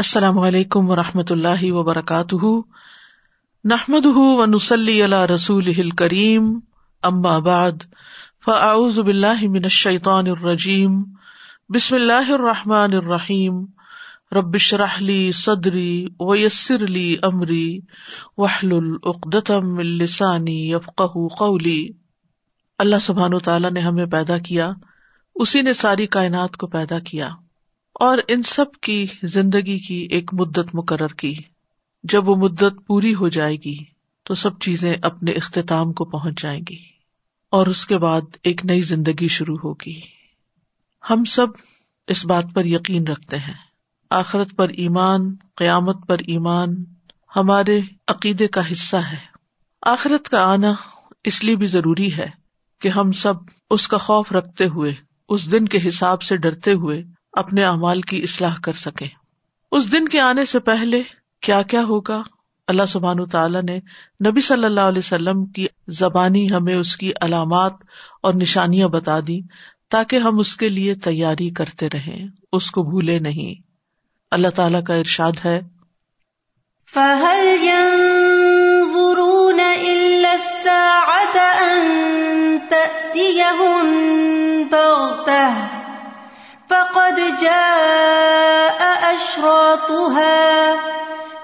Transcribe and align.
السلام 0.00 0.38
علیکم 0.38 0.90
و 0.90 0.96
رحمۃ 0.96 1.30
اللہ 1.30 1.72
وبرکاتہ۔ 1.72 2.46
نحمد 3.64 4.06
و 4.06 4.46
نسلی 4.46 5.02
اللہ 5.02 5.24
رسول 5.24 5.90
کریم 5.90 6.60
ام 7.02 7.26
آباد 7.26 7.72
فعز 8.44 8.98
باللہ 8.98 9.42
من 9.42 9.60
الشیطان 9.62 10.26
الرجیم، 10.26 11.02
بسم 11.68 11.94
اللہ 11.94 12.32
الرحمٰن 12.32 12.94
الرحیم۔ 12.94 13.64
ربش 14.32 14.74
رحلی 14.74 15.32
صدری 15.32 16.06
ویسر 16.20 16.82
علی 16.82 17.16
عمری 17.22 17.80
وحل 18.38 18.72
العقدم 18.72 19.78
السانی 19.78 20.70
یفق 20.72 21.02
قولی۔ 21.38 21.88
اللہ 22.78 22.98
سبحان 23.00 23.38
تعالیٰ 23.38 23.70
نے 23.70 23.80
ہمیں 23.80 24.06
پیدا 24.06 24.38
کیا، 24.38 24.70
اسی 25.34 25.62
نے 25.62 25.72
ساری 25.72 26.06
کائنات 26.06 26.56
کو 26.56 26.66
پیدا 26.66 26.98
کیا۔ 26.98 27.28
اور 27.94 28.18
ان 28.28 28.42
سب 28.42 28.64
کی 28.82 29.06
زندگی 29.22 29.78
کی 29.78 30.08
ایک 30.10 30.34
مدت 30.34 30.74
مقرر 30.74 31.08
کی۔ 31.08 31.34
جب 32.02 32.28
وہ 32.28 32.36
مدت 32.36 32.86
پوری 32.86 33.14
ہو 33.14 33.28
جائے 33.28 33.56
گی، 33.56 33.84
تو 34.24 34.34
سب 34.34 34.58
چیزیں 34.58 34.96
اپنے 35.02 35.30
اختتام 35.30 35.92
کو 35.92 36.04
پہنچ 36.04 36.42
جائیں 36.42 36.60
گی 36.70 36.78
اور 37.50 37.66
اس 37.66 37.86
کے 37.86 37.98
بعد 37.98 38.20
ایک 38.42 38.64
نئی 38.64 38.80
زندگی 38.80 39.28
شروع 39.28 39.56
ہوگی۔ 39.64 40.00
ہم 41.10 41.24
سب 41.24 41.46
اس 42.08 42.26
بات 42.26 42.44
پر 42.54 42.64
یقین 42.64 43.06
رکھتے 43.06 43.36
ہیں۔ 43.36 43.54
آخرت 44.10 44.56
پر 44.56 44.68
ایمان، 44.68 45.36
قیامت 45.56 45.96
پر 46.06 46.16
ایمان 46.18 46.84
ہمارے 47.36 47.80
عقیدے 48.08 48.48
کا 48.48 48.72
حصہ 48.72 48.96
ہے۔ 48.96 49.18
آخرت 49.82 50.28
کا 50.28 50.52
آنا 50.52 50.72
اس 51.24 51.44
لیے 51.44 51.56
بھی 51.56 51.66
ضروری 51.66 52.16
ہے 52.16 52.30
کہ 52.80 52.88
ہم 52.88 53.12
سب 53.12 53.34
اس 53.70 53.88
کا 53.88 53.96
خوف 53.96 54.32
رکھتے 54.32 54.66
ہوئے، 54.66 54.94
اس 55.28 55.52
دن 55.52 55.64
کے 55.64 55.78
حساب 55.88 56.22
سے 56.22 56.36
ڈرتے 56.36 56.72
ہوئے 56.72 57.02
اپنے 57.32 57.64
اعمال 57.64 58.00
کی 58.00 58.22
اصلاح 58.22 58.54
کر 58.64 58.72
سکے۔ 58.72 59.06
اس 59.72 59.92
دن 59.92 60.08
کے 60.08 60.20
آنے 60.20 60.44
سے 60.44 60.58
پہلے 60.58 61.02
کیا 61.40 61.62
کیا 61.62 61.82
ہوگا؟ 61.82 62.22
اللہ 62.68 62.82
سبحان 62.88 63.26
تعالیٰ 63.26 63.62
نے 63.62 63.80
نبی 64.28 64.40
صلی 64.40 64.64
اللہ 64.64 64.80
علیہ 64.80 64.98
وسلم 64.98 65.46
کی 65.46 65.66
زبانی 65.88 66.46
ہمیں 66.50 66.74
اس 66.74 66.96
کی 66.96 67.12
علامات 67.20 67.72
اور 68.22 68.34
نشانیاں 68.34 68.88
بتا 68.88 69.20
دی 69.26 69.40
تاکہ 69.90 70.16
ہم 70.16 70.38
اس 70.38 70.56
کے 70.56 70.68
لیے 70.68 70.94
تیاری 70.94 71.50
کرتے 71.50 71.88
رہیں۔ 71.88 72.28
اس 72.52 72.70
کو 72.70 72.82
بھولے 72.82 73.18
نہیں۔ 73.18 73.62
اللہ 74.30 74.48
تعالیٰ 74.48 74.82
کا 74.82 74.94
ارشاد 74.94 75.32
ہے۔ 75.44 75.60
فقد 86.94 87.20
جاء 87.40 88.86
أشراطها 89.14 90.74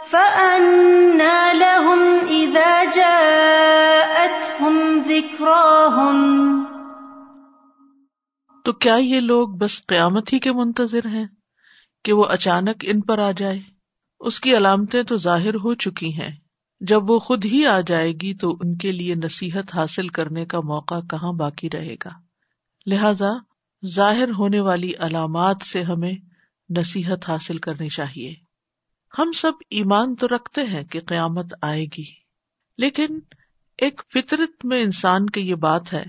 فأنا 0.07 1.53
لهم 1.53 2.03
إذا 2.29 2.85
جاءتهم 2.95 4.77
ذكراهم. 5.09 6.19
تو 8.65 8.73
کیا 8.73 8.95
یہ 8.95 9.21
لوگ 9.21 9.49
بس 9.49 9.87
قیامت 9.87 10.33
ہی 10.33 10.39
کے 10.39 10.53
منتظر 10.53 11.07
ہیں 11.07 11.27
کہ 12.05 12.13
وہ 12.13 12.25
اچانک 12.29 12.77
ان 12.83 13.01
پر 13.01 13.19
آ 13.19 13.31
جائے؟ 13.37 13.61
اس 14.21 14.41
کی 14.41 14.57
علامتیں 14.57 15.03
تو 15.03 15.17
ظاہر 15.17 15.55
ہو 15.55 15.75
چکی 15.75 16.13
ہیں۔ 16.13 16.31
جب 16.81 17.11
وہ 17.11 17.19
خود 17.19 17.45
ہی 17.45 17.67
آ 17.67 17.81
جائے 17.81 18.13
گی 18.13 18.35
تو 18.35 18.51
ان 18.51 18.77
کے 18.77 18.93
لیے 18.93 19.15
نصیحت 19.15 19.75
حاصل 19.75 20.09
کرنے 20.09 20.47
کا 20.47 20.61
موقع 20.61 20.95
کہاں 21.11 21.33
باقی 21.33 21.69
رہے 21.73 21.95
گا؟ 21.95 22.11
لہذا 22.87 23.46
ظاہر 23.87 24.31
ہونے 24.31 24.61
والی 24.61 24.93
علامات 24.99 25.57
سے 25.73 25.83
ہمیں 25.83 26.13
نصیحت 26.79 27.31
حاصل 27.31 27.59
کرنی 27.59 27.89
چاہیے۔ 27.89 28.35
ہم 29.19 29.33
سب 29.33 29.53
ایمان 29.71 30.15
تو 30.15 30.27
رکھتے 30.29 30.63
ہیں 30.63 30.85
کہ 30.85 31.01
قیامت 31.01 31.55
آئے 31.63 31.85
گی، 31.85 32.05
لیکن 32.79 33.19
ایک 33.79 34.03
فطرت 34.13 34.65
میں 34.65 34.83
انسان 34.83 35.27
کی 35.27 35.41
یہ 35.41 35.55
بات 35.55 35.93
ہے 35.93 36.05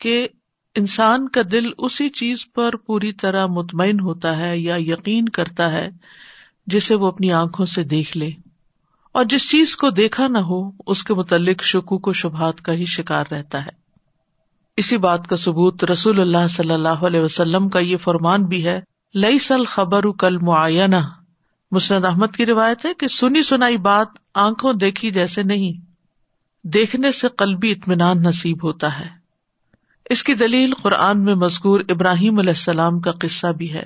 کہ 0.00 0.28
انسان 0.74 1.28
کا 1.28 1.40
دل 1.52 1.64
اسی 1.78 2.08
چیز 2.08 2.52
پر 2.54 2.76
پوری 2.76 3.12
طرح 3.12 3.46
مطمئن 3.46 4.00
ہوتا 4.00 4.38
ہے 4.38 4.58
یا 4.58 4.76
یقین 4.78 5.28
کرتا 5.28 5.72
ہے 5.72 5.90
جسے 6.66 6.94
وہ 6.94 7.06
اپنی 7.06 7.32
آنکھوں 7.32 7.66
سے 7.66 7.84
دیکھ 7.84 8.16
لے۔ 8.16 8.30
اور 9.12 9.24
جس 9.24 9.50
چیز 9.50 9.76
کو 9.76 9.90
دیکھا 9.90 10.28
نہ 10.28 10.38
ہو، 10.38 10.70
اس 10.86 11.04
کے 11.04 11.14
متعلق 11.14 11.62
شکوک 11.62 12.08
و 12.08 12.12
شبہات 12.12 12.60
کا 12.60 12.72
ہی 12.72 12.84
شکار 12.84 13.24
رہتا 13.30 13.66
ہے۔ 13.66 13.81
اسی 14.76 14.96
بات 14.96 15.26
کا 15.26 15.36
ثبوت 15.36 15.84
رسول 15.84 16.20
اللہ 16.20 16.48
صلی 16.50 16.72
اللہ 16.72 16.88
علیہ 16.88 17.20
وسلم 17.20 17.68
کا 17.68 17.78
یہ 17.78 17.96
فرمان 17.96 18.44
بھی 18.44 18.66
ہے 18.66 18.80
لئی 19.14 19.38
سل 19.38 19.64
خبر 19.64 20.04
کل 20.18 20.38
معینہ 20.38 20.96
مسند 21.70 22.04
احمد 22.04 22.26
کی 22.36 22.46
روایت 22.46 22.86
ہے 22.86 22.94
کہ 22.94 23.08
سنی 23.08 23.42
سنائی 23.42 23.76
بات 23.76 24.08
آنکھوں 24.34 24.72
دیکھی 24.72 25.10
جیسے 25.10 25.42
نہیں۔ 25.42 25.72
دیکھنے 26.64 27.12
سے 27.12 27.28
قلبی 27.28 27.70
اطمینان 27.70 28.22
نصیب 28.22 28.64
ہوتا 28.64 29.00
ہے۔ 29.00 29.08
اس 30.10 30.22
کی 30.22 30.34
دلیل 30.34 30.74
قرآن 30.82 31.24
میں 31.24 31.34
مذکور 31.34 31.80
ابراہیم 31.88 32.38
علیہ 32.38 32.50
السلام 32.50 33.00
کا 33.00 33.12
قصہ 33.12 33.46
بھی 33.46 33.72
ہے۔ 33.72 33.82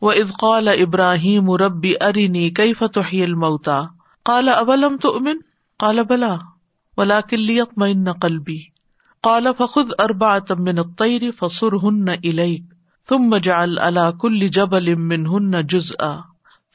وہ 0.00 0.12
ادقال 0.12 0.68
ابراہیم 0.68 1.50
ربی 1.52 1.94
ارینی 2.00 2.50
کئی 2.50 2.74
فتح 2.74 3.12
المتا 3.12 3.80
کالا 4.24 4.52
اولم 4.52 4.96
تو 4.96 5.14
امن 5.14 5.38
کالا 5.78 6.02
بلا 6.02 6.36
ولا 6.96 7.20
کلیت 7.20 7.68
قلبی 8.20 8.69
قال 9.28 9.54
فخذ 9.58 9.90
اربعة 9.98 10.54
من 10.58 10.78
الطير 10.78 11.30
فصرهن 11.38 12.08
اليك 12.08 12.62
ثم 13.08 13.34
اجعل 13.34 13.78
على 13.78 14.12
كل 14.18 14.50
جبل 14.50 14.94
منهن 14.96 15.66
جزءا، 15.66 16.18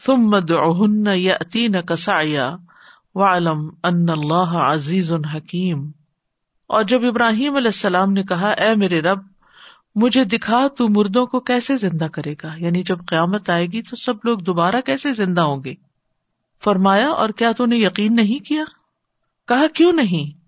ثم 0.06 0.36
ادعهن 0.36 1.08
ياتينك 1.08 1.96
سعيا، 1.96 2.56
واعلم 3.16 3.70
ان 3.84 4.10
الله 4.10 4.74
عزيز 4.74 5.14
حكيم۔ 5.34 5.92
اور 6.68 6.84
جب 6.84 7.06
ابراہیم 7.06 7.56
علیہ 7.56 7.68
السلام 7.68 8.14
نے 8.14 8.24
کہا، 8.24 8.50
اے 8.50 8.76
میرے 8.76 9.02
رب، 9.02 9.20
مجھے 9.96 10.24
دکھا 10.24 10.68
تو 10.68 10.90
مردوں 10.90 11.26
کو 11.26 11.40
کیسے 11.40 11.78
زندہ 11.78 12.06
کرے 12.06 12.34
گا؟ 12.44 12.54
یعنی 12.58 12.84
جب 12.84 12.98
قیامت 13.08 13.50
آئے 13.50 13.66
گی 13.66 13.82
تو 13.82 13.96
سب 13.96 14.14
لوگ 14.24 14.40
دوبارہ 14.40 14.76
کیسے 14.86 15.14
زندہ 15.14 15.42
ہوں 15.42 15.64
گے؟ 15.64 15.74
فرمایا، 16.64 17.10
اور 17.10 17.30
کیا 17.30 17.52
تو 17.52 17.66
نے 17.66 17.76
یقین 17.76 18.16
نہیں 18.16 18.46
کیا؟ 18.46 18.64
کہا، 19.48 19.66
کیوں 19.74 19.94
نہیں؟ 19.94 20.45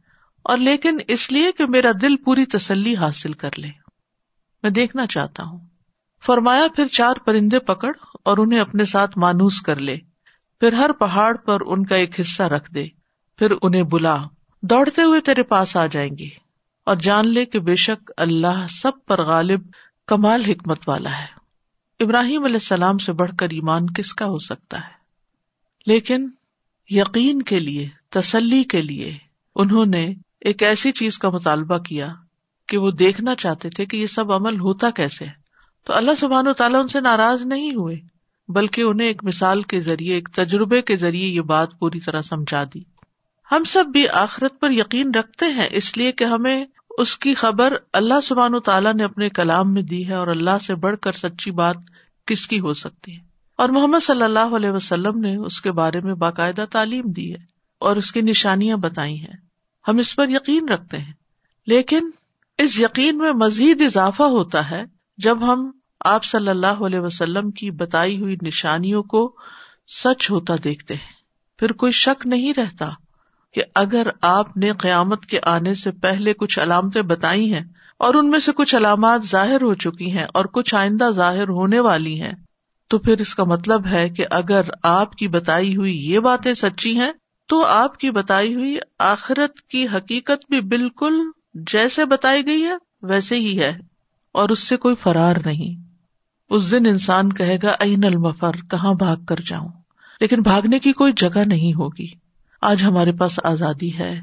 اور 0.47 0.57
لیکن 0.57 0.97
اس 1.07 1.31
لیے 1.31 1.51
کہ 1.51 1.65
میرا 1.65 1.91
دل 2.01 2.15
پوری 2.15 2.45
تسلی 2.45 2.95
حاصل 2.95 3.33
کر 3.33 3.49
لے۔ 3.57 3.67
میں 4.63 4.71
دیکھنا 4.71 5.07
چاہتا 5.07 5.43
ہوں۔ 5.43 5.59
فرمایا، 6.25 6.67
پھر 6.75 6.87
چار 6.87 7.15
پرندے 7.25 7.59
پکڑ 7.59 7.91
اور 8.25 8.37
انہیں 8.37 8.59
اپنے 8.59 8.85
ساتھ 8.85 9.17
مانوس 9.17 9.61
کر 9.61 9.79
لے۔ 9.79 9.97
پھر 10.59 10.73
ہر 10.73 10.91
پہاڑ 10.91 11.37
پر 11.37 11.61
ان 11.65 11.85
کا 11.85 11.95
ایک 11.95 12.19
حصہ 12.19 12.43
رکھ 12.43 12.73
دے۔ 12.73 12.87
پھر 13.37 13.53
انہیں 13.61 13.83
بلا۔ 13.83 14.17
دوڑتے 14.61 15.01
ہوئے 15.01 15.21
تیرے 15.21 15.43
پاس 15.43 15.77
آ 15.77 15.85
جائیں 15.85 16.17
گے۔ 16.19 16.29
اور 16.85 16.95
جان 16.95 17.27
لے 17.27 17.45
کہ 17.45 17.59
بے 17.59 17.75
شک 17.75 18.11
اللہ 18.17 18.65
سب 18.69 18.91
پر 19.07 19.23
غالب 19.23 19.61
کمال 20.07 20.41
حکمت 20.41 20.89
والا 20.89 21.19
ہے۔ 21.19 21.27
ابراہیم 21.99 22.43
علیہ 22.43 22.55
السلام 22.55 22.97
سے 22.97 23.13
بڑھ 23.13 23.31
کر 23.39 23.45
ایمان 23.45 23.89
کس 23.89 24.13
کا 24.13 24.25
ہو 24.25 24.39
سکتا 24.39 24.77
ہے؟ 24.77 24.91
لیکن 25.85 26.29
یقین 26.89 27.41
کے 27.41 27.59
لیے، 27.59 27.89
تسلی 28.09 28.63
کے 28.63 28.81
لیے 28.81 29.17
انہوں 29.55 29.85
نے 29.85 30.13
ایک 30.41 30.63
ایسی 30.63 30.91
چیز 30.91 31.17
کا 31.17 31.29
مطالبہ 31.29 31.77
کیا 31.77 32.07
کہ 32.67 32.77
وہ 32.77 32.91
دیکھنا 32.91 33.35
چاہتے 33.35 33.69
تھے 33.69 33.85
کہ 33.85 33.97
یہ 33.97 34.07
سب 34.07 34.31
عمل 34.31 34.59
ہوتا 34.59 34.89
کیسے 34.89 35.25
ہے۔ 35.25 35.31
تو 35.83 35.93
اللہ 35.93 36.11
سبحان 36.17 36.47
و 36.47 36.53
تعالیٰ 36.53 36.79
ان 36.79 36.87
سے 36.87 37.01
ناراض 37.01 37.45
نہیں 37.45 37.71
ہوئے، 37.71 37.95
بلکہ 38.47 38.81
انہیں 38.81 39.07
ایک 39.07 39.23
مثال 39.23 39.63
کے 39.63 39.81
ذریعے، 39.81 40.13
ایک 40.15 40.29
تجربے 40.35 40.81
کے 40.81 40.97
ذریعے 40.97 41.27
یہ 41.27 41.41
بات 41.41 41.69
پوری 41.79 41.99
طرح 41.99 42.21
سمجھا 42.21 42.63
دی۔ 42.63 42.79
ہم 43.51 43.63
سب 43.63 43.85
بھی 43.85 44.07
آخرت 44.07 44.59
پر 44.59 44.71
یقین 44.71 45.11
رکھتے 45.15 45.45
ہیں، 45.45 45.67
اس 45.71 45.97
لیے 45.97 46.11
کہ 46.11 46.23
ہمیں 46.23 46.65
اس 46.97 47.17
کی 47.17 47.33
خبر 47.33 47.73
اللہ 47.93 48.21
سبحان 48.23 48.55
و 48.55 48.59
تعالیٰ 48.59 48.93
نے 48.93 49.03
اپنے 49.03 49.29
کلام 49.29 49.73
میں 49.73 49.81
دی 49.81 50.07
ہے 50.07 50.13
اور 50.13 50.27
اللہ 50.27 50.57
سے 50.61 50.75
بڑھ 50.75 50.97
کر 51.01 51.11
سچی 51.11 51.51
بات 51.51 51.75
کس 52.25 52.47
کی 52.47 52.59
ہو 52.59 52.73
سکتی 52.73 53.15
ہے۔ 53.15 53.21
اور 53.55 53.69
محمد 53.69 54.03
صلی 54.03 54.23
اللہ 54.23 54.55
علیہ 54.55 54.69
وسلم 54.69 55.19
نے 55.19 55.35
اس 55.35 55.61
کے 55.61 55.71
بارے 55.71 55.99
میں 55.99 56.13
باقاعدہ 56.13 56.65
تعلیم 56.71 57.11
دی 57.11 57.31
ہے 57.31 57.39
اور 57.79 57.95
اس 57.95 58.11
کی 58.11 58.21
نشانیاں 58.21 58.77
بتائی 58.77 59.19
ہیں۔ 59.19 59.46
ہم 59.87 59.97
اس 59.97 60.15
پر 60.15 60.29
یقین 60.29 60.69
رکھتے 60.69 60.97
ہیں۔ 60.97 61.13
لیکن 61.67 62.09
اس 62.57 62.79
یقین 62.79 63.17
میں 63.17 63.31
مزید 63.31 63.81
اضافہ 63.81 64.23
ہوتا 64.23 64.71
ہے 64.71 64.83
جب 65.17 65.53
ہم 65.53 65.71
آپ 65.99 66.23
صلی 66.23 66.49
اللہ 66.49 66.83
علیہ 66.85 66.99
وسلم 66.99 67.51
کی 67.51 67.71
بتائی 67.71 68.21
ہوئی 68.21 68.35
نشانیوں 68.41 69.03
کو 69.03 69.35
سچ 69.87 70.31
ہوتا 70.31 70.53
دیکھتے 70.63 70.93
ہیں۔ 70.93 71.17
پھر 71.59 71.71
کوئی 71.71 71.91
شک 71.91 72.27
نہیں 72.27 72.53
رہتا 72.57 72.89
کہ 73.53 73.61
اگر 73.75 74.07
آپ 74.21 74.57
نے 74.57 74.71
قیامت 74.71 75.25
کے 75.25 75.39
آنے 75.43 75.73
سے 75.73 75.91
پہلے 75.91 76.33
کچھ 76.33 76.59
علامتیں 76.59 77.01
بتائی 77.01 77.53
ہیں 77.53 77.63
اور 77.97 78.13
ان 78.13 78.29
میں 78.29 78.39
سے 78.39 78.51
کچھ 78.55 78.75
علامات 78.75 79.25
ظاہر 79.25 79.61
ہو 79.61 79.73
چکی 79.73 80.11
ہیں 80.11 80.25
اور 80.33 80.45
کچھ 80.45 80.75
آئندہ 80.75 81.09
ظاہر 81.09 81.49
ہونے 81.49 81.79
والی 81.79 82.21
ہیں، 82.21 82.33
تو 82.87 82.97
پھر 82.99 83.21
اس 83.21 83.35
کا 83.35 83.43
مطلب 83.43 83.87
ہے 83.87 84.09
کہ 84.09 84.25
اگر 84.29 84.61
آپ 84.83 85.15
کی 85.15 85.27
بتائی 85.27 85.75
ہوئی 85.77 85.97
یہ 86.11 86.19
باتیں 86.19 86.53
سچی 86.53 86.99
ہیں 86.99 87.11
تو 87.47 87.65
آپ 87.65 87.97
کی 87.97 88.11
بتائی 88.11 88.55
ہوئی 88.55 88.77
آخرت 88.99 89.61
کی 89.61 89.87
حقیقت 89.87 90.45
بھی 90.49 90.61
بالکل 90.61 91.13
جیسے 91.53 92.05
بتائی 92.05 92.45
گئی 92.45 92.63
ہے، 92.63 92.73
ویسے 93.01 93.35
ہی 93.35 93.59
ہے، 93.59 93.79
اور 94.31 94.49
اس 94.49 94.59
سے 94.59 94.77
کوئی 94.77 94.95
فرار 94.95 95.35
نہیں۔ 95.45 95.81
اس 96.49 96.71
دن 96.71 96.85
انسان 96.85 97.33
کہے 97.33 97.57
گا، 97.63 97.75
این 97.79 98.03
المفر، 98.03 98.51
کہاں 98.69 98.93
بھاگ 98.93 99.17
کر 99.17 99.35
جاؤں؟ 99.45 99.69
لیکن 100.19 100.41
بھاگنے 100.41 100.79
کی 100.79 100.93
کوئی 100.93 101.13
جگہ 101.15 101.39
نہیں 101.45 101.73
ہوگی۔ 101.73 102.07
آج 102.61 102.83
ہمارے 102.83 103.11
پاس 103.11 103.39
آزادی 103.43 103.97
ہے 103.99 104.21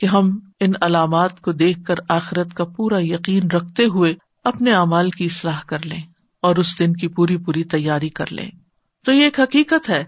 کہ 0.00 0.06
ہم 0.06 0.38
ان 0.60 0.72
علامات 0.80 1.40
کو 1.40 1.52
دیکھ 1.52 1.84
کر 1.84 1.94
آخرت 2.08 2.54
کا 2.54 2.64
پورا 2.64 2.98
یقین 3.00 3.50
رکھتے 3.50 3.84
ہوئے 3.84 4.14
اپنے 4.44 4.72
اعمال 4.72 5.10
کی 5.10 5.24
اصلاح 5.24 5.60
کر 5.66 5.86
لیں 5.86 6.02
اور 6.40 6.56
اس 6.56 6.78
دن 6.78 6.92
کی 6.92 7.08
پوری 7.08 7.36
پوری 7.36 7.64
تیاری 7.64 8.08
کر 8.08 8.32
لیں۔ 8.32 8.50
تو 9.04 9.12
یہ 9.12 9.24
ایک 9.24 9.40
حقیقت 9.40 9.90
ہے 9.90 10.04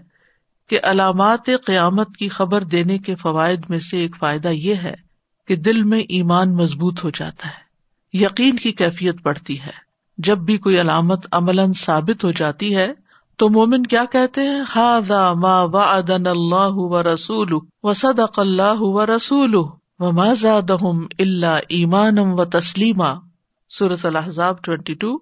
کہ 0.69 0.79
علامات 0.83 1.45
قیامت 1.45 2.17
کی 2.17 2.29
خبر 2.29 2.63
دینے 2.63 2.97
کے 2.97 3.15
فوائد 3.15 3.61
میں 3.69 3.79
سے 3.79 3.97
ایک 3.97 4.15
فائدہ 4.15 4.47
یہ 4.47 4.75
ہے 4.75 4.93
کہ 5.47 5.55
دل 5.55 5.83
میں 5.83 5.99
ایمان 5.99 6.55
مضبوط 6.55 7.03
ہو 7.03 7.09
جاتا 7.09 7.47
ہے، 7.47 7.63
یقین 8.17 8.55
کی 8.55 8.71
کیفیت 8.71 9.15
بڑھتی 9.23 9.61
ہے۔ 9.61 9.83
جب 10.17 10.37
بھی 10.37 10.57
کوئی 10.57 10.81
علامت 10.81 11.25
عمل 11.31 11.73
ثابت 11.73 12.23
ہو 12.23 12.31
جاتی 12.31 12.75
ہے 12.75 12.93
تو 13.37 13.49
مومن 13.49 13.83
کیا 13.83 14.05
کہتے 14.11 14.41
ہیں؟ 14.41 14.63
ہاد 14.75 15.11
ما 15.41 15.61
وعدن 15.63 16.27
اللہ 16.27 16.73
و 16.73 17.13
رسول 17.13 17.57
و 17.83 17.93
صدق 17.93 18.39
اللہ 18.39 18.79
و 18.79 19.05
رسول 19.05 19.55
و 19.99 20.11
مزادہم 20.11 21.05
اللہ 21.19 21.57
ایمانم 21.69 22.39
و 22.39 22.45
تسلیما۔ 22.45 23.09
صورت 23.77 24.05
الحضاب 24.05 24.61
ٹوینٹی 24.61 24.93
ٹو۔ 24.93 25.17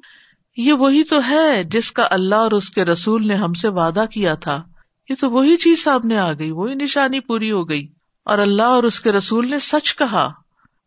یہ 0.58 0.74
وہی 0.74 1.04
تو 1.04 1.20
ہے 1.30 1.64
جس 1.64 1.92
کا 1.92 2.08
اللہ 2.12 2.36
اور 2.36 2.52
اس 2.52 2.70
کے 2.70 2.86
رسول 2.86 3.28
نے 3.28 3.36
ہم 3.36 3.54
سے 3.54 3.68
وعدہ 3.68 4.06
کیا 4.12 4.36
تھا۔ 4.36 4.64
یہ 5.10 5.16
تو 5.20 5.30
وہی 5.30 5.58
چیز 5.58 5.84
سامنے 5.84 6.18
آ 6.18 6.34
گئی، 6.34 6.52
وہی 6.52 6.76
نشانی 6.76 7.20
پوری 7.20 7.52
ہو 7.52 7.70
گئی۔ 7.70 7.88
اور 8.26 8.38
اللہ 8.38 8.64
اور 8.64 8.84
اس 8.84 9.00
کے 9.00 9.12
رسول 9.12 9.50
نے 9.50 9.60
سچ 9.60 9.96
کہا 9.96 10.30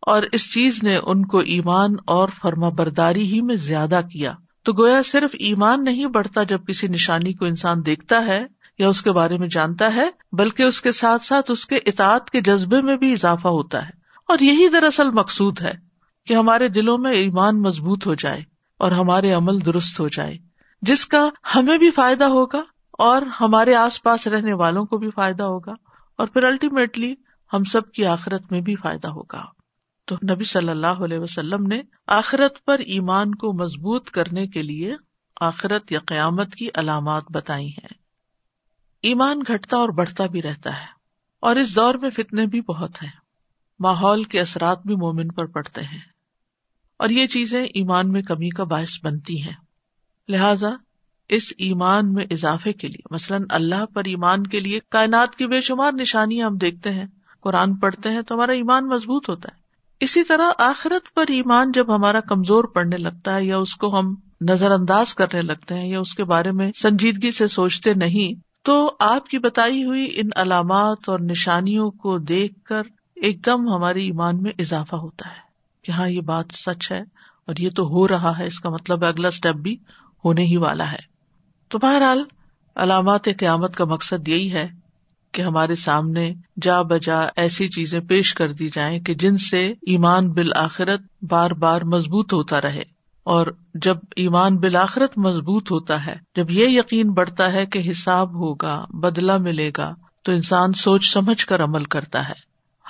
اور 0.00 0.22
اس 0.32 0.52
چیز 0.52 0.82
نے 0.82 0.96
ان 0.96 1.26
کو 1.26 1.38
ایمان 1.38 1.90
اور 2.06 2.28
فرما 2.42 2.68
برداری 2.68 3.32
ہی 3.32 3.40
میں 3.40 3.56
زیادہ 3.56 4.00
کیا۔ 4.12 4.32
تو 4.62 4.72
گویا 4.72 5.02
صرف 5.02 5.30
ایمان 5.38 5.84
نہیں 5.84 6.06
بڑھتا 6.06 6.42
جب 6.42 6.66
کسی 6.66 6.88
نشانی 6.88 7.32
کو 7.32 7.44
انسان 7.44 7.86
دیکھتا 7.86 8.26
ہے 8.26 8.46
یا 8.78 8.88
اس 8.88 9.02
کے 9.02 9.12
بارے 9.12 9.38
میں 9.38 9.48
جانتا 9.48 9.94
ہے، 9.94 10.10
بلکہ 10.32 10.62
اس 10.62 10.82
کے 10.82 10.92
ساتھ 10.92 11.24
ساتھ 11.24 11.50
اس 11.50 11.66
کے 11.66 11.76
اطاعت 11.76 12.30
کے 12.30 12.40
جذبے 12.40 12.80
میں 12.80 12.96
بھی 12.96 13.12
اضافہ 13.12 13.48
ہوتا 13.48 13.84
ہے۔ 13.84 13.90
اور 14.28 14.38
یہی 14.38 14.68
دراصل 14.68 15.10
مقصود 15.10 15.60
ہے 15.60 15.72
کہ 16.26 16.34
ہمارے 16.34 16.68
دلوں 16.68 16.98
میں 16.98 17.12
ایمان 17.12 17.62
مضبوط 17.62 18.06
ہو 18.06 18.14
جائے 18.14 18.40
اور 18.78 18.92
ہمارے 18.92 19.32
عمل 19.32 19.66
درست 19.66 20.00
ہو 20.00 20.08
جائے، 20.08 20.36
جس 20.82 21.06
کا 21.06 21.28
ہمیں 21.54 21.78
بھی 21.78 21.90
فائدہ 21.90 22.24
ہوگا۔ 22.24 22.62
اور 22.98 23.22
ہمارے 23.22 23.74
آس 23.74 24.02
پاس 24.02 24.26
رہنے 24.26 24.52
والوں 24.52 24.84
کو 24.84 24.98
بھی 24.98 25.10
فائدہ 25.10 25.42
ہوگا 25.42 25.72
اور 26.18 26.28
پھر 26.28 26.44
الٹیمیٹلی 26.44 27.14
ہم 27.52 27.64
سب 27.64 27.92
کی 27.92 28.06
آخرت 28.06 28.52
میں 28.52 28.60
بھی 28.60 28.76
فائدہ 28.76 29.08
ہوگا۔ 29.08 29.44
تو 30.06 30.16
نبی 30.32 30.44
صلی 30.44 30.68
اللہ 30.68 30.86
علیہ 30.86 31.18
وسلم 31.18 31.66
نے 31.66 31.82
آخرت 32.06 32.64
پر 32.64 32.78
ایمان 32.78 33.34
کو 33.34 33.52
مضبوط 33.52 34.10
کرنے 34.10 34.46
کے 34.46 34.62
لیے 34.62 34.96
آخرت 35.40 35.92
یا 35.92 35.98
قیامت 36.06 36.54
کی 36.54 36.68
علامات 36.74 37.24
بتائی 37.30 37.68
ہیں۔ 37.68 37.94
ایمان 39.02 39.40
گھٹتا 39.40 39.76
اور 39.76 39.88
بڑھتا 39.88 40.26
بھی 40.26 40.42
رہتا 40.42 40.76
ہے 40.76 40.86
اور 41.40 41.56
اس 41.56 41.76
دور 41.76 41.94
میں 41.94 42.10
فتنے 42.10 42.46
بھی 42.46 42.60
بہت 42.60 43.02
ہیں۔ 43.02 43.10
ماحول 43.80 44.22
کے 44.22 44.40
اثرات 44.40 44.86
بھی 44.86 44.94
مومن 44.94 45.28
پر 45.28 45.46
پڑتے 45.46 45.82
ہیں 45.82 46.00
اور 46.98 47.08
یہ 47.08 47.26
چیزیں 47.26 47.64
ایمان 47.64 48.12
میں 48.12 48.22
کمی 48.22 48.48
کا 48.48 48.64
باعث 48.64 49.04
بنتی 49.04 49.42
ہیں۔ 49.42 49.54
لہذا 50.28 50.70
اس 51.28 51.52
ایمان 51.58 52.12
میں 52.12 52.24
اضافے 52.30 52.72
کے 52.72 52.88
لیے۔ 52.88 53.06
مثلاً 53.10 53.44
اللہ 53.50 53.86
پر 53.94 54.02
ایمان 54.04 54.46
کے 54.46 54.60
لیے 54.60 54.80
کائنات 54.88 55.36
کی 55.36 55.46
بے 55.46 55.60
شمار 55.60 55.92
نشانیاں 55.92 56.46
ہم 56.46 56.56
دیکھتے 56.56 56.90
ہیں، 56.90 57.06
قرآن 57.40 57.74
پڑھتے 57.74 58.08
ہیں 58.08 58.22
تو 58.22 58.34
ہمارا 58.34 58.52
ایمان 58.52 58.88
مضبوط 58.88 59.28
ہوتا 59.28 59.48
ہے۔ 59.52 59.64
اسی 60.00 60.24
طرح 60.24 60.50
آخرت 60.58 61.14
پر 61.14 61.24
ایمان 61.28 61.72
جب 61.72 61.96
ہمارا 61.96 62.20
کمزور 62.20 62.64
پڑنے 62.64 62.96
لگتا 62.96 63.36
ہے 63.36 63.44
یا 63.44 63.58
اس 63.58 63.76
کو 63.76 63.98
ہم 63.98 64.14
نظر 64.40 64.70
انداز 64.70 65.14
کرنے 65.14 65.42
لگتے 65.42 65.74
ہیں 65.74 65.88
یا 65.88 66.00
اس 66.00 66.14
کے 66.14 66.24
بارے 66.24 66.52
میں 66.52 66.70
سنجیدگی 66.82 67.30
سے 67.30 67.48
سوچتے 67.48 67.94
نہیں، 67.94 68.40
تو 68.62 68.96
آپ 68.98 69.26
کی 69.26 69.38
بتائی 69.38 69.84
ہوئی 69.84 70.12
ان 70.14 70.28
علامات 70.36 71.08
اور 71.08 71.20
نشانیوں 71.20 71.90
کو 71.90 72.18
دیکھ 72.18 72.64
کر 72.64 72.82
ایک 73.14 73.46
دم 73.46 73.68
ہمارے 73.68 74.00
ایمان 74.00 74.42
میں 74.42 74.52
اضافہ 74.58 74.96
ہوتا 74.96 75.28
ہے 75.28 75.40
کہ 75.82 75.92
ہاں 75.92 76.08
یہ 76.08 76.20
بات 76.20 76.46
سچ 76.52 76.92
ہے 76.92 77.00
اور 77.46 77.54
یہ 77.58 77.70
تو 77.70 77.88
ہو 77.88 78.08
رہا 78.08 78.38
ہے، 78.38 78.46
اس 78.46 78.60
کا 78.60 78.70
مطلب 78.70 79.04
اگلا 79.04 79.28
اسٹیپ 79.28 79.54
بھی 79.54 79.76
ہونے 80.24 80.42
ہی 80.42 80.56
والا 80.56 80.92
ہے۔ 80.92 81.13
تو 81.74 81.78
بہرحال 81.78 82.22
علامات 82.76 83.24
قیامت 83.24 83.76
کا 83.76 83.84
مقصد 83.84 84.28
یہی 84.28 84.52
ہے 84.52 84.68
کہ 85.32 85.42
ہمارے 85.42 85.74
سامنے 85.74 86.34
جا 86.62 86.82
بجا 86.82 87.26
ایسی 87.36 87.68
چیزیں 87.68 88.00
پیش 88.00 88.34
کر 88.34 88.52
دی 88.52 88.68
جائیں 88.70 89.00
کہ 89.00 89.14
جن 89.14 89.36
سے 89.36 89.66
ایمان 89.66 90.32
بالآخرت 90.32 91.00
بار 91.22 91.50
بار 91.50 91.82
مضبوط 91.82 92.32
ہوتا 92.32 92.60
رہے 92.60 92.82
اور 93.22 93.46
جب 93.74 93.96
ایمان 94.16 94.56
بالآخرت 94.56 95.18
مضبوط 95.18 95.70
ہوتا 95.70 96.06
ہے، 96.06 96.14
جب 96.36 96.50
یہ 96.50 96.68
یقین 96.68 97.10
بڑھتا 97.10 97.52
ہے 97.52 97.66
کہ 97.66 97.90
حساب 97.90 98.34
ہوگا 98.34 98.84
بدلا 98.90 99.36
ملے 99.36 99.70
گا، 99.76 99.94
تو 100.22 100.32
انسان 100.32 100.72
سوچ 100.72 101.12
سمجھ 101.12 101.46
کر 101.46 101.64
عمل 101.64 101.84
کرتا 101.84 102.28
ہے، 102.28 102.34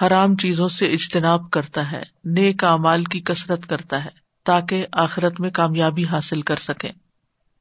حرام 0.02 0.36
چیزوں 0.36 0.68
سے 0.68 0.86
اجتناب 0.86 1.50
کرتا 1.50 1.92
ہے، 1.92 2.02
نیک 2.24 2.64
امال 2.64 3.04
کی 3.04 3.20
کسرت 3.20 3.66
کرتا 3.66 4.04
ہے، 4.04 4.10
تاکہ 4.44 4.86
آخرت 4.92 5.40
میں 5.40 5.50
کامیابی 5.50 6.04
حاصل 6.04 6.42
کر 6.42 6.56
سکے۔ 6.56 6.90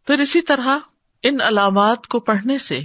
پھر 0.07 0.19
اسی 0.19 0.41
طرح 0.41 0.77
ان 1.23 1.41
علامات 1.41 2.07
کو 2.07 2.19
پڑھنے 2.19 2.57
سے 2.57 2.79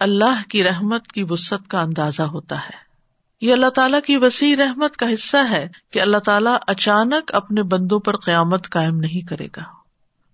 اللہ 0.00 0.42
کی 0.48 0.64
رحمت 0.64 1.06
کی 1.06 1.24
وسط 1.30 1.68
کا 1.68 1.80
اندازہ 1.80 2.22
ہوتا 2.22 2.56
ہے۔ 2.56 2.84
یہ 3.40 3.52
اللہ 3.52 3.70
تعالیٰ 3.70 4.00
کی 4.06 4.16
وسیع 4.16 4.56
رحمت 4.56 4.96
کا 4.96 5.14
حصہ 5.14 5.36
ہے 5.50 5.68
کہ 5.90 6.00
اللہ 6.00 6.16
تعالیٰ 6.16 6.56
اچانک 6.66 7.34
اپنے 7.34 7.62
بندوں 7.62 8.00
پر 8.00 8.16
قیامت 8.16 8.68
قائم 8.70 8.96
نہیں 8.96 9.26
کرے 9.26 9.46
گا۔ 9.56 9.62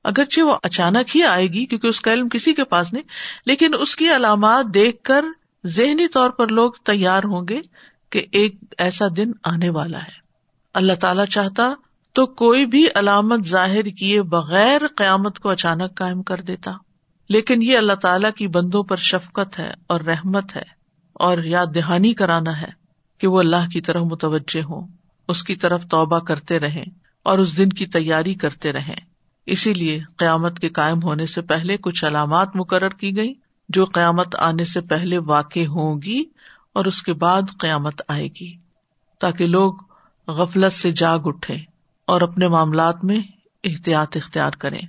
اگرچہ 0.04 0.40
وہ 0.40 0.56
اچانک 0.62 1.16
ہی 1.16 1.22
آئے 1.22 1.46
گی 1.46 1.66
کیونکہ 1.66 1.86
اس 1.86 2.00
کا 2.00 2.12
علم 2.12 2.28
کسی 2.28 2.54
کے 2.54 2.64
پاس 2.64 2.92
نہیں، 2.92 3.02
لیکن 3.46 3.74
اس 3.80 3.96
کی 3.96 4.16
علامات 4.16 4.74
دیکھ 4.74 5.02
کر 5.02 5.24
ذہنی 5.66 6.08
طور 6.08 6.30
پر 6.30 6.48
لوگ 6.48 6.72
تیار 6.72 7.20
ہوں 7.24 7.48
گے 7.48 7.60
کہ 8.10 8.26
ایک 8.32 8.56
ایسا 8.78 9.04
دن 9.16 9.30
آنے 9.44 9.70
والا 9.70 9.98
ہے۔ 9.98 10.20
اللہ 10.74 10.92
تعالیٰ 11.00 11.26
چاہتا 11.26 11.72
تو 12.12 12.26
کوئی 12.26 12.66
بھی 12.66 12.86
علامت 12.94 13.46
ظاہر 13.46 13.82
کیے 13.82 14.22
بغیر 14.22 14.86
قیامت 14.96 15.38
کو 15.38 15.48
اچانک 15.48 15.94
قائم 15.94 16.22
کر 16.22 16.40
دیتا۔ 16.40 16.70
لیکن 17.30 17.62
یہ 17.62 17.78
اللہ 17.78 17.92
تعالیٰ 17.92 18.32
کی 18.32 18.48
بندوں 18.48 18.82
پر 18.82 18.96
شفقت 18.96 19.58
ہے 19.58 19.70
اور 19.86 20.00
رحمت 20.00 20.56
ہے 20.56 20.62
اور 21.12 21.38
یاد 21.38 21.66
دہانی 21.74 22.14
کرانا 22.14 22.60
ہے 22.60 22.70
کہ 23.18 23.26
وہ 23.26 23.38
اللہ 23.38 23.68
کی 23.72 23.80
طرف 23.80 24.02
متوجہ 24.02 24.62
ہوں، 24.62 24.88
اس 25.28 25.44
کی 25.44 25.56
طرف 25.56 25.84
توبہ 25.90 26.18
کرتے 26.18 26.58
رہیں 26.58 26.84
اور 27.22 27.38
اس 27.38 27.58
دن 27.58 27.68
کی 27.68 27.86
تیاری 27.86 28.34
کرتے 28.34 28.72
رہیں۔ 28.72 28.96
اسی 29.46 29.74
لیے 29.74 30.00
قیامت 30.16 30.58
کے 30.58 30.68
قائم 30.68 30.98
ہونے 31.02 31.26
سے 31.26 31.42
پہلے 31.42 31.76
کچھ 31.76 32.04
علامات 32.04 32.56
مقرر 32.56 32.88
کی 32.88 33.16
گئی 33.16 33.34
جو 33.68 33.84
قیامت 33.84 34.36
آنے 34.36 34.64
سے 34.64 34.80
پہلے 34.80 35.18
واقع 35.18 35.66
ہوں 35.66 36.02
گی 36.02 36.24
اور 36.72 36.84
اس 36.84 37.02
کے 37.02 37.12
بعد 37.12 37.42
قیامت 37.58 38.02
آئے 38.08 38.28
گی۔ 38.40 38.56
تاکہ 39.20 39.46
لوگ 39.46 39.74
غفلت 40.28 40.72
سے 40.72 40.90
جاگ 40.90 41.18
اٹھے 41.24 41.56
اور 42.06 42.20
اپنے 42.20 42.48
معاملات 42.48 43.04
میں 43.04 43.20
احتیاط 43.64 44.16
اختیار 44.16 44.50
کریں۔ 44.50 44.80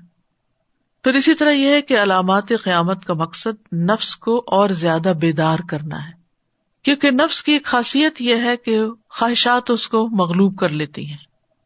پھر 1.03 1.13
اسی 1.13 1.34
طرح 1.34 1.51
یہ 1.51 1.67
ہے 1.67 1.81
کہ 1.81 2.00
علامات 2.00 2.48
قیامت 2.63 3.05
کا 3.05 3.13
مقصد 3.13 3.74
نفس 3.74 4.15
کو 4.15 4.43
اور 4.48 4.70
زیادہ 4.70 5.13
بیدار 5.22 5.60
کرنا 5.70 6.05
ہے، 6.05 6.12
کیونکہ 6.84 7.12
نفس 7.12 7.43
کی 7.43 7.51
ایک 7.51 7.65
خاصیت 7.65 8.22
یہ 8.22 8.36
ہے 8.36 8.58
کہ 8.58 8.79
خواہشات 9.10 9.72
اس 9.72 9.88
کو 9.88 10.10
مغلوب 10.10 10.60
کر 10.60 10.70
لیتی 10.70 11.10
ہیں۔ 11.10 11.17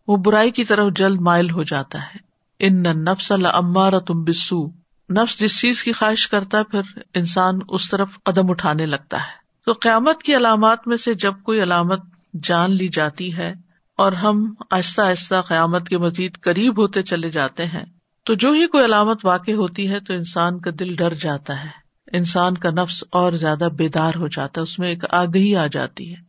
وہ 0.07 0.17
برائی 0.17 0.51
کی 0.51 0.63
طرف 0.63 0.93
جلد 0.95 1.19
مائل 1.19 1.51
ہو 1.51 1.63
جاتا 1.63 2.01
ہے۔ 2.01 2.17
ان 2.59 2.83
نفس 2.83 3.31
المار 3.31 3.99
تم 3.99 4.23
بسو 4.23 4.67
نفس 5.09 5.39
جس 5.39 5.61
چیز 5.61 5.83
کی 5.83 5.91
خواہش 5.91 6.27
کرتا 6.27 6.59
ہے، 6.59 6.63
پھر 6.63 6.81
انسان 7.13 7.59
اس 7.69 7.89
طرف 7.89 8.17
قدم 8.23 8.49
اٹھانے 8.49 8.85
لگتا 8.85 9.17
ہے۔ 9.17 9.45
تو 9.65 9.73
قیامت 9.73 10.23
کی 10.23 10.35
علامات 10.35 10.87
میں 10.87 10.97
سے 10.97 11.13
جب 11.13 11.33
کوئی 11.43 11.61
علامت 11.61 11.99
جان 12.43 12.75
لی 12.75 12.87
جاتی 12.87 13.37
ہے 13.37 13.53
اور 13.97 14.11
ہم 14.11 14.53
آہستہ 14.71 15.01
آہستہ 15.01 15.41
قیامت 15.47 15.89
کے 15.89 15.97
مزید 15.97 16.37
قریب 16.41 16.81
ہوتے 16.81 17.03
چلے 17.03 17.29
جاتے 17.29 17.65
ہیں 17.65 17.85
تو 18.25 18.34
جو 18.34 18.51
ہی 18.51 18.67
کوئی 18.67 18.86
علامت 18.86 19.25
واقع 19.25 19.51
ہوتی 19.51 19.91
ہے 19.91 20.00
تو 20.00 20.13
انسان 20.13 20.60
کا 20.60 20.72
دل 20.79 20.96
ڈر 20.96 21.13
جاتا 21.13 21.63
ہے۔ 21.63 21.70
انسان 22.12 22.58
کا 22.58 22.70
نفس 22.70 23.03
اور 23.12 23.34
زیادہ 23.34 23.67
بیدار 23.77 24.12
ہو 24.15 24.27
جاتا 24.27 24.62
ہے، 24.62 24.63
اس 24.63 24.79
میں 24.79 24.89
ایک 24.89 25.03
آگہی 25.10 25.55
آ 25.55 25.67
جاتی 25.67 26.12
ہے۔ 26.12 26.22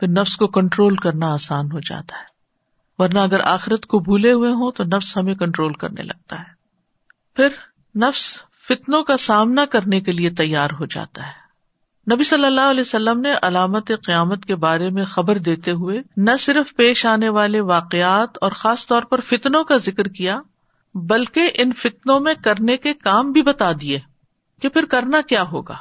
پھر 0.00 0.08
نفس 0.08 0.36
کو 0.36 0.46
کنٹرول 0.46 0.96
کرنا 0.96 1.32
آسان 1.32 1.72
ہو 1.72 1.80
جاتا 1.80 2.16
ہے۔ 2.16 2.24
ورنہ 2.98 3.18
اگر 3.18 3.40
آخرت 3.40 3.86
کو 3.86 3.98
بھولے 3.98 4.32
ہوئے 4.32 4.52
ہوں 4.52 4.72
تو 4.72 4.84
نفس 4.84 5.16
ہمیں 5.16 5.34
کنٹرول 5.34 5.72
کرنے 5.72 6.02
لگتا 6.02 6.38
ہے۔ 6.38 6.52
پھر 7.36 7.48
نفس 7.96 8.42
فتنوں 8.68 9.02
کا 9.02 9.16
سامنا 9.16 9.64
کرنے 9.64 10.00
کے 10.00 10.12
لیے 10.12 10.30
تیار 10.30 10.68
ہو 10.80 10.86
جاتا 10.86 11.26
ہے۔ 11.26 11.48
نبی 12.14 12.24
صلی 12.24 12.44
اللہ 12.44 12.60
علیہ 12.60 12.80
وسلم 12.80 13.20
نے 13.20 13.32
علامت 13.42 13.90
قیامت 14.06 14.44
کے 14.44 14.56
بارے 14.56 14.90
میں 14.90 15.04
خبر 15.04 15.38
دیتے 15.38 15.70
ہوئے 15.70 16.02
نہ 16.16 16.30
صرف 16.38 16.76
پیش 16.76 17.06
آنے 17.06 17.28
والے 17.28 17.60
واقعات 17.60 18.38
اور 18.40 18.52
خاص 18.52 18.86
طور 18.86 19.02
پر 19.02 19.20
فتنوں 19.20 19.64
کا 19.64 19.76
ذکر 19.76 20.08
کیا 20.08 20.40
بلکہ 21.06 21.50
ان 21.54 21.72
فتنوں 21.72 22.20
میں 22.20 22.34
کرنے 22.44 22.76
کے 22.76 22.94
کام 22.94 23.32
بھی 23.32 23.42
بتا 23.42 23.72
دیے 23.80 23.98
کہ 24.62 24.68
پھر 24.68 24.84
کرنا 24.84 25.20
کیا 25.28 25.42
ہوگا۔ 25.42 25.76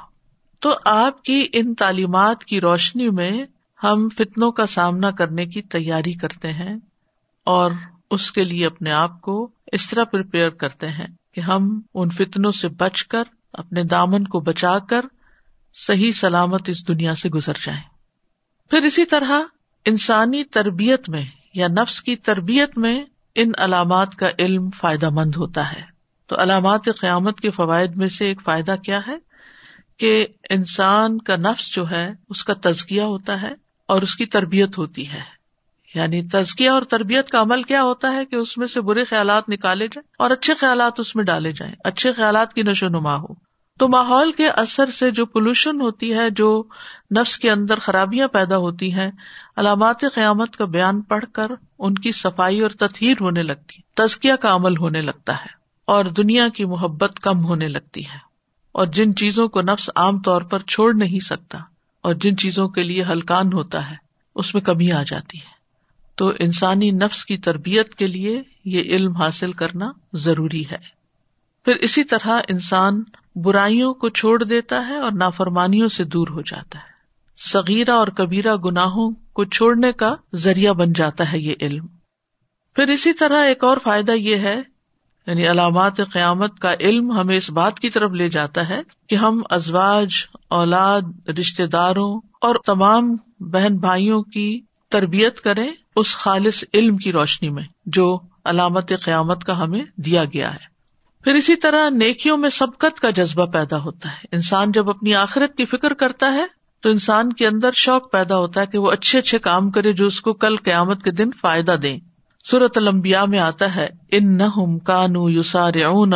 تو 0.60 0.76
آپ 0.86 1.24
کی 1.24 1.48
ان 1.54 1.74
تعلیمات 1.74 2.46
کی 2.46 2.62
روشنی 2.62 3.10
میں 3.10 3.32
ہم 3.84 4.10
فتنوں 4.10 4.52
کا 4.52 4.66
سامنا 4.66 5.12
کرنے 5.12 5.46
کی 5.46 5.62
تیاری 5.62 6.14
کرتے 6.14 6.54
ہیں 6.54 6.76
اور 7.44 7.72
اس 8.12 8.32
کے 8.32 8.44
لیے 8.44 8.66
اپنے 8.66 8.92
آپ 8.92 9.22
کو 9.22 9.50
اس 9.72 9.90
طرح 9.90 10.04
کرتے 10.60 10.88
ہیں 10.88 11.06
کہ 11.36 11.42
ہم 11.42 11.82
ان 11.94 12.10
فتنوں 12.10 12.52
سے 12.52 12.68
بچ 12.68 13.04
کر، 13.04 13.24
اپنے 13.54 13.84
دامن 13.84 14.24
کو 14.24 14.40
بچا 14.40 14.80
کر 14.80 15.02
صحیح 15.74 16.12
سلامت 16.12 16.70
اس 16.70 16.88
دنیا 16.88 17.16
سے 17.16 17.30
گزر 17.30 17.54
جائیں۔ 17.66 17.82
پھر 18.70 18.82
اسی 18.82 19.06
طرح 19.06 19.42
انسانی 19.86 20.44
تربیت 20.44 21.10
میں 21.10 21.26
یا 21.54 21.68
نفس 21.68 22.02
کی 22.02 22.16
تربیت 22.16 22.78
میں 22.78 23.04
ان 23.38 23.52
علامات 23.58 24.16
کا 24.16 24.30
علم 24.40 24.70
فائدہ 24.70 25.10
مند 25.10 25.36
ہوتا 25.36 25.72
ہے۔ 25.72 25.82
تو 26.28 26.42
علامات 26.42 26.86
قیامت 26.86 27.40
کے 27.40 27.52
فوائد 27.52 27.96
میں 27.96 28.08
سے 28.08 28.26
ایک 28.26 28.42
فائدہ 28.44 28.76
کیا 28.86 29.00
ہے؟ 29.08 29.18
کہ 29.98 30.28
انسان 30.50 31.18
کا 31.18 31.36
نفس 31.36 31.76
جو 31.76 31.90
ہے، 31.92 32.12
اس 32.30 32.44
کا 32.44 32.54
تزکیہ 32.62 33.02
ہوتا 33.02 33.42
ہے 33.42 33.52
اور 33.86 34.02
اس 34.02 34.16
کی 34.16 34.26
تربیت 34.26 34.78
ہوتی 34.78 35.12
ہے۔ 35.12 35.22
یعنی 35.96 36.28
تزکیہ 36.28 36.70
اور 36.70 36.82
تربیت 36.82 37.30
کا 37.30 37.42
عمل 37.42 37.64
کیا 37.64 37.84
ہوتا 37.84 38.12
ہے 38.12 38.26
کہ 38.26 38.36
اس 38.36 38.58
میں 38.58 38.68
سے 38.68 38.82
برے 38.82 39.04
خیالات 39.04 39.50
نکالے 39.50 39.88
جائیں 39.88 40.12
اور 40.20 40.32
اچھے 40.32 40.54
خیالات 40.54 41.00
اس 41.00 41.16
میں 41.16 41.24
ڈالے 41.24 41.52
جائیں، 41.52 41.76
اچھے 41.84 42.14
خیالات 42.14 42.54
کی 42.54 42.64
نشو 42.64 42.88
نما 42.88 43.16
ہو۔ 43.16 43.47
تو 43.78 43.88
ماحول 43.88 44.32
کے 44.32 44.50
اثر 44.50 44.86
سے 44.86 45.12
جو 45.12 45.26
پولوشن 45.26 45.82
ہوتی 45.82 46.14
ہے، 46.14 46.30
جو 46.30 46.64
نفس 47.18 47.38
کے 47.38 47.52
اندر 47.52 47.80
خرابیاں 47.80 48.28
پیدا 48.28 48.58
ہوتی 48.58 48.94
ہیں، 48.94 49.12
علامات 49.56 50.02
قیامت 50.14 50.56
کا 50.56 50.66
بیان 50.66 51.02
پڑھ 51.02 51.26
کر 51.34 51.48
ان 51.80 51.96
کی 51.96 52.12
صفائی 52.12 52.60
اور 52.60 52.70
تطہیر 52.70 53.16
ہونے 53.22 53.44
لگتی 53.44 53.82
تزکیہ 53.96 54.34
کا 54.34 54.56
عمل 54.56 54.78
ہونے 54.78 55.02
لگتا 55.02 55.34
ہے 55.34 55.50
اور 55.88 56.06
دنیا 56.06 56.50
کی 56.50 56.66
محبت 56.66 57.20
کم 57.20 57.46
ہونے 57.46 57.68
لگتی 57.68 58.06
ہے۔ 58.06 58.28
اور 58.72 58.88
جن 58.88 59.16
چیزوں 59.16 59.48
کو 59.48 59.62
نفس 59.62 59.90
عام 59.96 60.22
طور 60.22 60.42
پر 60.42 60.60
چھوڑ 60.60 60.94
نہیں 60.94 61.20
سکتا 61.20 61.58
اور 62.02 62.14
جن 62.14 62.38
چیزوں 62.38 62.70
کے 62.70 62.84
لیے 62.84 63.04
ہلکان 63.04 63.54
ہوتا 63.54 63.92
ہے، 63.92 63.96
اس 64.36 64.54
میں 64.54 64.62
کمی 64.62 64.92
آ 64.92 65.04
جاتی 65.04 65.38
ہے۔ 65.38 65.58
تو 66.16 66.32
انسانی 66.40 66.92
نفس 66.92 67.26
کی 67.26 67.38
تربیت 67.38 67.96
کے 67.96 68.08
لیے 68.08 68.42
یہ 68.66 68.82
علم 68.82 69.16
حاصل 69.16 69.52
کرنا 69.52 69.92
ضروری 70.14 70.64
ہے۔ 70.72 70.97
پھر 71.68 71.76
اسی 71.76 72.04
طرح 72.04 72.40
انسان 72.48 73.04
برائیوں 73.36 73.94
کو 73.94 74.10
چھوڑ 74.10 74.44
دیتا 74.44 74.88
ہے 74.88 74.96
اور 74.96 75.12
نافرمانیوں 75.12 75.88
سے 75.88 76.04
دور 76.04 76.28
ہو 76.28 76.42
جاتا 76.42 76.80
ہے۔ 76.80 76.84
سغیرہ 77.38 77.92
اور 77.92 78.08
کبیرہ 78.08 78.56
گناہوں 78.56 79.12
کو 79.34 79.46
چھوڑنے 79.46 79.92
کا 79.92 80.16
ذریعہ 80.36 80.74
بن 80.74 80.94
جاتا 80.94 81.32
ہے 81.32 81.40
یہ 81.40 81.56
علم۔ 81.62 81.88
پھر 82.76 82.84
اسی 82.84 83.14
طرح 83.14 83.38
ایک 83.38 83.64
اور 83.64 83.78
فائدہ 83.84 84.12
یہ 84.12 84.36
ہے 84.36 84.62
یعنی 85.28 85.48
علامات 85.48 85.98
قیامت 85.98 86.60
کا 86.60 86.74
علم 86.80 87.12
ہمیں 87.12 87.38
اس 87.38 87.50
بات 87.50 87.80
کی 87.80 87.90
طرف 87.90 88.12
لے 88.12 88.30
جاتا 88.30 88.70
ہے 88.70 88.80
کہ 89.10 89.16
ہم 89.16 89.42
ازواج، 89.50 90.10
اولاد 90.48 91.30
رشتے 91.30 91.68
داروں 91.68 92.22
اور 92.42 92.56
تمام 92.66 93.16
بہن 93.40 93.78
بھائیوں 93.78 94.24
کی 94.24 94.62
تربیت 94.90 95.42
کریں 95.42 95.72
اس 95.96 96.16
خالص 96.16 96.64
علم 96.74 96.98
کی 96.98 97.12
روشنی 97.12 97.50
میں 97.50 97.64
جو 97.86 98.20
علامت 98.46 98.92
قیامت 99.04 99.44
کا 99.44 99.62
ہمیں 99.62 99.84
دیا 99.96 100.26
گیا 100.26 100.54
ہے۔ 100.54 100.77
پھر 101.28 101.36
اسی 101.36 101.56
طرح 101.56 101.90
نیکیوں 101.90 102.38
میں 102.38 102.50
سبقت 102.50 103.00
کا 103.00 103.10
جذبہ 103.10 103.46
پیدا 103.46 103.78
ہوتا 103.78 104.10
ہے۔ 104.10 104.28
انسان 104.32 104.72
جب 104.72 104.90
اپنی 104.90 105.16
آخرت 105.16 105.58
کی 105.58 105.66
فکر 105.66 105.94
کرتا 105.94 106.34
ہے، 106.34 106.46
تو 106.82 106.90
انسان 106.90 107.34
کے 107.34 107.48
اندر 107.48 107.72
شوق 107.74 108.12
پیدا 108.12 108.38
ہوتا 108.38 108.62
ہے 108.62 108.66
کہ 108.66 108.78
وہ 108.78 108.92
اچھے 108.92 109.20
اچھے 109.20 109.40
کام 109.40 109.72
کرے 109.72 109.94
جو 109.94 110.06
اس 110.06 110.22
کو 110.22 110.34
کل 110.34 110.56
قیامت 110.56 111.04
کے 111.04 111.12
دن 111.12 111.30
فائدہ 111.42 111.72
دیں۔ 111.72 112.00
سورت 112.44 112.78
المبیا 112.78 113.26
میں 113.26 113.40
آتا 113.40 113.76
ہے 113.76 113.90
ان 114.12 114.38
نہ 114.38 114.78
کانو 114.86 115.30
یوسار 115.30 115.74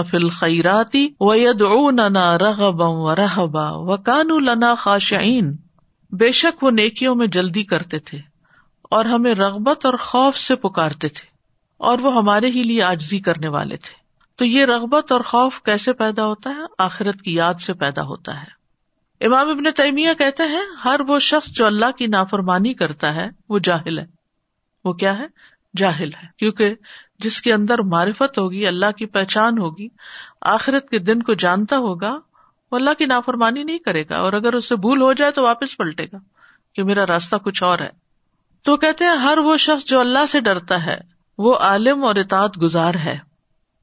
فل 0.10 0.30
خیراتی 0.30 1.08
و 1.20 1.36
ید 1.36 1.62
او 1.62 1.92
و 3.06 3.16
رحبا 3.16 3.70
و 3.72 3.98
کانو 3.98 4.40
لنا 4.40 4.76
خاشعین۔ 4.76 5.56
بے 6.12 6.32
شک 6.32 6.64
وہ 6.64 6.72
نیکیوں 6.72 7.16
میں 7.16 7.28
جلدی 7.28 7.64
کرتے 7.64 8.00
تھے 8.00 8.18
اور 8.84 9.06
ہمیں 9.06 9.34
رغبت 9.34 9.86
اور 9.86 9.94
خوف 9.94 10.38
سے 10.38 10.56
پکارتے 10.56 11.08
تھے 11.08 11.28
اور 11.78 12.00
وہ 12.00 12.16
ہمارے 12.16 12.48
ہی 12.48 12.64
لیے 12.64 12.84
آجزی 12.84 13.20
کرنے 13.20 13.48
والے 13.48 13.78
تھے۔ 13.78 14.01
تو 14.36 14.46
یہ 14.46 14.66
رغبت 14.66 15.12
اور 15.12 15.22
خوف 15.22 15.62
کیسے 15.62 15.94
پیدا 15.94 16.26
ہوتا 16.26 16.50
ہے؟ 16.50 16.62
آخرت 16.78 17.22
کی 17.22 17.34
یاد 17.34 17.54
سے 17.54 17.74
پیدا 17.74 18.02
ہوتا 18.02 18.44
ہے۔ 18.44 18.62
امام 19.26 19.50
ابن 19.50 19.64
تیمیہ 19.76 20.14
کہتے 20.18 20.44
ہیں، 20.44 20.62
ہر 20.86 21.00
وہ 21.08 21.20
شخص 21.20 21.50
جو 21.50 21.66
اللہ 21.66 21.92
کی 21.98 22.08
نافرمانی 22.08 22.74
کرتا 22.74 23.16
ہے، 23.16 23.30
وہ 23.50 23.60
جاہل 23.60 24.00
ہے۔ 24.00 24.06
وہ 24.86 24.94
کیا 24.94 25.18
ہے؟ 25.18 25.26
جاہل 25.78 26.14
ہے۔ 26.14 26.28
کیونکہ 26.38 26.76
جس 27.20 27.42
کے 27.42 27.54
اندر 27.54 27.82
معرفت 27.82 28.38
ہوگی، 28.38 28.68
اللہ 28.68 28.92
کی 28.98 29.06
پہچان 29.06 29.58
ہوگی، 29.58 29.88
آخرت 30.42 30.90
کے 30.90 31.00
دن 31.00 31.24
کو 31.24 31.34
جانتا 31.34 31.78
ہوگا، 31.78 32.20
وہ 32.72 32.78
اللہ 32.78 32.90
کی 32.98 33.06
نافرمانی 33.06 33.64
نہیں 33.64 33.78
کرے 33.78 34.04
گا۔ 34.10 34.18
اور 34.18 34.34
اگر 34.34 34.54
اس 34.54 34.70
سے 34.70 34.76
بھول 34.76 35.02
ہو 35.02 35.14
جائے 35.14 35.32
تو 35.32 35.44
واپس 35.44 35.78
پلٹے 35.78 36.06
گا 36.06 36.18
کہ 36.76 36.84
میرا 36.84 37.08
راستہ 37.08 37.36
کچھ 37.36 37.64
اور 37.64 37.80
ہے۔ 37.80 37.90
تو 38.64 38.78
کہتے 38.78 39.06
ہیں، 39.06 39.16
ہر 39.16 39.38
وہ 39.38 39.58
شخص 39.58 39.86
جو 39.86 40.00
اللہ 40.00 40.26
سے 40.30 40.40
ڈرتا 40.40 40.86
ہے، 40.86 41.02
وہ 41.38 41.56
عالم 41.56 42.04
اور 42.04 42.16
اطاعت 42.16 42.62
گزار 42.62 42.96
ہے۔ 42.96 43.31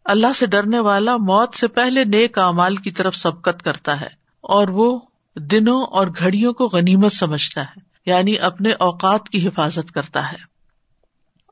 اللہ 0.09 0.33
سے 0.37 0.47
ڈرنے 0.47 0.81
والا 0.81 1.17
موت 1.17 1.55
سے 1.55 1.69
پہلے 1.69 2.05
نیک 2.05 2.39
اعمال 2.39 2.77
کی 2.77 2.91
طرف 2.91 3.17
سبقت 3.17 3.63
کرتا 3.63 4.01
ہے 4.01 4.09
اور 4.41 4.69
وہ 4.69 5.01
دنوں 5.37 5.83
اور 5.83 6.07
گھڑیوں 6.07 6.53
کو 6.53 6.69
غنیمت 6.69 7.13
سمجھتا 7.13 7.63
ہے 7.63 7.81
یعنی 8.07 8.39
اپنے 8.39 8.73
اوقات 8.73 9.29
کی 9.29 9.49
حفاظت 9.49 9.93
کرتا 9.93 10.33
ہے۔ 10.33 10.37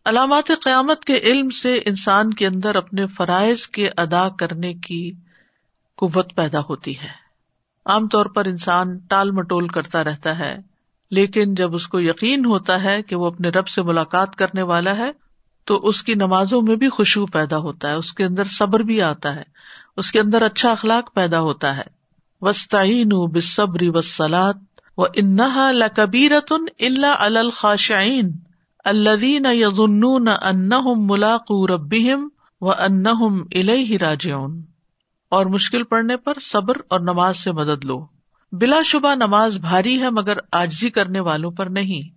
علامات 0.04 0.50
قیامت 0.62 1.04
کے 1.04 1.18
علم 1.18 1.50
سے 1.50 1.80
انسان 1.84 2.34
کے 2.34 2.46
اندر 2.46 2.74
اپنے 2.74 3.06
فرائض 3.06 3.66
کے 3.66 3.90
ادا 3.96 4.28
کرنے 4.28 4.74
کی 4.74 5.12
قوت 5.96 6.34
پیدا 6.34 6.60
ہوتی 6.60 7.00
ہے۔ 7.00 7.08
عام 7.86 8.08
طور 8.08 8.26
پر 8.26 8.44
انسان 8.44 8.98
ٹال 8.98 9.30
مٹول 9.30 9.68
کرتا 9.68 10.04
رہتا 10.04 10.38
ہے، 10.38 10.56
لیکن 11.10 11.54
جب 11.54 11.74
اس 11.74 11.88
کو 11.88 12.00
یقین 12.00 12.44
ہوتا 12.44 12.82
ہے 12.82 13.02
کہ 13.02 13.16
وہ 13.16 13.26
اپنے 13.26 13.48
رب 13.48 13.68
سے 13.68 13.82
ملاقات 13.82 14.36
کرنے 14.36 14.62
والا 14.62 14.96
ہے 14.96 15.10
تو 15.66 15.74
اس 15.74 16.02
کی 16.02 16.14
نمازوں 16.14 16.62
میں 16.62 16.76
بھی 16.76 16.88
خوشبو 16.88 17.26
پیدا 17.26 17.58
ہوتا 17.58 17.88
ہے، 17.88 17.94
اس 17.94 18.12
کے 18.12 18.24
اندر 18.24 18.44
صبر 18.44 18.80
بھی 18.80 19.02
آتا 19.02 19.36
ہے، 19.36 19.42
اس 19.96 20.12
کے 20.12 20.20
اندر 20.20 20.42
اچھا 20.42 20.72
اخلاق 20.72 21.14
پیدا 21.14 21.40
ہوتا 21.40 21.76
ہے۔ 21.76 21.96
وسطین 22.40 23.08
بصبری 23.08 23.88
وسلات 23.88 24.56
و 24.96 25.04
انحا 25.04 25.70
لبیرتن 25.72 26.64
اللہ 26.80 27.14
الخاشعین 27.18 28.30
الدین 28.84 29.46
یظن 29.50 30.28
ان 30.28 30.70
ملاق 30.96 31.70
ربیم 31.70 32.28
و 32.60 32.70
ان 32.72 33.06
الہ 33.06 33.96
راجعون۔ 34.00 34.62
اور 35.28 35.46
مشکل 35.46 35.82
پڑنے 35.82 36.16
پر 36.16 36.32
صبر 36.40 36.76
اور 36.88 37.00
نماز 37.00 37.36
سے 37.36 37.52
مدد 37.52 37.84
لو۔ 37.84 38.06
بلا 38.52 38.82
شبہ 38.84 39.14
نماز 39.14 39.56
بھاری 39.56 40.02
ہے 40.02 40.10
مگر 40.10 40.36
آجزی 40.52 40.90
کرنے 40.90 41.20
والوں 41.20 41.50
پر 41.50 41.66
نہیں۔ 41.66 42.15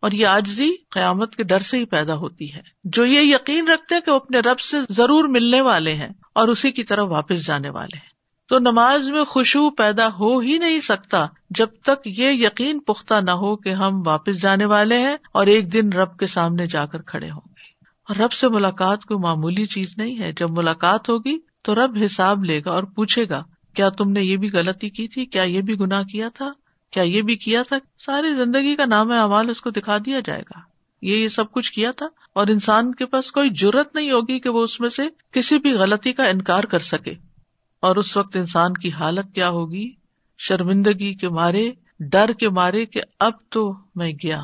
اور 0.00 0.10
یہ 0.10 0.26
آجزی 0.26 0.70
قیامت 0.90 1.36
کے 1.36 1.42
ڈر 1.42 1.58
سے 1.58 1.78
ہی 1.78 1.84
پیدا 1.84 2.14
ہوتی 2.14 2.54
ہے۔ 2.54 2.60
جو 2.84 3.04
یہ 3.04 3.20
یقین 3.20 3.68
رکھتے 3.68 3.94
ہیں 3.94 4.02
کہ 4.02 4.10
وہ 4.10 4.16
اپنے 4.16 4.38
رب 4.38 4.60
سے 4.60 4.76
ضرور 4.90 5.24
ملنے 5.24 5.60
والے 5.60 5.94
ہیں 5.94 6.08
اور 6.34 6.48
اسی 6.48 6.72
کی 6.72 6.84
طرف 6.84 7.08
واپس 7.08 7.46
جانے 7.46 7.70
والے 7.70 7.96
ہیں۔ 7.96 8.10
تو 8.48 8.58
نماز 8.58 9.08
میں 9.08 9.24
خوشبو 9.24 9.70
پیدا 9.70 10.08
ہو 10.18 10.38
ہی 10.38 10.58
نہیں 10.58 10.80
سکتا 10.80 11.26
جب 11.50 11.66
تک 11.82 12.06
یہ 12.06 12.30
یقین 12.30 12.78
پختہ 12.78 13.14
نہ 13.20 13.30
ہو 13.30 13.56
کہ 13.56 13.68
ہم 13.68 14.02
واپس 14.06 14.42
جانے 14.42 14.64
والے 14.64 14.98
ہیں 14.98 15.16
اور 15.32 15.46
ایک 15.46 15.72
دن 15.72 15.92
رب 15.92 16.18
کے 16.18 16.26
سامنے 16.26 16.66
جا 16.66 16.86
کر 16.86 17.02
کھڑے 17.02 17.30
ہوں 17.30 17.48
گے۔ 17.48 17.84
اور 18.08 18.16
رب 18.16 18.32
سے 18.32 18.48
ملاقات 18.48 19.04
کوئی 19.04 19.20
معمولی 19.20 19.66
چیز 19.66 19.94
نہیں 19.96 20.18
ہے۔ 20.18 20.32
جب 20.32 20.50
ملاقات 20.50 21.08
ہوگی 21.08 21.38
تو 21.62 21.74
رب 21.74 21.98
حساب 22.04 22.44
لے 22.44 22.62
گا 22.64 22.70
اور 22.70 22.82
پوچھے 22.82 23.28
گا، 23.28 23.42
کیا 23.74 23.88
تم 23.88 24.10
نے 24.10 24.22
یہ 24.22 24.36
بھی 24.36 24.50
غلطی 24.52 24.90
کی 24.90 25.08
تھی؟ 25.08 25.26
کیا 25.26 25.42
یہ 25.42 25.60
بھی 25.60 25.80
گنا 25.80 26.02
کیا 26.02 26.28
تھا؟ 26.28 26.52
کیا 26.90 27.02
یہ 27.02 27.22
بھی 27.22 27.36
کیا 27.36 27.62
تھا؟ 27.62 27.76
ساری 27.98 28.44
زندگی 28.44 28.76
کا 28.76 28.84
نام 28.84 29.12
اعمال 29.12 29.50
اس 29.50 29.60
کو 29.60 29.70
دکھا 29.70 29.98
دیا 30.06 30.20
جائے 30.24 30.42
گا۔ 30.42 30.60
یہ 31.02 31.16
یہ 31.16 31.28
سب 31.28 31.52
کچھ 31.52 31.72
کیا 31.72 31.90
تھا؟ 31.90 32.06
اور 32.32 32.46
انسان 32.46 32.94
کے 32.94 33.06
پاس 33.06 33.32
کوئی 33.32 33.50
ضرورت 33.60 33.94
نہیں 33.94 34.10
ہوگی 34.10 34.40
کہ 34.40 34.48
وہ 34.48 34.62
اس 34.62 34.80
میں 34.80 34.88
سے 34.88 35.02
کسی 35.32 35.58
بھی 35.58 35.72
غلطی 35.72 36.12
کا 36.12 36.24
انکار 36.24 36.64
کر 36.64 36.78
سکے۔ 36.78 37.14
اور 37.80 37.96
اس 37.96 38.16
وقت 38.16 38.36
انسان 38.36 38.72
کی 38.72 38.90
حالت 38.90 39.34
کیا 39.34 39.48
ہوگی؟ 39.48 39.90
شرمندگی 40.38 41.14
کے 41.14 41.28
مارے، 41.28 41.70
ڈر 42.00 42.32
کے 42.32 42.48
مارے 42.48 42.86
کہ 42.86 43.00
اب 43.18 43.32
تو 43.48 43.74
میں 43.94 44.12
گیا۔ 44.12 44.42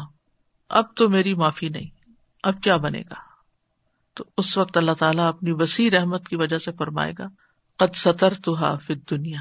اب 0.68 0.84
تو 0.96 1.08
میری 1.08 1.34
معافی 1.34 1.68
نہیں۔ 1.68 2.10
اب 2.42 2.62
کیا 2.62 2.76
بنے 2.76 3.00
گا؟ 3.00 3.14
تو 4.14 4.24
اس 4.36 4.58
وقت 4.58 4.76
اللہ 4.76 4.92
تعالیٰ 4.92 5.28
اپنی 5.28 5.52
وسیع 5.52 5.90
رحمت 5.90 6.28
کی 6.28 6.36
وجہ 6.36 6.58
سے 6.58 6.72
فرمائے 6.72 7.12
گا، 7.18 7.26
قد 7.76 7.96
سطر 7.96 8.34
تو 8.34 8.54
حافظ 8.54 9.10
دنیا 9.10 9.40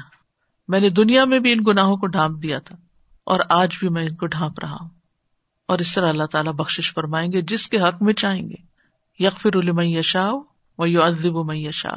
میں 0.68 0.80
نے 0.80 0.88
دنیا 0.88 1.24
میں 1.24 1.38
بھی 1.38 1.52
ان 1.52 1.58
گناہوں 1.66 1.96
کو 1.96 2.06
ڈھانپ 2.06 2.42
دیا 2.42 2.58
تھا۔ 2.58 2.76
اور 3.26 3.40
آج 3.48 3.76
بھی 3.78 3.88
میں 3.88 4.02
ان 4.02 4.14
کو 4.14 4.26
ڈھانپ 4.26 4.58
رہا 4.58 4.76
ہوں۔ 4.80 4.88
اور 5.68 5.78
اس 5.78 5.94
طرح 5.94 6.08
اللہ 6.08 6.24
تعالیٰ 6.24 6.52
بخش 6.52 6.92
فرمائیں 6.94 7.32
گے، 7.32 7.42
جس 7.42 7.68
کے 7.68 7.80
حق 7.80 8.02
میں 8.02 8.14
چاہیں 8.14 8.48
گے۔ 8.48 8.66
یکفر 9.18 9.56
الم 9.56 9.80
یشا 9.80 10.30
و 10.78 10.86
یو 10.86 11.02
ادب 11.02 11.54
یشا 11.54 11.96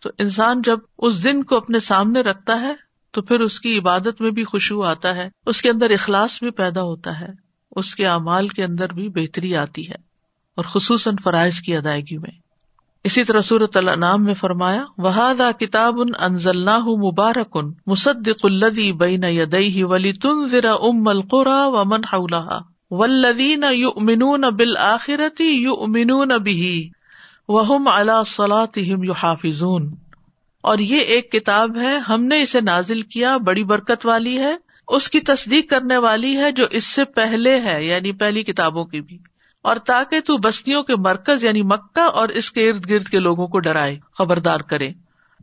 تو 0.00 0.10
انسان 0.18 0.62
جب 0.62 0.78
اس 0.98 1.24
دن 1.24 1.44
کو 1.44 1.56
اپنے 1.56 1.80
سامنے 1.80 2.20
رکھتا 2.20 2.60
ہے، 2.60 2.72
تو 3.10 3.22
پھر 3.22 3.40
اس 3.40 3.60
کی 3.60 3.78
عبادت 3.78 4.20
میں 4.20 4.30
بھی 4.30 4.44
خوشبو 4.44 4.84
آتا 4.84 5.14
ہے، 5.14 5.28
اس 5.46 5.62
کے 5.62 5.70
اندر 5.70 5.90
اخلاص 5.90 6.42
بھی 6.42 6.50
پیدا 6.50 6.82
ہوتا 6.82 7.20
ہے، 7.20 7.28
اس 7.70 7.94
کے 7.94 8.06
اعمال 8.06 8.48
کے 8.48 8.64
اندر 8.64 8.92
بھی 8.92 9.08
بہتری 9.08 9.56
آتی 9.56 9.88
ہے۔ 9.88 10.12
اور 10.54 10.64
خصوصاً 10.64 11.14
فرائض 11.22 11.60
کی 11.60 11.76
ادائیگی 11.76 12.18
میں۔ 12.18 12.41
اسی 13.04 13.24
طرح 13.24 13.40
صورت 13.40 13.76
النام 13.76 14.24
میں 14.24 14.34
فرمایا 14.34 14.84
وہاد 14.98 15.60
کتاب 15.60 16.00
ان 16.00 16.10
انزل 16.18 16.64
مبارک 16.96 17.48
ان 17.54 17.72
مصدق 17.86 18.44
الدی 18.44 18.92
بین 18.92 19.24
یدئی 19.24 19.82
ولی 19.82 20.12
تن 20.12 20.48
ذرا 20.48 20.72
ام 20.72 21.08
القرا 21.08 21.66
و 21.66 21.84
من 21.84 22.00
ولدین 22.90 23.64
یو 23.72 23.88
امنون 23.96 24.40
بال 24.40 24.76
آخرتی 24.76 25.44
یو 25.44 25.72
امنون 25.72 26.28
بھی 26.28 26.90
وہم 27.48 27.88
اللہ 27.88 28.22
صلاحم 28.26 29.84
اور 30.60 30.78
یہ 30.78 31.00
ایک 31.00 31.32
کتاب 31.32 31.76
ہے، 31.76 31.96
ہم 31.96 32.24
نے 32.24 32.42
اسے 32.42 32.60
نازل 32.60 33.02
کیا، 33.02 33.36
بڑی 33.36 33.64
برکت 33.64 34.06
والی 34.06 34.38
ہے، 34.38 34.56
اس 34.88 35.10
کی 35.10 35.20
تصدیق 35.20 35.70
کرنے 35.70 35.96
والی 35.96 36.36
ہے 36.36 36.52
جو 36.52 36.66
اس 36.70 36.84
سے 36.84 37.04
پہلے 37.04 37.60
ہے 37.60 37.84
یعنی 37.84 38.12
پہلی 38.12 38.42
کتابوں 38.42 38.84
کی 38.84 39.00
بھی۔ 39.00 39.18
اور 39.62 39.76
تاکہ 39.76 40.20
تو 40.20 40.36
بستیوں 40.36 40.82
کے 40.82 40.96
مرکز 40.96 41.44
یعنی 41.44 41.62
مکہ 41.62 42.00
اور 42.00 42.28
اس 42.28 42.50
کے 42.50 42.70
ارد 42.70 42.90
گرد 42.90 43.08
کے 43.08 43.18
لوگوں 43.18 43.46
کو 43.46 43.58
ڈرائے، 43.58 43.98
خبردار 44.18 44.60
کرے۔ 44.60 44.90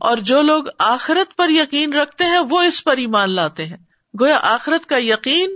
اور 0.00 0.16
جو 0.16 0.42
لوگ 0.42 0.64
آخرت 0.78 1.36
پر 1.36 1.50
یقین 1.50 1.92
رکھتے 1.92 2.24
ہیں، 2.24 2.38
وہ 2.50 2.60
اس 2.60 2.84
پر 2.84 2.96
ایمان 2.96 3.34
لاتے 3.34 3.66
ہیں۔ 3.66 3.76
گویا 4.20 4.38
آخرت 4.42 4.86
کا 4.86 4.96
یقین 4.98 5.50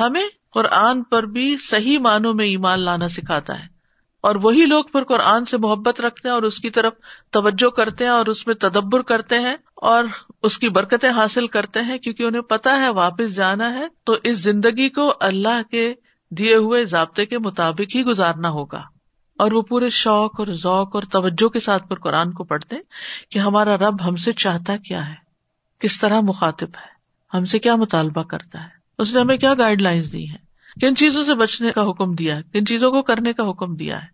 ہمیں 0.00 0.28
قرآن 0.52 1.02
پر 1.02 1.22
بھی 1.22 1.56
صحیح 1.56 1.98
معنوں 1.98 2.34
میں 2.34 2.44
ایمان 2.44 2.80
لانا 2.80 3.08
سکھاتا 3.08 3.58
ہے۔ 3.58 3.78
اور 4.20 4.36
وہی 4.42 4.64
لوگ 4.64 4.84
پھر 4.84 5.04
قرآن 5.04 5.44
سے 5.44 5.56
محبت 5.58 6.00
رکھتے 6.00 6.28
ہیں 6.28 6.34
اور 6.34 6.42
اس 6.42 6.60
کی 6.60 6.70
طرف 6.70 6.92
توجہ 7.30 7.70
کرتے 7.70 8.04
ہیں 8.04 8.10
اور 8.10 8.26
اس 8.26 8.46
میں 8.46 8.54
تدبر 8.54 9.02
کرتے 9.02 9.38
ہیں 9.38 9.56
اور 9.74 10.04
اس 10.42 10.58
کی 10.58 10.68
برکتیں 10.68 11.10
حاصل 11.10 11.46
کرتے 11.46 11.80
ہیں، 11.80 11.98
کیونکہ 11.98 12.22
انہیں 12.22 12.42
پتا 12.42 12.80
ہے 12.80 12.88
واپس 12.88 13.36
جانا 13.36 13.74
ہے۔ 13.74 13.86
تو 14.04 14.16
اس 14.22 14.38
زندگی 14.38 14.88
کو 14.88 15.12
اللہ 15.20 15.62
کے 15.70 15.94
دیے 16.30 16.54
ہوئے 16.54 16.84
ضابطے 16.84 17.26
کے 17.26 17.38
مطابق 17.38 17.96
ہی 17.96 18.04
گزارنا 18.04 18.50
ہوگا۔ 18.50 18.82
اور 19.38 19.52
وہ 19.52 19.62
پورے 19.62 19.90
شوق 19.90 20.40
اور 20.40 20.46
ذوق 20.46 20.94
اور 20.94 21.02
توجہ 21.02 21.48
کے 21.48 21.60
ساتھ 21.60 21.88
پر 21.88 21.98
قرآن 21.98 22.32
کو 22.32 22.44
پڑھتے 22.44 22.76
کہ 23.30 23.38
ہمارا 23.38 23.76
رب 23.76 24.08
ہم 24.08 24.16
سے 24.16 24.32
چاہتا 24.32 24.76
کیا 24.76 25.08
ہے، 25.08 25.14
کس 25.78 26.00
طرح 26.00 26.20
مخاطب 26.20 26.68
ہے، 26.68 26.86
ہم 27.36 27.44
سے 27.44 27.58
کیا 27.58 27.76
مطالبہ 27.76 28.22
کرتا 28.22 28.62
ہے، 28.62 28.68
اس 28.98 29.14
نے 29.14 29.20
ہمیں 29.20 29.36
کیا 29.36 29.54
گائیڈ 29.54 29.82
لائنس 29.82 30.12
دی 30.12 30.28
ہیں، 30.28 30.38
کن 30.80 30.96
چیزوں 30.96 31.24
سے 31.24 31.34
بچنے 31.34 31.70
کا 31.70 31.90
حکم 31.90 32.14
دیا 32.14 32.36
ہے، 32.36 32.42
کن 32.52 32.66
چیزوں 32.66 32.90
کو 32.90 33.02
کرنے 33.02 33.32
کا 33.32 33.50
حکم 33.50 33.74
دیا 33.74 34.02
ہے۔ 34.02 34.06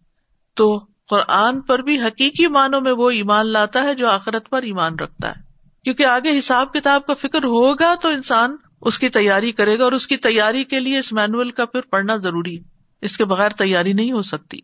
تو 0.55 0.85
قرآن 1.09 1.61
پر 1.61 1.79
بھی 1.79 2.01
حقیقی 2.01 2.47
معنوں 2.47 2.81
میں 2.81 2.93
وہ 2.93 3.11
ایمان 3.11 3.53
لاتا 3.53 3.83
ہے 3.83 3.95
جو 3.95 4.09
آخرت 4.09 4.51
پر 4.51 4.63
ایمان 4.63 4.95
رکھتا 4.95 5.29
ہے۔ 5.29 5.41
کیونکہ 5.85 6.07
آگے 6.07 6.39
حساب 6.39 6.73
کتاب 6.73 7.07
کا 7.07 7.15
فکر 7.15 7.45
ہوگا 7.45 7.95
تو 7.95 8.09
انسان 8.09 8.57
اس 8.85 8.99
کی 8.99 9.09
تیاری 9.09 9.53
کرے 9.53 9.79
گا 9.79 9.85
اور 9.85 9.93
اس 9.93 10.07
کی 10.07 10.17
تیاری 10.17 10.65
کے 10.65 10.81
لیے 10.81 10.99
اس 10.99 11.13
مینوئل 11.13 11.51
کا 11.51 11.65
پھر 11.65 11.81
پڑھنا 11.81 12.17
ضروری 12.17 12.59
ہے۔ 12.59 12.63
اس 13.03 13.17
کے 13.17 13.25
بغیر 13.25 13.51
تیاری 13.51 13.93
نہیں 13.93 14.13
ہو 14.13 14.23
سکتی۔ 14.23 14.59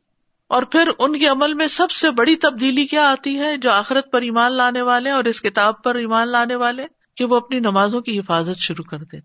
اور 0.48 0.62
پھر 0.62 0.90
ان 0.98 1.18
کے 1.18 1.26
عمل 1.26 1.54
میں 1.54 1.66
سب 1.66 1.90
سے 1.90 2.10
بڑی 2.10 2.36
تبدیلی 2.36 2.86
کیا 2.86 3.10
آتی 3.10 3.38
ہے 3.38 3.56
جو 3.56 3.70
آخرت 3.70 4.10
پر 4.10 4.22
ایمان 4.22 4.52
لانے 4.52 4.82
والے 4.82 5.10
اور 5.10 5.24
اس 5.24 5.42
کتاب 5.42 5.82
پر 5.82 5.94
ایمان 5.94 6.28
لانے 6.28 6.54
والے؟ 6.54 6.86
کہ 7.16 7.24
وہ 7.24 7.36
اپنی 7.36 7.58
نمازوں 7.58 8.00
کی 8.00 8.18
حفاظت 8.18 8.58
شروع 8.58 8.84
کر 8.84 8.98
دیتے 8.98 9.16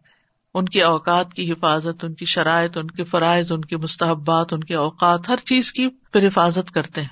ان 0.54 0.66
کی 0.66 0.82
اوقات 0.82 1.34
کی 1.34 1.52
حفاظت، 1.52 2.06
ان 2.06 2.14
کی 2.14 2.26
شرائط، 2.26 2.78
ان 2.78 2.92
کے 2.92 3.04
فرائض، 3.04 3.52
ان 3.52 3.62
کے 3.62 3.78
مستحبات، 3.78 4.54
ان 4.54 4.64
کے 4.64 4.76
اوقات، 4.76 5.30
ہر 5.30 5.38
چیز 5.38 5.74
کی 5.74 5.88
پھر 5.88 6.28
حفاظت 6.28 6.72
کرتے 6.72 7.02
ہیں۔ 7.02 7.10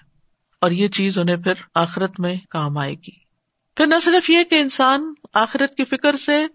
اور 0.62 0.72
یہ 0.72 0.88
چیز 0.88 1.18
انہیں 1.18 1.38
پھر 1.38 1.54
آخرت 1.76 2.20
میں 2.20 2.36
کام 2.50 2.78
آئے 2.78 2.94
گی۔ 2.94 3.24
پھر 3.76 3.88
نہ 3.88 3.96
صرف 4.02 4.30
یہ 4.30 4.44
کہ 4.44 4.62
انسان 4.62 5.14
آخرت 5.34 5.76
کی 5.76 5.86
فکر 5.86 6.16
سے 6.16 6.46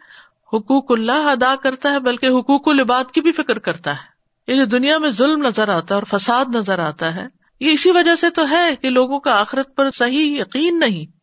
حقوق 0.53 0.93
اللہ 0.93 1.13
ادا 1.13 1.55
کرتا 1.63 1.91
ہے، 1.91 2.01
بلکہ 2.01 2.27
حقوق 2.27 2.69
العباد 2.69 3.05
کی 3.05 3.21
بھی 3.21 3.33
فکر 3.33 3.59
کرتا 3.59 3.91
ہے۔ 3.91 4.19
یہ 4.53 4.59
جو 4.59 4.65
دنیا 4.65 4.99
میں 4.99 5.11
ظلم 5.11 5.43
نظر 5.43 5.69
آتا 5.69 5.95
ہے 5.95 6.01
اور 6.01 6.19
فساد 6.19 6.45
نظر 6.55 6.79
آتا 6.79 7.15
ہے۔ 7.15 7.27
یہ 7.61 7.71
اسی 7.71 7.91
وجہ 7.91 8.15
سے 8.15 8.31
تو 8.31 8.51
ہے 8.51 8.77
کہ 8.77 8.91
لوگوں 8.91 9.21
کا 9.21 9.41
آخرت 9.41 9.77
پر 9.77 9.91
صحیح 9.91 10.41
یقین 10.41 10.79
نہیں۔ 10.79 11.19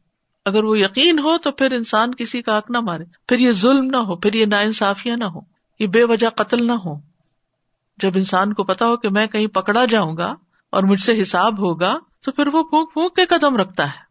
اگر 0.46 0.63
وہ 0.63 0.79
یقین 0.79 1.20
ہو 1.20 1.38
تو 1.38 1.51
پھر 1.51 1.72
انسان 1.72 2.15
کسی 2.15 2.41
کا 2.41 2.58
حق 2.58 2.72
نہ 2.72 2.79
مارے 2.79 3.03
پھر 3.27 3.39
یہ 3.39 3.51
ظلم 3.51 3.86
نہ 3.86 3.98
ہو، 3.98 4.15
پھر 4.15 4.34
یہ 4.34 4.46
نا 4.46 4.60
انصافیاں 4.60 5.17
نہ 5.17 5.25
ہو 5.25 5.39
یہ 5.79 5.88
بے 5.88 6.03
وجہ 6.03 6.29
قتل 6.29 6.67
نہ 6.67 6.72
ہو 6.72 6.96
جب 7.98 8.12
انسان 8.15 8.53
کو 8.53 8.63
پتا 8.63 8.88
ہو 8.88 8.98
کہ 8.98 9.10
میں 9.10 9.27
کہیں 9.27 9.48
پکڑا 9.48 9.86
جاؤں 9.86 10.17
گا 10.17 10.36
اور 10.72 10.84
مجھ 10.84 11.01
سے 11.01 11.22
حساب 11.22 11.60
ہوگا 11.60 11.98
تو 12.25 12.32
پھر 12.32 12.48
وہ 12.48 12.63
پھونک 12.63 12.94
پھونک 12.94 13.15
کے 13.15 13.25
قدم 13.25 13.58
رکھتا 13.58 13.88
ہے۔ 13.88 14.05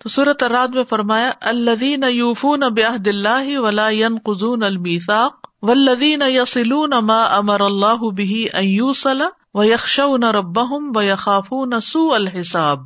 تو 0.00 0.08
سورت 0.08 0.42
اراد 0.42 0.68
میں 0.68 0.82
فرمایا 0.90 1.30
الدین 1.40 2.04
یوفون 2.10 2.62
بیاہد 2.74 3.08
اللہ 3.08 3.48
ولا 3.58 3.88
قزون 4.24 4.62
المیساق 4.62 5.48
ولدین 5.62 6.22
یسلون 6.26 6.90
ما 7.06 7.22
امر 7.36 7.60
اللہ 7.60 8.08
بھی 8.10 8.46
ایوسلا 8.52 9.28
و 9.54 9.64
یکش 9.64 9.98
نہ 10.18 10.30
رب 10.30 10.58
و 10.96 11.02
یقاف 11.02 11.52
سو 11.82 12.12
الحساب۔ 12.14 12.78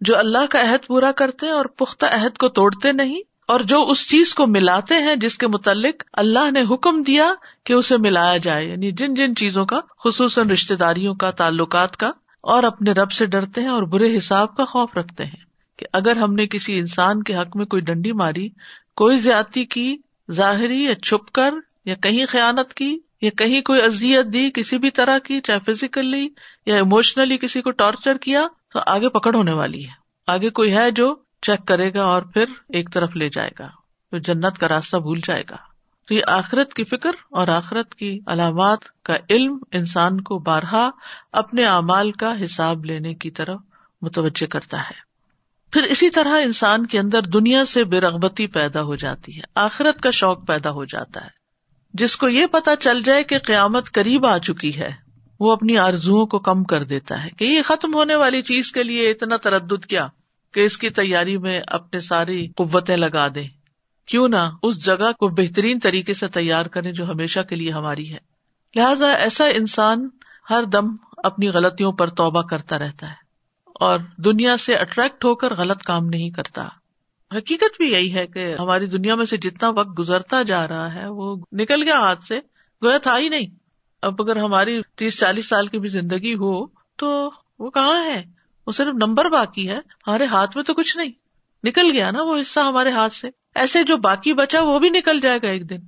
جو 0.00 0.16
اللہ 0.18 0.46
کا 0.50 0.60
عہد 0.60 0.86
پورا 0.86 1.12
کرتے 1.12 1.48
اور 1.48 1.64
پختہ 1.76 2.06
عہد 2.12 2.38
کو 2.38 2.48
توڑتے 2.48 2.92
نہیں، 2.92 3.20
اور 3.48 3.60
جو 3.60 3.82
اس 3.88 4.06
چیز 4.08 4.34
کو 4.34 4.46
ملاتے 4.46 4.96
ہیں 4.96 5.14
جس 5.16 5.38
کے 5.38 5.46
متعلق 5.46 6.02
اللہ 6.12 6.50
نے 6.50 6.62
حکم 6.74 7.02
دیا 7.02 7.32
کہ 7.64 7.72
اسے 7.72 7.96
ملایا 7.96 8.36
جائے 8.36 8.66
یعنی 8.66 8.90
جن 8.92 9.14
جن 9.14 9.36
چیزوں 9.36 9.66
کا، 9.66 9.80
خصوصاً 10.04 10.50
رشتے 10.50 10.76
داریوں 10.76 11.14
کا، 11.14 11.30
تعلقات 11.30 11.96
کا، 11.96 12.10
اور 12.44 12.62
اپنے 12.62 12.92
رب 12.92 13.12
سے 13.12 13.26
ڈرتے 13.26 13.60
ہیں 13.60 13.68
اور 13.68 13.82
برے 13.82 14.16
حساب 14.16 14.56
کا 14.56 14.64
خوف 14.64 14.96
رکھتے 14.96 15.24
ہیں۔ 15.24 15.51
کہ 15.82 15.88
اگر 15.92 16.16
ہم 16.16 16.34
نے 16.34 16.46
کسی 16.46 16.78
انسان 16.78 17.22
کے 17.22 17.36
حق 17.36 17.56
میں 17.56 17.66
کوئی 17.66 17.82
ڈنڈی 17.82 18.12
ماری، 18.12 18.48
کوئی 18.96 19.16
زیادتی 19.16 19.64
کی، 19.64 19.96
ظاہری 20.30 20.84
یا 20.84 20.94
چھپ 20.94 21.32
کر، 21.32 21.54
یا 21.84 21.94
کہیں 21.94 22.26
خیالت 22.26 22.74
کی، 22.74 22.98
یا 23.22 23.30
کہیں 23.38 23.60
کوئی 23.60 23.82
ازیت 23.82 24.32
دی 24.32 24.50
کسی 24.54 24.78
بھی 24.78 24.90
طرح 24.90 25.18
کی، 25.18 25.40
چاہے 25.40 25.72
فزیکلی 25.72 26.28
یا 26.66 26.76
اموشنلی 26.76 27.38
کسی 27.38 27.62
کو 27.62 27.70
ٹارچر 27.70 28.16
کیا، 28.16 28.46
تو 28.72 28.80
آگے 28.86 29.08
پکڑ 29.08 29.34
ہونے 29.34 29.52
والی 29.52 29.84
ہے۔ 29.84 29.90
آگے 30.26 30.50
کوئی 30.50 30.76
ہے 30.76 30.90
جو 30.90 31.14
چیک 31.42 31.66
کرے 31.66 31.94
گا 31.94 32.04
اور 32.04 32.22
پھر 32.22 32.44
ایک 32.68 32.92
طرف 32.92 33.16
لے 33.16 33.28
جائے 33.28 33.50
گا 33.58 33.68
تو 34.10 34.18
جنت 34.18 34.58
کا 34.58 34.68
راستہ 34.68 34.96
بھول 34.96 35.20
جائے 35.24 35.44
گا۔ 35.50 35.56
تو 36.08 36.14
یہ 36.14 36.22
آخرت 36.26 36.74
کی 36.74 36.84
فکر 36.84 37.10
اور 37.30 37.48
آخرت 37.48 37.94
کی 37.94 38.20
علامات 38.26 39.02
کا 39.02 39.14
علم 39.30 39.58
انسان 39.72 40.20
کو 40.20 40.38
بارہا 40.38 40.90
اپنے 41.32 41.64
اعمال 41.64 42.10
کا 42.10 42.44
حساب 42.44 42.84
لینے 42.84 43.14
کی 43.14 43.30
طرف 43.30 43.60
متوجہ 44.02 44.46
کرتا 44.46 44.80
ہے۔ 44.80 45.11
پھر 45.72 45.82
اسی 45.82 46.10
طرح 46.10 46.40
انسان 46.44 46.86
کے 46.86 46.98
اندر 46.98 47.22
دنیا 47.22 47.64
سے 47.64 47.84
بے 47.84 48.00
رغبتی 48.00 48.46
پیدا 48.46 48.82
ہو 48.82 48.94
جاتی 48.94 49.36
ہے، 49.36 49.42
آخرت 49.54 50.02
کا 50.02 50.10
شوق 50.10 50.46
پیدا 50.46 50.70
ہو 50.70 50.84
جاتا 50.84 51.24
ہے۔ 51.24 51.28
جس 51.94 52.16
کو 52.16 52.28
یہ 52.28 52.46
پتا 52.46 52.76
چل 52.76 53.02
جائے 53.02 53.24
کہ 53.24 53.38
قیامت 53.38 53.92
قریب 53.92 54.26
آ 54.26 54.38
چکی 54.38 54.78
ہے، 54.78 54.90
وہ 55.40 55.52
اپنی 55.52 55.78
آرزو 55.78 56.26
کو 56.26 56.38
کم 56.38 56.64
کر 56.64 56.84
دیتا 56.84 57.24
ہے 57.24 57.30
کہ 57.30 57.44
یہ 57.44 57.62
ختم 57.62 57.94
ہونے 57.94 58.14
والی 58.14 58.42
چیز 58.42 58.72
کے 58.72 58.82
لیے 58.82 59.10
اتنا 59.10 59.36
تردد 59.36 59.86
کیا 59.86 60.08
کہ 60.54 60.60
اس 60.60 60.78
کی 60.78 60.90
تیاری 60.90 61.38
میں 61.38 61.60
اپنے 61.66 62.00
ساری 62.00 62.48
قوتیں 62.56 62.96
لگا 62.96 63.28
دیں۔ 63.34 63.48
کیوں 64.06 64.28
نہ 64.28 64.50
اس 64.62 64.84
جگہ 64.84 65.12
کو 65.12 65.28
بہترین 65.28 65.78
طریقے 65.78 66.14
سے 66.14 66.28
تیار 66.28 66.66
کرے 66.66 66.92
جو 66.92 67.10
ہمیشہ 67.10 67.40
کے 67.40 67.56
لیے 67.56 67.70
ہماری 67.70 68.12
ہے۔ 68.12 68.18
لہذا 68.76 69.10
ایسا 69.10 69.46
انسان 69.46 70.08
ہر 70.50 70.64
دم 70.64 70.96
اپنی 71.16 71.48
غلطیوں 71.48 71.92
پر 71.92 72.08
توبہ 72.08 72.42
کرتا 72.42 72.78
رہتا 72.78 73.08
ہے۔ 73.08 73.21
اور 73.74 73.98
دنیا 74.16 74.56
سے 74.56 74.74
اٹریکٹ 74.74 75.24
ہو 75.24 75.34
کر 75.34 75.54
غلط 75.54 75.82
کام 75.82 76.06
نہیں 76.06 76.30
کرتا۔ 76.30 76.68
حقیقت 77.36 77.76
بھی 77.76 77.92
یہی 77.92 78.14
ہے 78.14 78.26
کہ 78.26 78.54
ہماری 78.58 78.86
دنیا 78.86 79.14
میں 79.14 79.24
سے 79.24 79.36
جتنا 79.36 79.68
وقت 79.68 79.98
گزرتا 79.98 80.42
جا 80.42 80.68
رہا 80.68 80.94
ہے، 80.94 81.06
وہ 81.06 81.36
نکل 81.52 81.82
گیا 81.82 81.98
ہاتھ 81.98 82.24
سے، 82.24 82.40
گویا 82.84 82.98
تھا 82.98 83.18
ہی 83.18 83.28
نہیں۔ 83.28 83.46
اب 84.02 84.22
اگر 84.22 84.36
ہماری 84.36 84.80
تیس 84.96 85.18
چالیس 85.18 85.48
سال 85.48 85.66
کی 85.66 85.78
بھی 85.78 85.88
زندگی 85.88 86.34
ہو 86.34 86.66
تو 86.96 87.30
وہ 87.58 87.70
کہاں 87.70 88.04
ہے؟ 88.04 88.24
وہ 88.66 88.72
صرف 88.72 88.94
نمبر 88.94 89.28
باقی 89.28 89.68
ہے، 89.68 89.76
ہمارے 89.76 90.24
ہاتھ 90.24 90.56
میں 90.56 90.64
تو 90.64 90.74
کچھ 90.74 90.96
نہیں۔ 90.96 91.10
نکل 91.64 91.90
گیا 91.92 92.10
نا 92.10 92.22
وہ 92.22 92.40
حصہ 92.40 92.60
ہمارے 92.60 92.90
ہاتھ 92.90 93.12
سے۔ 93.12 93.30
ایسے 93.54 93.82
جو 93.82 93.96
باقی 93.96 94.32
بچا 94.32 94.62
وہ 94.62 94.78
بھی 94.78 94.90
نکل 94.90 95.20
جائے 95.20 95.38
گا 95.42 95.48
ایک 95.48 95.70
دن۔ 95.70 95.80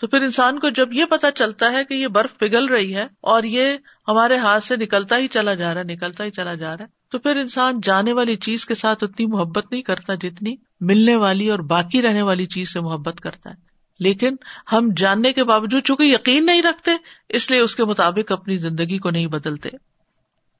تو 0.00 0.06
پھر 0.06 0.22
انسان 0.22 0.58
کو 0.58 0.68
جب 0.68 0.92
یہ 0.92 1.04
پتا 1.04 1.30
چلتا 1.30 1.72
ہے 1.72 1.84
کہ 1.84 1.94
یہ 1.94 2.06
برف 2.06 2.38
پگھل 2.38 2.66
رہی 2.66 2.94
ہے 2.94 3.06
اور 3.20 3.42
یہ 3.42 3.76
ہمارے 4.08 4.36
ہاتھ 4.36 4.64
سے 4.64 4.76
نکلتا 4.76 5.16
ہی 5.16 5.28
چلا 5.28 5.54
جا 5.54 5.74
رہا 5.74 5.80
ہے، 5.80 5.94
نکلتا 5.94 6.24
ہی 6.24 6.30
چلا 6.30 6.54
جا 6.54 6.76
رہا 6.76 6.84
ہے 6.84 6.95
تو 7.10 7.18
پھر 7.18 7.36
انسان 7.36 7.80
جانے 7.82 8.12
والی 8.12 8.36
چیز 8.36 8.66
کے 8.66 8.74
ساتھ 8.74 9.04
اتنی 9.04 9.26
محبت 9.26 9.72
نہیں 9.72 9.82
کرتا 9.82 10.14
جتنی 10.14 10.56
ملنے 10.80 11.16
والی 11.16 11.50
اور 11.50 11.58
باقی 11.58 12.02
رہنے 12.02 12.22
والی 12.22 12.46
چیز 12.46 12.72
سے 12.72 12.80
محبت 12.80 13.20
کرتا 13.20 13.50
ہے۔ 13.50 13.54
لیکن 14.00 14.34
ہم 14.72 14.88
جاننے 14.96 15.32
کے 15.32 15.44
باوجود 15.44 15.82
چونکہ 15.82 16.02
یقین 16.02 16.46
نہیں 16.46 16.62
رکھتے، 16.62 16.90
اس 17.28 17.50
لیے 17.50 17.60
اس 17.60 17.76
کے 17.76 17.84
مطابق 17.84 18.32
اپنی 18.32 18.56
زندگی 18.56 18.98
کو 18.98 19.10
نہیں 19.10 19.26
بدلتے۔ 19.26 19.68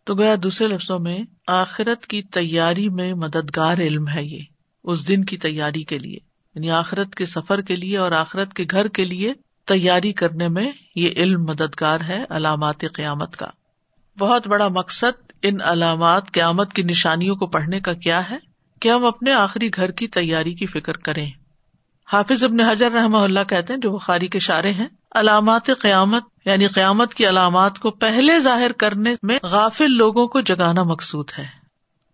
تو 0.05 0.15
گیا 0.15 0.35
دوسرے 0.43 0.69
لفظوں 0.69 0.99
میں 0.99 1.19
آخرت 1.47 2.07
کی 2.07 2.23
تیاری 2.23 2.89
میں 2.89 3.15
مددگار 3.15 3.79
علم 3.79 4.09
ہے 4.09 4.25
یہ، 4.25 4.43
اس 4.85 5.09
دن 5.09 5.25
کی 5.25 5.39
تیاری 5.39 5.85
کے 5.85 5.99
لیے۔ 5.99 6.19
یعنی 6.55 6.71
آخرت 6.71 7.15
کے 7.15 7.27
سفر 7.27 7.61
کے 7.61 7.77
لیے 7.77 7.99
اور 7.99 8.13
آخرت 8.13 8.55
کے 8.55 8.65
گھر 8.71 8.89
کے 8.89 9.05
لیے 9.05 9.33
تیاری 9.67 10.13
کرنے 10.13 10.49
میں 10.49 10.73
یہ 10.97 11.11
علم 11.17 11.45
مددگار 11.45 12.01
ہے 12.01 12.25
علامات 12.31 12.81
قیامت 12.93 13.37
کا۔ 13.37 13.47
بہت 14.19 14.49
بڑا 14.49 14.69
مقصد 14.69 15.26
ان 15.43 15.61
علامات 15.61 16.33
قیامت 16.33 16.73
کی 16.73 16.83
نشانیوں 16.83 17.37
کو 17.37 17.47
پڑھنے 17.47 17.81
کا 17.81 17.93
کیا 17.93 18.31
ہے 18.31 18.37
کہ 18.81 18.89
ہم 18.89 19.05
اپنے 19.05 19.33
آخری 19.33 19.69
گھر 19.77 19.91
کی 19.91 20.09
تیاری 20.09 20.55
کی 20.55 20.67
فکر 20.67 20.97
کریں۔ 20.97 21.31
حافظ 22.13 22.45
ابن 22.45 22.61
حجر 22.61 22.91
رحم 22.91 23.15
اللہ 23.15 23.45
کہتے 23.49 23.73
ہیں 23.73 23.81
جو 23.81 23.91
بخاری 23.91 24.29
کے 24.29 24.39
اشارے 24.39 24.73
ہیں، 24.73 24.89
علامات 25.15 25.71
قیامت 25.81 26.23
یعنی 26.45 26.67
قیامت 26.67 27.15
کی 27.15 27.29
علامات 27.29 27.79
کو 27.79 27.91
پہلے 27.91 28.41
ظاہر 28.41 28.73
کرنے 28.73 29.15
میں 29.23 29.39
غافل 29.43 29.93
لوگوں 29.93 30.27
کو 30.27 30.41
جگانا 30.41 30.83
مقصود 30.83 31.31
ہے۔ 31.39 31.47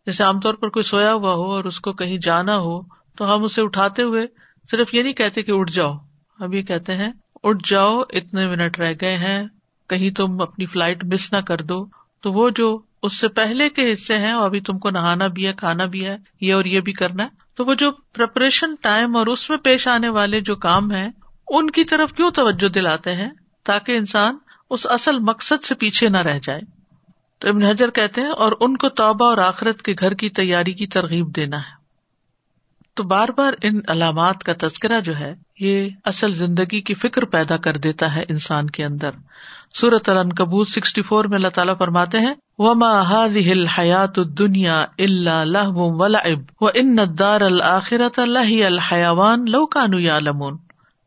جیسے 0.06 0.24
عام 0.24 0.40
طور 0.40 0.54
پر 0.54 0.68
کوئی 0.68 0.82
سویا 0.82 1.14
ہوا 1.14 1.35
ہو 1.35 1.52
اور 1.52 1.64
اس 1.64 1.80
کو 1.80 1.92
کہیں 1.92 2.18
جانا 2.18 2.56
ہو، 2.56 2.80
تو 3.16 3.35
ہم 3.35 3.44
اسے 3.44 3.62
اٹھاتے 3.62 4.02
ہوئے 4.02 4.26
صرف 4.70 4.94
یہ 4.94 5.02
نہیں 5.02 5.12
کہتے 5.12 5.42
کہ 5.42 5.52
اٹھ 5.54 5.72
جاؤ۔ 5.72 5.92
ہم 6.40 6.52
یہ 6.52 6.62
کہتے 6.62 6.94
ہیں، 6.94 7.12
اٹھ 7.44 7.70
جاؤ، 7.70 8.00
اتنے 8.00 8.46
منٹ 8.46 8.78
رہ 8.78 8.92
گئے 9.00 9.16
ہیں، 9.16 9.42
کہیں 9.88 10.11
تم 10.11 10.42
اپنی 10.42 10.66
فلائٹ 10.66 11.04
مس 11.04 11.32
نہ 11.32 11.38
کر 11.38 11.62
دو۔ 11.62 11.87
تو 12.20 12.32
وہ 12.32 12.50
جو 12.50 12.82
اس 13.02 13.16
سے 13.16 13.28
پہلے 13.28 13.68
کے 13.68 13.92
حصے 13.92 14.18
ہیں 14.18 14.32
اور 14.32 14.44
ابھی 14.44 14.60
تم 14.60 14.78
کو 14.78 14.90
نہانا 14.90 15.26
بھی 15.26 15.46
ہے، 15.46 15.52
کھانا 15.52 15.84
بھی 15.84 16.06
ہے، 16.06 16.16
یہ 16.40 16.54
اور 16.54 16.64
یہ 16.64 16.80
بھی 16.80 16.92
کرنا 16.92 17.22
ہے۔ 17.22 17.28
تو 17.56 17.64
وہ 17.64 17.74
جو 17.74 17.90
پریپریشن 17.90 18.74
ٹائم 18.74 19.16
اور 19.16 19.26
اس 19.26 19.50
میں 19.50 19.58
پیش 19.58 19.88
آنے 19.88 20.08
والے 20.08 20.40
جو 20.40 20.56
کام 20.56 20.92
ہیں، 20.92 21.08
ان 21.48 21.70
کی 21.70 21.84
طرف 21.84 22.12
کیوں 22.12 22.30
توجہ 22.30 22.68
دلاتے 22.68 23.12
ہیں؟ 23.12 23.30
تاکہ 23.64 23.96
انسان 23.96 24.38
اس 24.70 24.86
اصل 24.90 25.18
مقصد 25.18 25.64
سے 25.64 25.74
پیچھے 25.74 26.08
نہ 26.08 26.18
رہ 26.18 26.38
جائے۔ 26.42 26.60
تو 27.38 27.48
ابن 27.48 27.62
حجر 27.62 27.90
کہتے 27.90 28.20
ہیں، 28.20 28.28
اور 28.28 28.52
ان 28.60 28.76
کو 28.76 28.88
توبہ 28.88 29.24
اور 29.24 29.38
آخرت 29.38 29.82
کے 29.82 29.94
گھر 29.98 30.14
کی 30.14 30.28
تیاری 30.30 30.72
کی 30.72 30.86
ترغیب 30.86 31.36
دینا 31.36 31.58
ہے۔ 31.58 31.82
تو 32.94 33.02
بار 33.02 33.28
بار 33.28 33.52
ان 33.62 33.80
علامات 33.88 34.44
کا 34.44 34.52
تذکرہ 34.60 35.00
جو 35.00 35.18
ہے، 35.18 35.34
یہ 35.60 35.88
اصل 36.04 36.34
زندگی 36.34 36.80
کی 36.80 36.94
فکر 36.94 37.24
پیدا 37.24 37.56
کر 37.56 37.76
دیتا 37.76 38.14
ہے 38.14 38.24
انسان 38.28 38.70
کے 38.70 38.84
اندر۔ 38.84 39.10
سورت 39.74 40.08
العنکبوت 40.08 40.68
سکسٹی 40.68 41.02
فور 41.02 41.24
میں 41.24 41.37
اللہ 41.37 41.48
تعالیٰ 41.48 41.78
فرماتے 41.78 42.18
ہیں، 42.18 42.35
وما 42.58 43.24
هذه 43.24 43.52
حیات 43.78 44.38
دنیا 44.38 44.85
اللہ 44.98 45.44
لہو 45.44 45.98
ولعب 45.98 46.64
و 46.64 46.66
ان 46.74 46.96
دار 47.18 47.40
الآخرت 47.40 48.18
اللہ 48.18 48.64
الحیوان 48.64 49.50
لو 49.50 49.66
کانو 49.66 50.00
یعلمون 50.00 50.56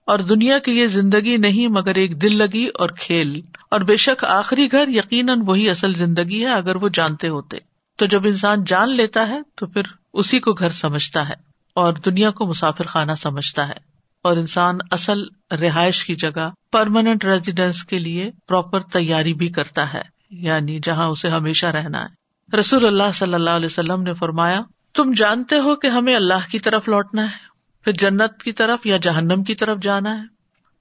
اور 0.06 0.19
دنیا 0.19 0.60
کی 0.60 0.71
یہ 0.71 0.86
زندگی 0.86 1.38
نہیں، 1.38 1.67
مگر 1.67 1.95
ایک 1.95 2.21
دل 2.21 2.38
لگی 2.38 2.67
اور 2.67 2.89
کھیل۔ 2.89 3.41
اور 3.71 3.80
بے 3.82 3.95
شک 3.95 4.23
آخری 4.23 4.71
گھر 4.71 4.88
یقیناً 4.88 5.41
وہی 5.45 5.69
اصل 5.69 5.93
زندگی 5.93 6.41
ہے 6.41 6.51
اگر 6.51 6.75
وہ 6.75 6.89
جانتے 6.93 7.30
ہوتے۔ 7.30 7.58
تو 7.97 8.06
جب 8.06 8.25
انسان 8.25 8.63
جان 8.63 8.89
لیتا 8.89 9.28
ہے، 9.28 9.39
تو 9.56 9.65
پھر 9.65 9.82
اسی 10.13 10.39
کو 10.39 10.54
گھر 10.54 10.69
سمجھتا 10.69 11.30
ہے 11.30 11.34
اور 11.73 11.93
دنیا 11.93 12.32
کو 12.32 12.45
مسافر 12.45 12.88
خانہ 12.88 13.12
سمجھتا 13.17 13.69
ہے۔ 13.69 13.94
اور 14.25 14.38
انسان 14.38 14.77
اصل 14.91 15.21
رہائش 15.51 16.03
کی 16.05 16.15
جگہ 16.15 16.49
پرماننٹ 16.71 17.25
ریزیڈینس 17.25 17.83
کے 17.83 17.99
لیے 17.99 18.29
پراپر 18.47 18.81
تیاری 18.81 19.33
بھی 19.33 19.47
کرتا 19.49 19.93
ہے 19.93 20.01
یعنی 20.31 20.79
جہاں 20.83 21.07
اسے 21.07 21.29
ہمیشہ 21.29 21.65
رہنا 21.65 22.03
ہے۔ 22.03 22.57
رسول 22.57 22.85
اللہ 22.85 23.11
صلی 23.13 23.33
اللہ 23.33 23.49
علیہ 23.49 23.65
وسلم 23.65 24.01
نے 24.01 24.13
فرمایا، 24.13 24.61
تم 24.93 25.11
جانتے 25.15 25.59
ہو 25.59 25.75
کہ 25.75 25.88
ہمیں 25.88 26.15
اللہ 26.15 26.49
کی 26.51 26.59
طرف 26.59 26.88
لوٹنا 26.88 27.23
ہے، 27.23 27.43
پھر 27.85 27.91
جنت 27.91 28.43
کی 28.43 28.51
طرف 28.51 28.85
یا 28.85 28.97
جہنم 28.97 29.43
کی 29.43 29.55
طرف 29.55 29.81
جانا 29.81 30.17
ہے۔ 30.17 30.23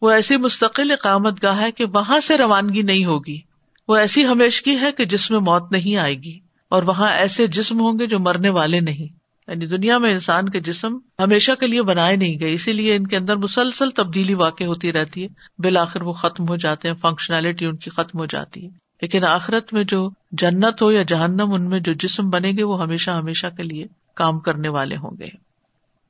وہ 0.02 0.10
ایسی 0.10 0.36
مستقل 0.36 0.90
اقامت 0.90 1.42
گاہ 1.42 1.60
ہے 1.60 1.70
کہ 1.72 1.84
وہاں 1.84 2.20
سے 2.20 2.36
روانگی 2.38 2.82
نہیں 2.82 3.04
ہوگی۔ 3.04 3.38
وہ 3.88 3.96
ایسی 3.96 4.26
ہمیشگی 4.26 4.76
ہے 4.80 4.92
کہ 4.92 5.04
جس 5.04 5.30
میں 5.30 5.40
موت 5.40 5.72
نہیں 5.72 5.96
آئے 5.96 6.14
گی، 6.14 6.38
اور 6.68 6.82
وہاں 6.82 7.10
ایسے 7.10 7.46
جسم 7.46 7.80
ہوں 7.80 7.98
گے 7.98 8.06
جو 8.06 8.18
مرنے 8.18 8.48
والے 8.50 8.80
نہیں۔ 8.80 9.23
یعنی 9.48 9.66
دنیا 9.66 9.98
میں 9.98 10.12
انسان 10.12 10.48
کے 10.48 10.60
جسم 10.60 10.96
ہمیشہ 11.18 11.52
کے 11.52 11.66
لیے 11.66 11.82
بنائے 11.82 12.16
نہیں 12.16 12.40
گئے، 12.40 12.52
اسی 12.52 12.72
لیے 12.72 12.96
ان 12.96 13.06
کے 13.06 13.16
اندر 13.16 13.36
مسلسل 13.36 13.90
تبدیلی 13.90 14.34
واقع 14.34 14.64
ہوتی 14.64 14.92
رہتی 14.92 15.22
ہے۔ 15.22 15.28
بالآخر 15.58 16.02
وہ 16.02 16.12
ختم 16.12 16.48
ہو 16.48 16.56
جاتے 16.56 16.88
ہیں 16.88 16.94
فنکشنلٹی 16.94 17.66
ان 17.66 17.76
کی 17.76 17.90
ختم 17.90 18.18
ہو 18.18 18.26
جاتی 18.26 18.64
ہے۔ 18.64 18.70
لیکن 19.02 19.24
آخرت 19.24 19.72
میں 19.72 19.84
جو 19.84 20.10
جنت 20.32 20.82
ہو 20.82 20.92
یا 20.92 21.02
جہنم، 21.02 21.52
ان 21.52 21.68
میں 21.68 21.80
جو 21.80 21.92
جسم 21.92 22.30
بنے 22.30 22.52
گے، 22.58 22.62
وہ 22.62 22.82
ہمیشہ 22.82 23.10
ہمیشہ 23.10 23.46
کے 23.56 23.62
لیے 23.62 23.86
کام 24.14 24.40
کرنے 24.40 24.68
والے 24.68 24.96
ہوں 24.96 25.10
گے۔ 25.20 25.28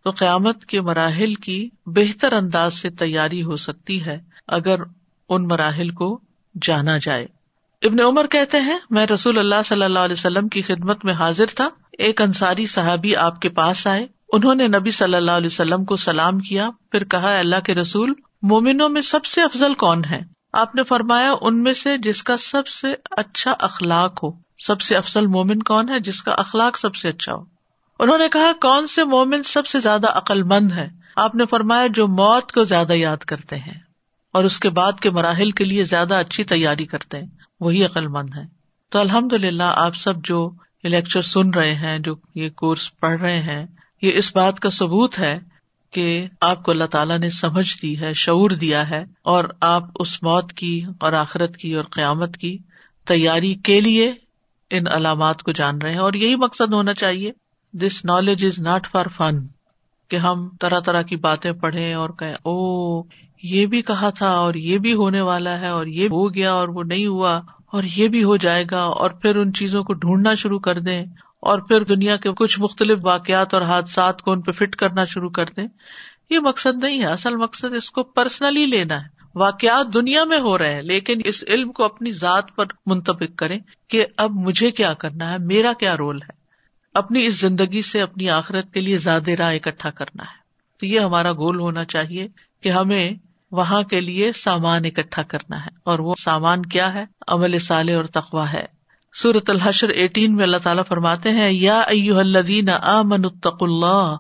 تو 0.05 0.11
قیامت 0.11 0.65
کے 0.65 0.81
مراحل 0.81 1.35
کی 1.35 1.69
بہتر 1.87 2.33
انداز 2.33 2.75
سے 2.75 2.91
تیاری 2.91 3.43
ہو 3.43 3.57
سکتی 3.57 4.05
ہے 4.07 4.19
اگر 4.47 4.77
ان 5.29 5.49
مراحل 5.49 5.89
کو 5.89 6.21
جانا 6.63 6.99
جائے۔ 6.99 7.27
ابن 7.83 8.01
عمر 8.01 8.27
کہتے 8.27 8.61
ہیں، 8.61 8.79
میں 8.91 9.07
رسول 9.07 9.39
اللہ 9.39 9.63
صلی 9.65 9.83
اللہ 9.83 9.99
علیہ 9.99 10.13
وسلم 10.13 10.49
کی 10.49 10.63
خدمت 10.63 11.05
میں 11.05 11.15
حاضر 11.15 11.47
تھا۔ 11.47 11.69
ایک 11.99 12.23
انصاری 12.23 12.67
صحابی 12.67 13.17
آپ 13.17 13.41
کے 13.41 13.49
پاس 13.49 13.87
آئے۔ 13.87 14.07
انہوں 14.33 14.55
نے 14.55 14.67
نبی 14.69 14.91
صلی 14.91 15.15
اللہ 15.15 15.31
علیہ 15.31 15.47
وسلم 15.47 15.85
کو 15.85 15.97
سلام 15.97 16.39
کیا، 16.39 16.71
پھر 16.93 17.05
کہا 17.05 17.39
اللہ 17.39 17.61
کے 17.65 17.75
رسول، 17.75 18.13
مومنوں 18.43 18.89
میں 18.89 19.03
سب 19.03 19.25
سے 19.25 19.43
افضل 19.43 19.75
کون 19.75 20.05
ہے؟ 20.05 20.21
آپ 20.53 20.75
نے 20.75 20.83
فرمایا، 20.83 21.33
ان 21.41 21.63
میں 21.63 21.73
سے 21.73 21.99
جس 21.99 22.23
کا 22.23 22.37
سب 22.37 22.67
سے 22.67 22.95
اچھا 23.11 23.55
اخلاق 23.59 24.25
ہو۔ 24.25 24.33
سب 24.59 24.81
سے 24.81 24.97
افضل 24.97 25.27
مومن 25.27 25.63
کون 25.63 25.89
ہے؟ 25.89 26.01
جس 26.01 26.23
کا 26.23 26.33
اخلاق 26.33 26.79
سب 26.79 26.95
سے 26.95 27.09
اچھا 27.09 27.35
ہو۔ 27.35 27.45
انہوں 27.99 28.19
نے 28.19 28.29
کہا، 28.29 28.53
کون 28.61 28.87
سے 28.87 29.05
مومن 29.05 29.43
سب 29.43 29.67
سے 29.67 29.81
زیادہ 29.81 30.07
عقل 30.07 30.43
مند 30.43 30.73
ہے 30.73 30.89
آپ 31.17 31.35
نے 31.35 31.47
فرمایا، 31.47 31.87
جو 31.87 32.09
موت 32.09 32.53
کو 32.53 32.65
زیادہ 32.65 32.93
یاد 32.93 33.17
کرتے 33.17 33.57
ہیں 33.57 33.79
اور 34.33 34.45
اس 34.45 34.59
کے 34.59 34.71
بعد 34.71 35.01
کے 35.01 35.11
مراحل 35.11 35.51
کے 35.51 35.65
لیے 35.65 35.83
زیادہ 35.83 36.15
اچھی 36.15 36.45
تیاری 36.45 36.87
کرتے 36.87 37.19
ہیں۔ 37.19 37.29
وہی 37.61 37.85
عقل 37.85 38.07
مند 38.07 38.31
ہے 38.37 38.43
تو 38.91 38.99
الحمد 38.99 39.33
للہ 39.33 39.73
آپ 39.77 39.97
سب 39.97 40.25
جو 40.25 40.51
یہ 40.85 40.89
لیکچر 40.89 41.23
سن 41.23 41.51
رہے 41.51 41.75
ہیں، 41.75 41.99
جو 41.99 42.15
یہ 42.35 42.49
کورس 42.51 42.97
پڑھ 43.01 43.21
رہے 43.21 43.41
ہیں، 43.41 43.67
یہ 44.03 44.13
اس 44.15 44.37
بات 44.37 44.61
کا 44.61 44.71
ثبوت 44.71 45.19
ہے 45.19 45.39
کہ 45.91 46.27
آپ 46.41 46.63
کو 46.63 46.71
اللہ 46.71 46.85
تعالیٰ 46.85 47.19
نے 47.19 47.31
سمجھ 47.31 47.83
دی 47.83 48.01
ہے، 48.01 48.15
شعور 48.15 48.51
دیا 48.51 48.91
ہے 48.91 49.05
اور 49.23 49.45
آپ 49.61 49.85
اس 49.95 50.23
موت 50.23 50.53
کی 50.53 50.83
اور 51.01 51.13
آخرت 51.13 51.57
کی 51.57 51.75
اور 51.75 51.85
قیامت 51.85 52.37
کی 52.37 52.59
تیاری 53.07 53.55
کے 53.55 53.81
لیے 53.81 54.13
ان 54.71 54.87
علامات 54.93 55.43
کو 55.43 55.53
جان 55.53 55.79
رہے 55.79 55.91
ہیں 55.91 55.99
اور 55.99 56.13
یہی 56.13 56.37
مقصد 56.37 56.73
ہونا 56.73 56.95
چاہیے۔ 56.95 57.33
This 57.73 58.05
knowledge 58.05 58.45
is 58.45 58.59
not 58.59 58.87
for 58.91 59.07
fun 59.07 59.47
کہ 60.09 60.17
ہم 60.17 60.49
طرح 60.61 60.81
طرح 60.81 61.03
کی 61.03 61.17
باتیں 61.17 61.53
پڑھیں 61.53 61.95
اور 61.95 62.11
کہیں 62.11 62.35
او 62.35 63.03
یہ 63.43 63.67
بھی 63.67 63.83
کہا 63.83 64.11
تھا 64.11 64.31
اور 64.31 64.55
یہ 64.55 64.79
بھی 64.79 64.95
ہونے 64.95 65.21
والا 65.21 65.61
ہے 65.61 65.69
اور 65.69 65.87
یہ 65.87 66.07
ہو 66.07 66.35
گیا 66.35 66.53
اور 66.53 66.69
وہ 66.69 66.83
نہیں 66.83 67.07
ہوا۔ 67.07 67.41
اور 67.75 67.83
یہ 67.97 68.09
بھی 68.09 68.25
ہو 68.25 68.37
جائے 68.37 68.65
گا 68.71 68.83
اور 68.83 69.11
پھر 69.11 69.37
ان 69.37 69.53
چیزوں 69.53 69.85
کو 69.85 69.93
ڈھونڈنا 69.93 70.35
شروع 70.35 70.59
کر 70.59 70.81
دیں 70.81 71.05
اور 71.41 71.59
پھر 71.59 71.85
دنیا 71.85 72.17
کے 72.17 72.31
کچھ 72.37 72.61
مختلف 72.61 72.99
واقعات 73.03 73.55
اور 73.55 73.63
حادثات 73.63 74.23
کو 74.23 74.33
ان 74.33 74.41
پہ 74.41 74.53
فٹ 74.53 74.77
کرنا 74.77 75.05
شروع 75.05 75.31
کر 75.31 75.45
دیں۔ 75.45 75.67
یہ 76.31 76.39
مقصد 76.39 76.85
نہیں 76.85 77.01
ہے۔ 77.01 77.07
اصل 77.07 77.37
مقصد 77.37 77.75
اس 77.75 77.91
کو 77.91 78.03
پرسنلی 78.03 78.67
لینا 78.67 79.05
ہے۔ 79.05 79.09
واقعات 79.35 79.95
دنیا 79.95 80.25
میں 80.25 80.41
ہو 80.41 80.59
رہے 80.59 80.75
ہیں، 80.75 80.83
لیکن 80.83 81.21
اس 81.25 81.45
علم 81.47 81.73
کو 81.73 81.85
اپنی 81.85 82.11
ذات 82.11 82.57
پر 82.57 82.65
منتخب 82.87 83.37
کریں 83.37 83.59
کہ 83.89 84.07
اب 84.17 84.31
مجھے 84.31 84.71
کیا 84.71 84.95
کرنا 84.95 85.33
ہے، 85.33 85.39
میرا 85.39 85.73
کیا 85.73 85.97
رول 85.97 86.23
ہے۔ 86.23 86.33
اپنی 86.95 87.27
اس 87.27 87.41
زندگی 87.41 87.83
سے 87.83 88.03
اپنی 88.03 88.31
آخرت 88.31 88.73
کے 88.73 88.81
لیے 88.81 88.99
زیادہ 88.99 89.31
راہ 89.31 89.55
اکٹھا 89.55 89.91
کرنا 89.91 90.23
ہے۔ 90.23 90.45
تو 90.81 90.87
یہ 90.87 91.01
ہمارا 91.01 91.33
گول 91.33 91.61
ہونا 91.61 91.85
چاہیے 91.85 92.29
کہ 92.63 92.69
ہمیں 92.69 93.11
وہاں 93.55 93.83
کے 93.83 94.01
لیے 94.01 94.33
سامان 94.33 94.83
اکٹھا 94.85 95.23
کرنا 95.23 95.65
ہے۔ 95.65 95.71
اور 95.85 95.99
وہ 95.99 96.15
سامان 96.25 96.63
کیا 96.63 96.95
ہے؟ 96.95 97.05
عمل 97.29 97.59
سال 97.59 97.91
اور 97.91 98.05
تخوا 98.05 98.53
ہے۔ 98.53 98.65
سورت 99.15 99.51
الحشر 99.51 99.89
ایٹین 99.89 100.37
میں 100.37 100.43
اللہ 100.43 100.57
تعالیٰ 100.57 100.85
فرماتے 100.89 101.31
ہیں، 101.31 101.53
یا 101.53 101.83
الدین 101.89 102.69
آ 102.71 103.01
اتق 103.01 103.57
اللہ 103.61 104.17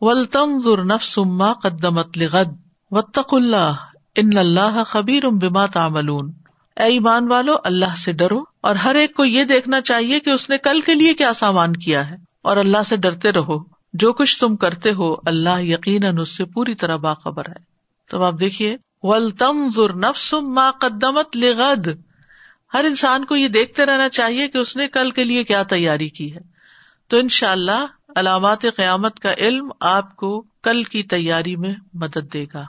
ولطم 0.00 0.82
نفس 0.82 1.18
ما 1.18 1.52
قدمت 1.52 2.18
لغد 2.18 2.48
وطق 2.90 3.34
اللہ 3.34 3.72
ان 4.16 4.38
اللہ 4.38 4.84
خبیر 4.86 5.28
بما 5.28 5.66
تعملون۔ 5.66 6.32
اے 6.76 6.84
ایمان 6.84 7.32
والو، 7.32 7.56
اللہ 7.64 7.96
سے 7.96 8.12
ڈرو 8.12 8.42
اور 8.62 8.74
ہر 8.74 8.94
ایک 8.94 9.16
کو 9.16 9.24
یہ 9.24 9.44
دیکھنا 9.44 9.80
چاہیے 9.80 10.20
کہ 10.20 10.30
اس 10.30 10.50
نے 10.50 10.58
کل 10.58 10.80
کے 10.80 10.94
لیے 10.94 11.14
کیا 11.14 11.34
سامان 11.34 11.72
کیا 11.76 12.10
ہے۔ 12.10 12.16
اور 12.42 12.56
اللہ 12.56 12.78
سے 12.86 12.96
ڈرتے 12.96 13.32
رہو۔ 13.32 13.78
جو 13.92 14.12
کچھ 14.12 14.40
تم 14.40 14.56
کرتے 14.56 14.92
ہو، 14.92 15.14
اللہ 15.26 15.62
یقیناً 15.62 16.18
اس 16.18 16.36
سے 16.36 16.44
پوری 16.44 16.74
طرح 16.74 16.96
باخبر 16.96 17.48
ہے۔ 17.48 17.67
تو 18.10 18.24
آپ 18.24 18.34
دیکھیے 18.40 18.76
ولتم 19.02 19.68
ضر 19.74 19.94
نفس 19.96 20.34
ما 20.34 20.70
قدمت 20.70 21.36
لغد۔ 21.36 21.88
ہر 22.74 22.84
انسان 22.84 23.24
کو 23.24 23.36
یہ 23.36 23.48
دیکھتے 23.48 23.86
رہنا 23.86 24.08
چاہیے 24.08 24.48
کہ 24.48 24.58
اس 24.58 24.76
نے 24.76 24.88
کل 24.88 25.10
کے 25.10 25.24
لیے 25.24 25.44
کیا 25.44 25.62
تیاری 25.62 26.08
کی 26.08 26.34
ہے۔ 26.34 26.40
تو 27.08 27.16
ان 27.16 27.28
شاء 27.28 27.52
اللہ 27.52 27.86
علامات 28.16 28.62
قیامت 28.62 29.20
کا 29.20 29.32
علم 29.38 29.70
آپ 29.80 30.16
کو 30.16 30.44
کل 30.62 30.82
کی 30.82 31.02
تیاری 31.02 31.56
میں 31.56 31.74
مدد 31.94 32.32
دے 32.32 32.46
گا۔ 32.54 32.64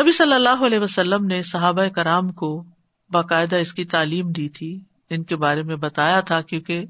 نبی 0.00 0.12
صلی 0.12 0.32
اللہ 0.32 0.66
علیہ 0.66 0.78
وسلم 0.78 1.26
نے 1.26 1.42
صحابہ 1.42 1.84
کرام 1.84 2.32
کو 2.32 2.64
باقاعدہ 3.10 3.56
اس 3.56 3.72
کی 3.72 3.84
تعلیم 3.84 4.32
دی 4.32 4.48
تھی۔ 4.48 4.80
ان 5.10 5.22
کے 5.22 5.36
بارے 5.36 5.62
میں 5.62 5.76
بتایا 5.76 6.20
تھا 6.20 6.40
کیونکہ 6.40 6.84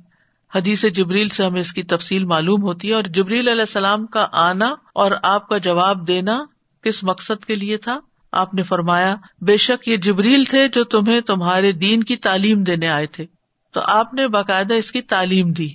حدیث 0.54 0.84
جبریل 0.94 1.28
سے 1.28 1.44
ہمیں 1.44 1.60
اس 1.60 1.72
کی 1.72 1.82
تفصیل 1.82 2.24
معلوم 2.24 2.62
ہوتی 2.62 2.88
ہے 2.88 2.94
اور 2.94 3.02
جبریل 3.02 3.48
علیہ 3.48 3.60
السلام 3.60 4.06
کا 4.06 4.26
آنا 4.32 4.74
اور 4.94 5.10
آپ 5.22 5.48
کا 5.48 5.58
جواب 5.58 6.08
دینا 6.08 6.44
کس 6.82 7.04
مقصد 7.04 7.44
کے 7.44 7.54
لیے 7.54 7.76
تھا؟ 7.76 8.00
آپ 8.32 8.54
نے 8.54 8.62
فرمایا، 8.62 9.16
بے 9.40 9.56
شک 9.56 9.88
یہ 9.88 9.96
جبریل 9.96 10.44
تھے 10.44 10.68
جو 10.68 10.84
تمہیں 10.84 11.20
تمہارے 11.20 11.72
دین 11.72 12.02
کی 12.02 12.16
تعلیم 12.16 12.62
دینے 12.62 12.88
آئے 12.88 13.06
تھے۔ 13.06 13.26
تو 13.72 13.80
آپ 13.80 14.14
نے 14.14 14.28
باقاعدہ 14.28 14.74
اس 14.74 14.92
کی 14.92 15.02
تعلیم 15.02 15.52
دی۔ 15.52 15.68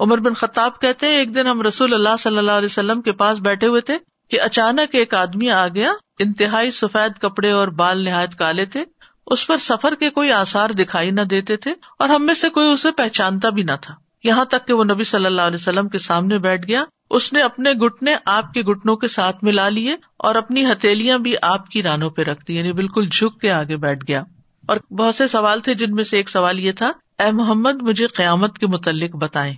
عمر 0.00 0.18
بن 0.18 0.34
خطاب 0.34 0.80
کہتے 0.80 1.06
ہیں، 1.06 1.16
ایک 1.16 1.34
دن 1.34 1.46
ہم 1.46 1.62
رسول 1.62 1.94
اللہ 1.94 2.16
صلی 2.18 2.38
اللہ 2.38 2.52
علیہ 2.52 2.66
وسلم 2.66 3.00
کے 3.00 3.12
پاس 3.12 3.38
بیٹھے 3.38 3.66
ہوئے 3.66 3.80
تھے 3.80 3.98
کہ 4.30 4.40
اچانک 4.40 4.94
ایک 4.94 5.14
آدمی 5.14 5.50
آ 5.50 5.68
گیا، 5.68 5.92
انتہائی 6.18 6.70
سفید 6.70 7.18
کپڑے 7.18 7.50
اور 7.50 7.68
بال 7.68 8.04
نہایت 8.04 8.34
کالے 8.34 8.66
تھے۔ 8.66 8.84
اس 9.26 9.46
پر 9.46 9.56
سفر 9.56 9.94
کے 9.94 10.10
کوئی 10.10 10.32
آسار 10.32 10.70
دکھائی 10.70 11.10
نہ 11.10 11.20
دیتے 11.20 11.56
تھے 11.56 11.74
اور 11.98 12.08
ہم 12.08 12.26
میں 12.26 12.34
سے 12.34 12.50
کوئی 12.50 12.70
اسے 12.70 12.90
پہچانتا 12.90 13.48
بھی 13.48 13.62
نہ 13.62 13.72
تھا۔ 13.80 13.94
یہاں 14.24 14.44
تک 14.44 14.66
کہ 14.66 14.72
وہ 14.72 14.84
نبی 14.84 15.04
صلی 15.04 15.26
اللہ 15.26 15.42
علیہ 15.42 15.58
وسلم 15.60 15.88
کے 15.88 15.98
سامنے 15.98 16.38
بیٹھ 16.38 16.68
گیا۔ 16.68 16.84
اس 17.10 17.32
نے 17.32 17.42
اپنے 17.42 17.72
گٹنے 17.72 18.16
آپ 18.24 18.52
کے 18.52 18.60
گٹنوں 18.60 18.96
کے 18.96 19.08
ساتھ 19.08 19.36
ملا 19.42 19.68
لیے 19.68 19.96
اور 20.16 20.34
اپنی 20.34 20.66
ہتھیلیاں 20.66 21.18
بھی 21.18 21.34
آپ 21.42 21.68
کی 21.68 21.82
رانوں 21.82 22.10
پہ 22.10 22.22
رکھ 22.22 22.44
دی 22.48 22.56
یعنی 22.56 22.72
بالکل 22.72 23.08
جھک 23.08 23.40
کے 23.40 23.52
آگے 23.52 23.76
بیٹھ 23.76 24.04
گیا۔ 24.08 24.22
اور 24.66 24.92
بہت 24.92 25.14
سے 25.14 25.28
سوال 25.28 25.60
تھے 25.60 25.74
جن 25.74 25.94
میں 25.94 26.04
سے 26.04 26.16
ایک 26.16 26.28
سوال 26.28 26.60
یہ 26.60 26.72
تھا، 26.72 26.92
اے 27.18 27.30
محمد، 27.30 27.82
مجھے 27.82 28.06
قیامت 28.06 28.58
کے 28.58 28.66
متعلق 28.66 29.16
بتائیں۔ 29.16 29.54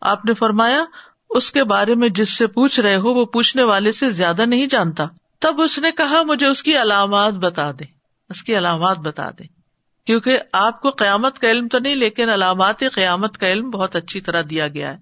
آپ 0.00 0.24
نے 0.24 0.34
فرمایا، 0.34 0.84
اس 1.30 1.50
کے 1.50 1.64
بارے 1.64 1.94
میں 1.94 2.08
جس 2.08 2.36
سے 2.36 2.46
پوچھ 2.46 2.80
رہے 2.80 2.96
ہو، 2.96 3.14
وہ 3.14 3.24
پوچھنے 3.24 3.62
والے 3.62 3.92
سے 3.92 4.10
زیادہ 4.10 4.46
نہیں 4.46 4.66
جانتا۔ 4.66 5.06
تب 5.38 5.60
اس 5.60 5.78
نے 5.78 5.90
کہا، 5.92 6.22
مجھے 6.22 6.46
اس 6.46 6.62
کی 6.62 6.76
علامات 6.76 7.32
بتا 7.32 7.70
دے 7.70 7.84
اس 8.28 8.42
کی 8.42 8.58
علامات 8.58 8.98
بتا 8.98 9.30
دے 9.30 9.59
کیونکہ 10.06 10.38
آپ 10.52 10.80
کو 10.80 10.90
قیامت 10.90 11.38
کا 11.38 11.50
علم 11.50 11.68
تو 11.68 11.78
نہیں، 11.78 11.94
لیکن 11.94 12.28
علامات 12.28 12.78
قیامت 12.78 13.38
کا 13.38 13.52
علم 13.52 13.70
بہت 13.70 13.96
اچھی 13.96 14.20
طرح 14.20 14.42
دیا 14.50 14.68
گیا 14.68 14.92
ہے۔ 14.92 14.98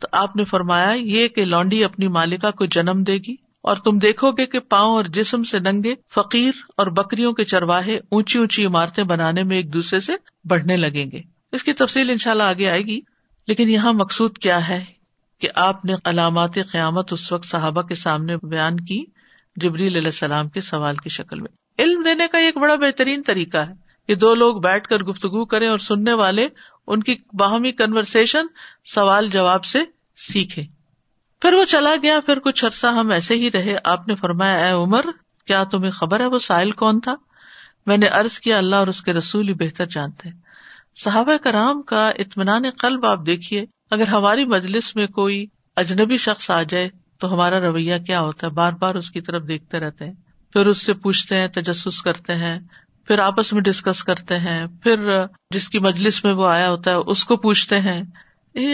تو 0.00 0.08
آپ 0.12 0.36
نے 0.36 0.44
فرمایا، 0.44 0.90
یہ 0.92 1.28
کہ 1.28 1.44
لانڈی 1.44 1.84
اپنی 1.84 2.08
مالکا 2.08 2.50
کو 2.50 2.64
جنم 2.64 3.02
دے 3.02 3.16
گی، 3.16 3.34
اور 3.62 3.76
تم 3.76 3.98
دیکھو 3.98 4.30
گے 4.30 4.46
کہ 4.46 4.60
پاؤں 4.60 4.96
اور 4.96 5.04
جسم 5.04 5.42
سے 5.42 5.58
ننگے، 5.58 5.94
فقیر 6.14 6.52
اور 6.76 6.86
بکریوں 6.86 7.32
کے 7.32 7.44
چرواہے 7.44 8.00
اونچی 8.08 8.38
اونچی 8.38 8.66
عمارتیں 8.66 9.04
بنانے 9.04 9.42
میں 9.42 9.56
ایک 9.56 9.72
دوسرے 9.72 10.00
سے 10.00 10.12
بڑھنے 10.44 10.76
لگیں 10.76 11.10
گے۔ 11.10 11.20
اس 11.52 11.64
کی 11.64 11.72
تفصیل 11.72 12.10
ان 12.10 12.16
شاء 12.16 12.30
اللہ 12.30 12.42
آگے 12.42 12.70
آئے 12.70 12.82
گی۔ 12.82 13.00
لیکن 13.46 13.68
یہاں 13.68 13.92
مقصود 13.92 14.38
کیا 14.38 14.68
ہے 14.68 14.84
کہ 15.40 15.48
آپ 15.54 15.84
نے 15.84 15.94
علامات 16.04 16.54
قیامت 16.54 17.12
اس 17.12 17.32
وقت 17.32 17.46
صحابہ 17.46 17.82
کے 17.82 17.94
سامنے 17.94 18.36
بیان 18.36 18.80
کی 18.80 19.04
جبری 19.56 19.86
علیہ 19.86 20.00
السلام 20.00 20.48
کے 20.48 20.60
سوال 20.60 20.96
کی 20.96 21.08
شکل 21.08 21.40
میں۔ 21.40 21.82
علم 21.82 22.02
دینے 22.02 22.26
کا 22.32 22.38
ایک 22.38 22.56
بڑا 22.56 22.74
بہترین 22.74 23.22
طریقہ 23.22 23.56
ہے۔ 23.56 23.85
کہ 24.06 24.14
دو 24.14 24.34
لوگ 24.34 24.56
بیٹھ 24.56 24.88
کر 24.88 24.98
گفتگو 24.98 25.44
کریں 25.44 25.68
اور 25.68 25.78
سننے 25.78 26.12
والے 26.12 26.48
ان 26.86 27.02
کی 27.02 27.16
باہمی 27.32 27.72
کنورسن 27.72 28.46
سوال 28.84 29.28
جواب 29.28 29.64
سے 29.64 29.78
سیکھے 30.16 30.62
پھر 31.42 31.52
وہ 31.52 31.64
چلا 31.64 31.94
گیا، 32.02 32.20
پھر 32.26 32.38
کچھ 32.38 32.64
عرصہ 32.64 32.86
ہم 32.86 33.10
ایسے 33.10 33.34
ہی 33.34 33.50
رہے۔ 33.50 33.76
آپ 33.84 34.08
نے 34.08 34.14
فرمایا، 34.14 34.66
اے 34.66 34.72
عمر، 34.72 35.04
کیا 35.46 35.64
تمہیں 35.64 35.90
خبر 35.90 36.20
ہے 36.20 36.26
وہ 36.26 36.38
سائل 36.38 36.70
کون 36.70 37.00
تھا؟ 37.00 37.14
میں 37.86 37.96
نے 37.96 38.06
ارض 38.06 38.38
کیا، 38.38 38.58
اللہ 38.58 38.76
اور 38.76 38.86
اس 38.86 39.02
کے 39.02 39.12
رسول 39.12 39.48
ہی 39.48 39.54
بہتر 39.54 39.86
جانتے۔ 39.86 40.28
صحابہ 40.96 41.36
کرام 41.36 41.82
کا 41.82 42.08
اطمینان 42.08 42.62
قلب 42.78 43.06
آپ 43.06 43.18
دیکھیے، 43.26 43.64
اگر 43.90 44.08
ہماری 44.08 44.44
مجلس 44.44 44.96
میں 44.96 45.06
کوئی 45.06 45.46
اجنبی 45.76 46.16
شخص 46.16 46.50
آ 46.50 46.62
جائے 46.62 46.88
تو 47.18 47.34
ہمارا 47.34 47.60
رویہ 47.60 47.98
کیا 47.98 48.20
ہوتا 48.20 48.46
ہے؟ 48.46 48.52
بار 48.52 48.72
بار 48.72 48.94
اس 48.94 49.10
کی 49.10 49.20
طرف 49.20 49.48
دیکھتے 49.48 49.80
رہتے 49.80 50.04
ہیں۔ 50.04 50.12
پھر 50.52 50.66
اس 50.66 50.82
سے 50.82 50.94
پوچھتے 50.94 51.36
ہیں، 51.36 51.48
تجسس 51.48 52.02
کرتے 52.02 52.34
ہیں۔ 52.34 52.60
پھر 53.06 53.18
آپس 53.18 53.52
میں 53.52 53.62
ڈسکس 53.62 54.04
کرتے 54.04 54.38
ہیں، 54.38 54.66
پھر 54.82 55.24
جس 55.50 55.68
کی 55.68 55.78
مجلس 55.78 56.24
میں 56.24 56.32
وہ 56.32 56.46
آیا 56.46 56.70
ہوتا 56.70 56.90
ہے، 56.90 56.96
اس 56.96 57.24
کو 57.24 57.36
پوچھتے 57.36 57.80
ہیں 57.80 58.02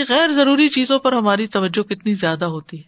غیر 0.08 0.30
ضروری 0.30 0.68
چیزوں 0.68 0.98
پر 0.98 1.12
ہماری 1.12 1.46
توجہ 1.46 1.82
کتنی 1.82 2.14
زیادہ 2.14 2.44
ہوتی 2.44 2.78
ہے؟ 2.78 2.82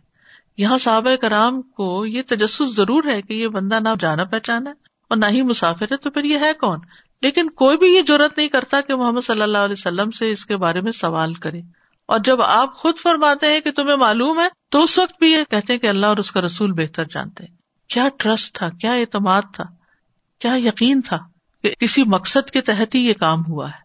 یہاں 0.57 0.79
صحابہ 0.79 1.17
کرام 1.17 1.63
کو 1.63 2.07
یہ 2.07 2.23
تجسس 2.29 2.77
ضرور 2.77 3.05
ہے 3.05 3.23
کہ 3.23 3.35
یہ 3.35 3.49
بندہ 3.49 3.81
نہ 3.81 3.89
جانا 4.01 4.25
پہچانا 4.25 4.71
ہے 4.71 4.75
اور 5.11 5.17
نہ 5.17 5.27
ہی 5.27 5.43
مسافر 5.43 5.87
ہے، 5.93 5.97
تو 5.97 6.11
پھر 6.11 6.25
یہ 6.25 6.39
ہے 6.39 6.53
کون؟ 6.53 6.79
لیکن 7.23 7.51
کوئی 7.51 7.77
بھی 7.77 7.87
یہ 7.87 8.03
ضرورت 8.09 8.39
نہیں 8.39 8.49
کرتا 8.49 8.81
کہ 8.81 8.95
محمد 8.95 9.21
صلی 9.21 9.43
اللہ 9.43 9.59
علیہ 9.59 9.73
وسلم 9.73 10.11
سے 10.11 10.31
اس 10.31 10.47
کے 10.47 10.57
بارے 10.57 10.81
میں 10.81 10.93
سوال 10.93 11.35
کرے۔ 11.35 11.61
اور 12.07 12.19
جب 12.19 12.43
آپ 12.43 12.75
خود 12.75 12.95
فرماتے 12.99 13.47
ہیں 13.47 13.61
کہ 13.61 13.71
تمہیں 13.71 13.97
معلوم 13.97 14.41
ہے، 14.41 14.49
تو 14.71 14.83
اس 14.83 14.99
وقت 14.99 15.13
بھی 15.19 15.33
یہ 15.33 15.43
کہتے 15.51 15.73
ہیں 15.73 15.81
کہ 15.81 15.87
اللہ 15.87 16.07
اور 16.07 16.17
اس 16.17 16.33
کا 16.33 16.41
رسول 16.41 16.73
بہتر 16.73 17.05
جانتے 17.05 17.45
کیا 17.89 18.09
ٹرسٹ 18.19 18.55
تھا؟ 18.55 18.69
کیا 18.69 18.93
اعتماد 18.93 19.43
تھا؟ 19.53 19.65
کیا 20.39 20.55
یقین 20.55 21.01
تھا؟ 21.01 21.19
کہ 21.64 21.74
کسی 21.81 22.03
مقصد 22.05 22.50
کے 22.50 22.61
تحت 22.61 22.94
ہی 22.94 23.00
یہ 23.09 23.12
کام 23.12 23.46
ہوا 23.46 23.68
ہے 23.68 23.79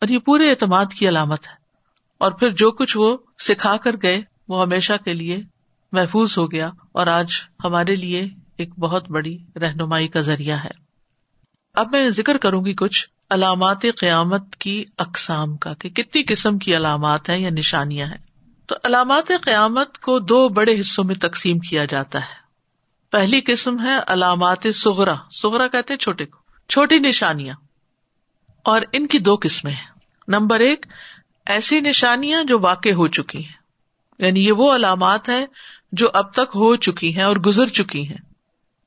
اور 0.00 0.08
یہ 0.08 0.18
پورے 0.18 0.50
اعتماد 0.50 0.86
کی 0.98 1.08
علامت 1.08 1.46
ہے 1.48 1.52
اور 2.18 2.32
پھر 2.32 2.50
جو 2.50 2.70
کچھ 2.70 2.96
وہ 2.96 3.16
سکھا 3.38 3.76
کر 3.76 3.90
گئے 4.02 4.20
وہ 4.48 4.62
ہمیشہ 4.62 4.92
کے 5.04 5.12
لیے 5.12 5.40
محفوظ 5.92 6.38
ہو 6.38 6.52
گیا 6.52 6.70
اور 6.92 7.06
آج 7.06 7.26
ہمارے 7.64 7.96
لیے 7.96 8.28
ایک 8.58 8.78
بہت 8.78 9.10
بڑی 9.10 9.38
رہنمائی 9.56 10.08
کا 10.08 10.20
ذریعہ 10.20 10.56
ہے۔ 10.64 10.70
اب 11.74 11.88
میں 11.92 12.10
ذکر 12.10 12.36
کروں 12.36 12.64
گی 12.64 12.74
کچھ 12.74 13.08
علامات 13.30 13.82
قیامت 13.82 14.56
کی 14.56 14.84
اقسام 14.98 15.56
کا 15.56 15.74
کہ 15.74 15.88
کتنی 15.88 16.22
قسم 16.22 16.58
کی 16.58 16.76
علامات 16.76 17.28
ہیں 17.28 17.38
یا 17.38 17.50
نشانیاں 17.50 18.06
ہیں۔ 18.06 18.18
تو 18.66 18.74
علامات 18.84 19.32
قیامت 19.42 19.98
کو 19.98 20.18
دو 20.18 20.48
بڑے 20.48 20.80
حصوں 20.80 21.04
میں 21.04 21.14
تقسیم 21.14 21.58
کیا 21.58 21.84
جاتا 21.84 22.20
ہے۔ 22.20 22.42
پہلی 23.12 23.40
قسم 23.46 23.80
ہے 23.80 23.94
علامات 24.06 24.66
سغرا 24.74 25.14
سغرا 25.30 25.68
کہتے 25.68 25.96
چھوٹے 25.96 26.24
کو۔ 26.24 26.41
چھوٹی 26.72 26.98
نشانیاں 26.98 27.54
اور 28.64 28.80
ان 28.92 29.06
کی 29.06 29.18
دو 29.18 29.36
قسمیں 29.40 29.72
ہیں۔ 29.72 29.98
نمبر 30.28 30.60
ایک، 30.60 30.86
ایسی 31.46 31.80
نشانیاں 31.80 32.44
جو 32.44 32.58
واقع 32.60 32.88
ہو 32.88 33.08
چکی 33.08 33.44
ہیں۔ 33.44 33.52
یعنی 34.18 34.46
یہ 34.46 34.52
وہ 34.52 34.74
علامات 34.74 35.28
ہیں 35.28 35.46
جو 35.92 36.08
اب 36.14 36.32
تک 36.32 36.50
ہو 36.54 36.76
چکی 36.76 37.16
ہیں 37.16 37.22
اور 37.22 37.36
گزر 37.36 37.66
چکی 37.66 38.08
ہیں۔ 38.08 38.16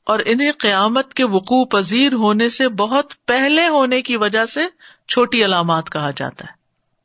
اور 0.04 0.19
انہیں 0.26 0.52
قیامت 0.52 1.13
کے 1.13 1.26
وقوع 1.26 1.65
پذیر 1.65 2.13
ہونے 2.13 2.50
سے 2.50 2.69
بہت 2.69 3.13
پہلے 3.26 3.67
ہونے 3.67 4.02
کی 4.02 4.17
وجہ 4.17 4.45
سے 4.45 4.62
چھوٹی 5.08 5.45
علامات 5.45 5.89
کہا 5.89 6.12
جاتا 6.15 6.45
ہے۔ 6.50 6.54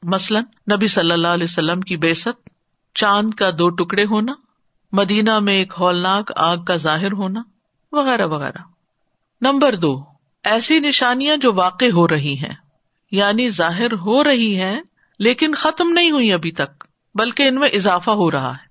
مثلاً، 0.03 0.45
نبی 0.77 0.87
صلی 0.87 1.13
اللہ 1.13 1.29
علیہ 1.29 1.47
وسلم 1.51 1.81
کی 1.81 1.97
بےسط 1.97 2.49
چاند 2.95 3.35
کا 3.35 3.51
دو 3.59 3.71
ٹکڑے 3.71 4.05
ہونا، 4.05 4.33
مدینہ 4.93 5.39
میں 5.39 5.55
ایک 5.55 5.73
ہولناک 5.79 6.33
آگ 6.37 6.57
کا 6.57 6.77
ظاہر 6.77 7.13
ہونا، 7.13 7.43
وغیرہ 7.93 8.27
وغیرہ۔ 8.27 8.59
نمبر 9.41 9.75
دو 9.75 10.10
ایسی 10.45 10.79
نشانیاں 10.79 11.37
جو 11.37 11.53
واقع 11.55 11.85
ہو 11.93 12.09
رہی 12.09 12.39
ہیں 12.39 12.55
یعنی 13.11 13.49
ظاہر 13.51 13.93
ہو 13.93 14.25
رہی 14.25 14.61
ہیں، 14.61 14.81
لیکن 15.19 15.55
ختم 15.55 15.91
نہیں 15.91 16.11
ہوئی 16.11 16.33
ابھی 16.33 16.53
تک، 16.53 16.85
بلکہ 17.15 17.43
ان 17.43 17.55
میں 17.55 17.69
اضافہ 17.69 18.11
ہو 18.11 18.31
رہا 18.31 18.51
ہے۔ 18.51 18.71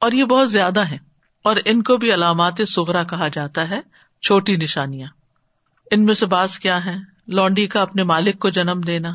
اور 0.00 0.12
یہ 0.12 0.24
بہت 0.24 0.52
زیادہ 0.52 0.80
ہے 0.80 0.98
اور 1.42 1.56
ان 1.64 1.82
کو 1.82 1.96
بھی 1.96 2.14
علامات 2.14 2.60
سغرا 2.68 3.02
کہا 3.02 3.28
جاتا 3.28 3.70
ہے، 3.70 3.80
چھوٹی 4.22 4.56
نشانیاں۔ 4.56 5.08
ان 5.90 6.04
میں 6.04 6.14
سے 6.14 6.26
باز 6.26 6.58
کیا 6.58 6.84
ہے 6.84 6.96
لونڈی 7.28 7.66
کا 7.66 7.82
اپنے 7.82 8.02
مالک 8.02 8.38
کو 8.38 8.50
جنم 8.50 8.80
دینا، 8.80 9.14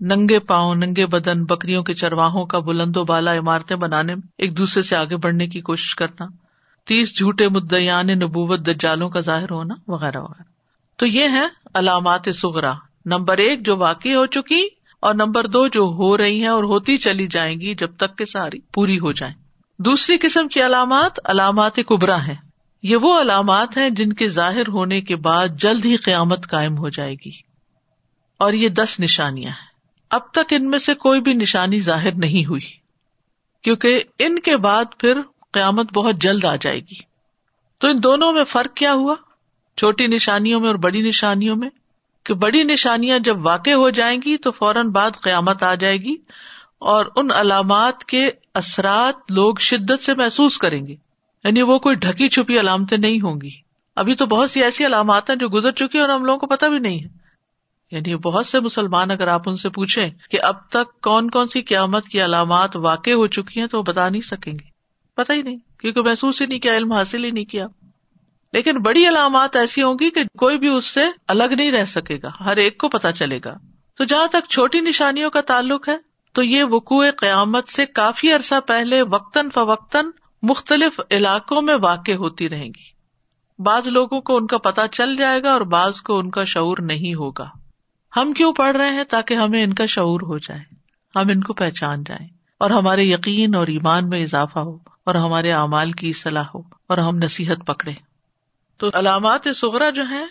ننگے 0.00 0.38
پاؤں، 0.38 0.74
ننگے 0.74 1.06
بدن، 1.06 1.44
بکریوں 1.44 1.82
کے 1.82 1.94
چرواہوں 1.94 2.46
کا 2.46 2.58
بلند 2.58 2.96
و 2.96 3.04
بالا 3.04 3.38
عمارتیں 3.38 3.76
بنانے 3.76 4.14
میں 4.14 4.28
ایک 4.38 4.58
دوسرے 4.58 4.82
سے 4.82 4.96
آگے 4.96 5.16
بڑھنے 5.16 5.46
کی 5.46 5.60
کوشش 5.60 5.94
کرنا، 5.94 6.26
تیس 6.86 7.18
جھوٹے 7.18 7.48
مدعیان 7.48 8.06
نبوت 8.06 8.60
دجالوں 8.60 9.10
کا 9.10 9.20
ظاہر 9.20 9.50
ہونا، 9.50 9.74
وغیرہ 9.88 10.18
وغیرہ۔ 10.18 10.59
تو 11.00 11.06
یہ 11.06 11.28
ہے 11.28 11.44
علامات 11.74 12.20
سغرا 12.34 12.72
نمبر 13.04 13.38
ایک 13.38 13.66
جو 13.66 13.76
واقع 13.76 14.08
ہو 14.08 14.26
چکی 14.26 14.68
اور 15.00 15.14
نمبر 15.14 15.46
دو 15.46 15.68
جو 15.68 15.82
ہو 15.82 16.16
رہی 16.16 16.40
ہیں 16.40 16.48
اور 16.48 16.64
ہوتی 16.64 16.96
چلی 16.96 17.26
جائیں 17.26 17.60
گی 17.60 17.74
جب 17.74 17.96
تک 17.96 18.18
کہ 18.18 18.24
ساری 18.24 18.58
پوری 18.74 18.98
ہو 18.98 19.12
جائیں۔ 19.12 19.34
دوسری 19.78 20.16
قسم 20.20 20.48
کی 20.48 20.66
علامات 20.66 21.12
علامات 21.24 21.76
کبرا 21.76 22.26
ہیں۔ 22.26 22.34
یہ 22.82 22.96
وہ 22.96 23.20
علامات 23.20 23.76
ہیں 23.76 23.90
جن 23.90 24.12
کے 24.12 24.28
ظاہر 24.28 24.68
ہونے 24.68 25.00
کے 25.00 25.16
بعد 25.16 25.48
جلد 25.48 25.84
ہی 25.84 25.96
قیامت 25.96 26.50
قائم 26.50 26.78
ہو 26.78 26.88
جائے 26.88 27.14
گی۔ 27.14 27.30
اور 28.38 28.52
یہ 28.52 28.68
دس 28.68 29.00
نشانیاں 29.00 29.50
ہیں۔ 29.50 29.68
اب 30.10 30.30
تک 30.30 30.52
ان 30.52 30.70
میں 30.70 30.78
سے 30.78 30.94
کوئی 30.94 31.20
بھی 31.20 31.32
نشانی 31.32 31.80
ظاہر 31.80 32.14
نہیں 32.14 32.46
ہوئی۔ 32.46 32.70
کیونکہ 33.62 34.02
ان 34.18 34.38
کے 34.38 34.56
بعد 34.56 34.84
پھر 34.98 35.20
قیامت 35.52 35.92
بہت 35.92 36.14
جلد 36.14 36.44
آ 36.44 36.56
جائے 36.56 36.80
گی۔ 36.80 37.00
تو 37.78 37.88
ان 37.88 38.02
دونوں 38.02 38.32
میں 38.32 38.44
فرق 38.44 38.76
کیا 38.76 38.92
ہوا؟ 38.92 39.14
چھوٹی 39.80 40.06
نشانیوں 40.06 40.60
میں 40.60 40.68
اور 40.68 40.76
بڑی 40.76 41.02
نشانیوں 41.02 41.56
میں 41.56 41.70
کہ 42.24 42.34
بڑی 42.34 42.62
نشانیاں 42.62 43.18
جب 43.18 43.46
واقع 43.46 43.70
ہو 43.70 43.90
جائیں 43.90 44.20
گی 44.26 44.36
تو 44.36 44.50
فوراً 44.50 44.88
بعد 44.88 45.10
قیامت 45.20 45.62
آ 45.62 45.74
جائے 45.74 45.96
گی 45.96 46.16
اور 46.78 47.06
ان 47.16 47.30
علامات 47.30 48.04
کے 48.04 48.30
اثرات 48.54 49.32
لوگ 49.32 49.54
شدت 49.60 50.04
سے 50.04 50.14
محسوس 50.14 50.58
کریں 50.58 50.86
گے۔ 50.86 50.96
یعنی 51.44 51.62
وہ 51.62 51.78
کوئی 51.78 51.96
ڈھکی 51.96 52.28
چھپی 52.28 52.60
علامتیں 52.60 52.98
نہیں 52.98 53.20
ہوں 53.20 53.40
گی۔ 53.40 53.50
ابھی 53.96 54.14
تو 54.14 54.26
بہت 54.26 54.50
سی 54.50 54.62
ایسی 54.62 54.86
علامات 54.86 55.30
ہیں 55.30 55.36
جو 55.36 55.48
گزر 55.48 55.72
چکی 55.72 55.98
اور 55.98 56.08
ہم 56.08 56.24
لوگوں 56.24 56.38
کو 56.38 56.46
پتا 56.46 56.68
بھی 56.68 56.78
نہیں 56.78 56.98
ہے۔ 56.98 57.08
یعنی 57.90 58.16
بہت 58.16 58.46
سے 58.46 58.60
مسلمان 58.60 59.10
اگر 59.10 59.28
آپ 59.28 59.48
ان 59.48 59.56
سے 59.56 59.68
پوچھیں 59.68 60.10
کہ 60.30 60.42
اب 60.42 60.68
تک 60.70 61.00
کون 61.00 61.30
کون 61.30 61.48
سی 61.48 61.62
قیامت 61.62 62.08
کی 62.08 62.24
علامات 62.24 62.76
واقع 62.76 63.10
ہو 63.10 63.26
چکی 63.26 63.60
ہیں 63.60 63.66
تو 63.66 63.78
وہ 63.78 63.82
بتا 63.82 64.08
نہیں 64.08 64.22
سکیں 64.22 64.52
گے۔ 64.52 64.68
پتا 65.14 65.34
ہی 65.34 65.42
نہیں، 65.42 65.56
کیونکہ 65.78 66.02
محسوس 66.02 66.40
ہی 66.40 66.46
نہیں 66.46 66.58
کیا، 66.58 66.76
علم 66.76 66.92
حاصل 66.92 67.24
ہی 67.24 67.30
نہیں 67.30 67.44
کیا۔ 67.44 67.66
لیکن 68.52 68.78
بڑی 68.78 69.08
علامات 69.08 69.56
ایسی 69.56 69.82
ہوں 69.82 69.94
گی 69.94 70.10
کہ 70.10 70.24
کوئی 70.38 70.58
بھی 70.58 70.68
اس 70.68 70.84
سے 70.84 71.00
الگ 71.28 71.44
نہیں 71.44 71.72
رہ 71.72 71.84
سکے 71.84 72.18
گا، 72.22 72.28
ہر 72.44 72.56
ایک 72.56 72.78
کو 72.78 72.88
پتا 72.88 73.12
چلے 73.12 73.40
گا۔ 73.44 73.54
تو 73.98 74.04
جہاں 74.04 74.26
تک 74.26 74.48
چھوٹی 74.48 74.80
نشانیوں 74.80 75.30
کا 75.30 75.40
تعلق 75.40 75.88
ہے، 75.88 75.96
تو 76.32 76.42
یہ 76.42 76.64
وقوع 76.64 77.06
قیامت 77.16 77.68
سے 77.68 77.86
کافی 77.86 78.32
عرصہ 78.32 78.54
پہلے 78.66 79.02
وقتاً 79.02 79.48
فوقتاً 79.54 80.06
مختلف 80.42 81.00
علاقوں 81.10 81.62
میں 81.62 81.74
واقع 81.82 82.12
ہوتی 82.12 82.48
رہیں 82.48 82.68
گی۔ 82.68 83.00
بعض 83.58 83.88
لوگوں 83.88 84.20
کو 84.20 84.36
ان 84.36 84.46
کا 84.46 84.58
پتا 84.58 84.88
چل 84.88 85.16
جائے 85.16 85.42
گا 85.42 85.52
اور 85.52 85.60
بعض 85.60 86.00
کو 86.00 86.18
ان 86.18 86.30
کا 86.30 86.44
شعور 86.44 86.78
نہیں 86.80 87.14
ہوگا۔ 87.14 87.50
ہم 88.16 88.32
کیوں 88.32 88.52
پڑھ 88.52 88.76
رہے 88.76 88.90
ہیں 88.90 89.04
تاکہ 89.04 89.34
ہمیں 89.34 89.64
ان 89.64 89.74
کا 89.74 89.86
شعور 89.86 90.20
ہو 90.20 90.38
جائے؟ 90.38 90.60
ہم 91.16 91.28
ان 91.28 91.42
کو 91.42 91.52
پہچان 91.52 92.04
جائیں۔ 92.04 92.28
اور 92.58 92.70
ہمارے 92.70 93.02
یقین 93.04 93.54
اور 93.54 93.66
ایمان 93.66 94.08
میں 94.08 94.22
اضافہ 94.22 94.58
ہو، 94.58 94.78
اور 95.06 95.14
ہمارے 95.14 95.52
اعمال 95.52 95.92
کی 95.92 96.10
اصلاح 96.10 96.44
ہو، 96.54 96.60
اور 96.86 96.98
ہم 96.98 97.16
نصیحت 97.16 97.66
پکڑے 97.66 97.92
تو 98.80 98.90
علامات 98.94 99.48
سغرا 99.56 99.90
جو 99.90 100.02
ہے 100.10 100.26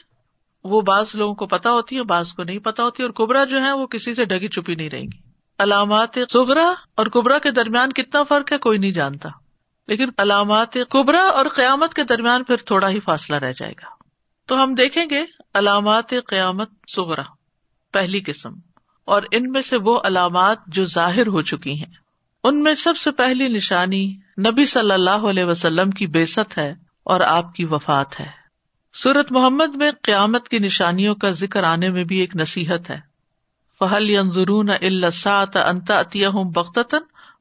وہ 0.63 0.81
بعض 0.81 1.15
لوگوں 1.15 1.35
کو 1.35 1.47
پتا 1.47 1.71
ہوتی 1.71 1.97
ہے 1.97 2.03
بعض 2.03 2.33
کو 2.33 2.43
نہیں 2.43 2.59
پتا 2.59 2.83
ہوتی، 2.83 3.03
اور 3.03 3.11
کبرا 3.11 3.43
جو 3.43 3.63
ہے 3.63 3.71
وہ 3.71 3.87
کسی 3.87 4.13
سے 4.13 4.25
ڈگی 4.25 4.47
چپی 4.47 4.75
نہیں 4.75 4.89
رہیں 4.89 5.03
گی۔ 5.03 5.17
علامات 5.59 6.19
سغرا 6.33 6.73
اور 6.95 7.05
کبرا 7.05 7.39
کے 7.39 7.51
درمیان 7.51 7.93
کتنا 7.93 8.23
فرق 8.23 8.51
ہے، 8.51 8.57
کوئی 8.57 8.77
نہیں 8.77 8.91
جانتا۔ 8.91 9.29
لیکن 9.87 10.09
علامات 10.17 10.77
کبرا 10.89 11.21
اور 11.21 11.45
قیامت 11.55 11.93
کے 11.93 12.03
درمیان 12.03 12.43
پھر 12.43 12.57
تھوڑا 12.57 12.89
ہی 12.89 12.99
فاصلہ 12.99 13.35
رہ 13.35 13.53
جائے 13.57 13.71
گا۔ 13.71 13.89
تو 14.45 14.63
ہم 14.63 14.73
دیکھیں 14.73 15.05
گے 15.09 15.25
علامات 15.53 16.09
قیامت 16.09 16.69
سغرا 16.87 17.23
پہلی 17.93 18.19
قسم۔ 18.19 18.53
اور 19.05 19.23
ان 19.31 19.51
میں 19.51 19.61
سے 19.61 19.77
وہ 19.77 19.99
علامات 20.03 20.57
جو 20.67 20.85
ظاہر 20.85 21.27
ہو 21.27 21.41
چکی 21.41 21.73
ہیں۔ 21.73 21.93
ان 22.43 22.63
میں 22.63 22.75
سب 22.75 22.97
سے 22.97 23.11
پہلی 23.11 23.47
نشانی 23.47 24.17
نبی 24.47 24.65
صلی 24.65 24.91
اللہ 24.91 25.09
علیہ 25.09 25.43
وسلم 25.43 25.91
کی 25.91 26.07
بےست 26.07 26.57
ہے 26.57 26.75
اور 27.03 27.19
آپ 27.19 27.53
کی 27.53 27.65
وفات 27.65 28.19
ہے۔ 28.19 28.38
سورت 28.93 29.31
محمد 29.31 29.75
میں 29.75 29.91
قیامت 30.01 30.49
کی 30.49 30.59
نشانیوں 30.59 31.15
کا 31.15 31.31
ذکر 31.31 31.63
آنے 31.63 31.89
میں 31.89 32.03
بھی 32.03 32.17
ایک 32.17 32.35
نصیحت 32.35 32.89
ہے۔ 32.89 32.99
فہل 33.79 34.15
انتا 35.55 36.01
بختن 36.43 36.97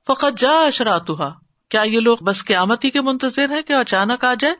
فقط 0.06 0.38
جا 0.38 0.50
اشراتها 0.50 1.28
کیا 1.68 1.82
یہ 1.82 2.00
لوگ 2.00 2.16
بس 2.20 2.44
قیامت 2.44 2.84
ہی 2.84 2.90
کے 2.90 3.00
منتظر 3.00 3.50
ہیں 3.50 3.62
کہ 3.62 3.72
اچانک 3.72 4.24
آ 4.24 4.34
جائے 4.40 4.54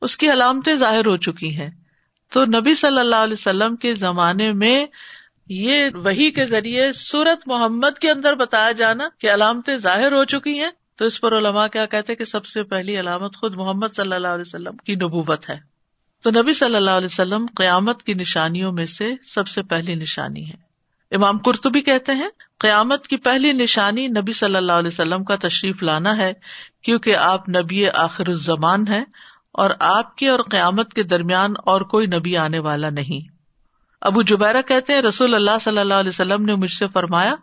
اس 0.00 0.16
کی 0.16 0.30
علامتیں 0.30 0.74
ظاہر 0.74 1.06
ہو 1.06 1.16
چکی 1.16 1.56
ہیں۔ 1.56 1.70
تو 2.32 2.44
نبی 2.44 2.74
صلی 2.74 3.00
اللہ 3.00 3.16
علیہ 3.16 3.36
وسلم 3.38 3.76
کے 3.76 3.94
زمانے 3.94 4.52
میں 4.52 4.86
یہ 5.48 5.88
وہی 5.94 6.30
کے 6.30 6.46
ذریعے 6.46 6.92
سورت 6.92 7.48
محمد 7.48 7.98
کے 7.98 8.10
اندر 8.10 8.34
بتایا 8.34 8.72
جانا 8.72 9.08
کہ 9.18 9.34
علامتیں 9.34 9.76
ظاہر 9.76 10.12
ہو 10.12 10.24
چکی 10.24 10.60
ہیں۔ 10.60 10.70
تو 10.96 11.04
اس 11.04 11.20
پر 11.20 11.38
علماء 11.38 11.66
کیا 11.66 11.86
کہتے 11.86 12.14
کہ 12.14 12.24
سب 12.24 12.46
سے 12.46 12.62
پہلی 12.62 13.00
علامت 13.00 13.36
خود 13.36 13.54
محمد 13.54 13.88
صلی 13.96 14.14
اللہ 14.14 14.28
علیہ 14.28 14.44
وسلم 14.46 14.76
کی 14.76 14.94
نبوت 14.94 15.50
ہے۔ 15.50 15.69
تو 16.22 16.30
نبی 16.30 16.52
صلی 16.52 16.76
اللہ 16.76 16.90
علیہ 16.90 17.08
وسلم 17.10 17.46
قیامت 17.56 18.02
کی 18.02 18.14
نشانیوں 18.14 18.72
میں 18.72 18.84
سے 18.84 19.10
سب 19.26 19.48
سے 19.48 19.62
پہلی 19.62 19.94
نشانی 19.94 20.50
ہے۔ 20.50 20.70
امام 21.14 21.38
قرطبی 21.38 21.80
کہتے 21.80 22.12
ہیں، 22.12 22.28
قیامت 22.58 23.06
کی 23.06 23.16
پہلی 23.16 23.52
نشانی 23.52 24.06
نبی 24.06 24.32
صلی 24.32 24.56
اللہ 24.56 24.72
علیہ 24.72 24.88
وسلم 24.88 25.24
کا 25.24 25.36
تشریف 25.36 25.82
لانا 25.82 26.16
ہے، 26.16 26.32
کیونکہ 26.82 27.16
آپ 27.16 27.48
نبی 27.48 27.88
آخر 27.88 28.28
الزمان 28.28 28.88
ہے 28.88 29.02
اور 29.52 29.70
آپ 29.80 30.16
کے 30.16 30.28
اور 30.28 30.40
قیامت 30.50 30.94
کے 30.94 31.02
درمیان 31.02 31.54
اور 31.64 31.80
کوئی 31.80 32.06
نبی 32.06 32.36
آنے 32.36 32.58
والا 32.58 32.90
نہیں۔ 32.90 33.28
ابو 34.00 34.22
جبیرا 34.22 34.60
کہتے 34.60 34.92
ہیں، 34.92 35.02
رسول 35.02 35.34
اللہ 35.34 35.58
صلی 35.60 35.78
اللہ 35.78 35.94
علیہ 35.94 36.08
وسلم 36.08 36.44
نے 36.44 36.54
مجھ 36.54 36.72
سے 36.72 36.86
فرمایا، 36.92 37.34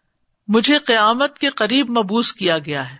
مجھے 0.47 0.77
قیامت 0.77 1.39
کے 1.39 1.49
قریب 1.49 1.89
مبوس 1.89 2.33
کیا 2.33 2.57
گیا 2.57 2.91
ہے۔ 2.91 2.97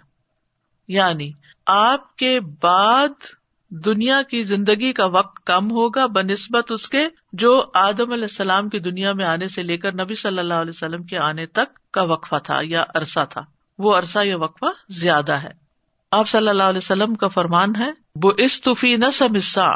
یعنی 0.87 1.31
آپ 1.65 2.15
کے 2.15 2.39
بعد 2.39 3.36
دنیا 3.69 4.21
کی 4.21 4.43
زندگی 4.43 4.93
کا 4.93 5.05
وقت 5.05 5.45
کم 5.45 5.71
ہوگا 5.71 6.05
بہ 6.05 6.21
نسبت 6.21 6.71
اس 6.71 6.89
کے 6.89 7.07
جو 7.33 7.65
آدم 7.73 8.11
علیہ 8.11 8.23
السلام 8.23 8.69
کی 8.69 8.79
دنیا 8.79 9.13
میں 9.13 9.25
آنے 9.25 9.47
سے 9.47 9.63
لے 9.63 9.77
کر 9.77 9.93
نبی 9.93 10.15
صلی 10.15 10.39
اللہ 10.39 10.53
علیہ 10.53 10.69
وسلم 10.69 11.03
کے 11.03 11.17
آنے 11.17 11.45
تک 11.45 11.91
کا 11.91 12.03
وقفہ 12.03 12.35
تھا 12.43 12.59
یا 12.63 12.83
عرصہ 12.95 13.19
تھا۔ 13.29 13.41
وہ 13.77 13.95
عرصہ 13.95 14.19
یا 14.23 14.37
وقفہ 14.37 14.65
زیادہ 14.89 15.31
ہے۔ 15.31 15.49
آپ 16.11 16.27
صلی 16.27 16.47
اللہ 16.47 16.63
علیہ 16.63 16.77
وسلم 16.77 17.15
کا 17.15 17.27
فرمان 17.27 17.75
ہے 17.75 17.91
وہ 18.23 18.31
استفی 18.37 18.95
نسمسا 18.95 19.67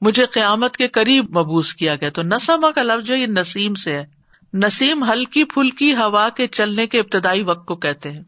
مجھے 0.00 0.26
قیامت 0.26 0.76
کے 0.76 0.88
قریب 0.88 1.38
مبوس 1.38 1.74
کیا 1.74 1.94
گیا۔ 1.94 2.10
تو 2.10 2.22
نسما 2.22 2.70
کا 2.70 2.82
لفظ 2.82 3.10
یہ 3.10 3.26
نسیم 3.26 3.74
سے 3.74 3.94
ہے۔ 3.94 4.06
نسیم 4.54 5.04
ہلکی 5.04 5.44
پھلکی 5.44 5.94
ہوا 5.94 6.28
کے 6.28 6.46
چلنے 6.46 6.86
کے 6.86 7.00
ابتدائی 7.00 7.42
وقت 7.42 7.66
کو 7.66 7.76
کہتے 7.76 8.10
ہیں۔ 8.10 8.22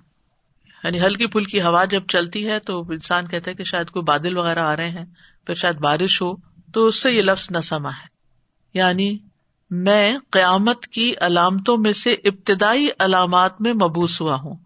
یعنی 0.85 1.01
ہلکی 1.01 1.27
پھلکی 1.27 1.63
ہوا 1.63 1.85
جب 1.85 2.03
چلتی 2.09 2.49
ہے 2.49 2.59
تو 2.59 2.81
انسان 2.81 3.27
کہتا 3.27 3.51
ہے 3.51 3.57
کہ 3.57 3.65
شاید 3.65 3.91
کوئی 3.91 4.03
بادل 4.03 4.39
وغیرہ 4.39 4.63
آ 4.63 4.77
رہے 4.77 4.89
ہیں، 4.89 5.05
پھر 5.47 5.55
شاید 5.55 5.77
بارش 5.77 6.23
ہو، 6.23 6.37
تو 6.73 6.87
اس 6.87 7.03
سے 7.03 7.13
یہ 7.13 7.23
لفظ 7.23 7.49
نسما 7.57 7.91
ہے۔ 7.91 8.07
یعنی 8.75 9.19
میں 9.71 10.17
قیامت 10.31 10.87
کی 10.87 11.15
علامتوں 11.21 11.77
میں 11.77 11.93
سے 11.93 12.13
ابتدائی 12.13 12.89
علامات 12.99 13.61
میں 13.61 13.73
مبوس 13.73 14.21
ہوا 14.21 14.35
ہوں۔ 14.35 14.57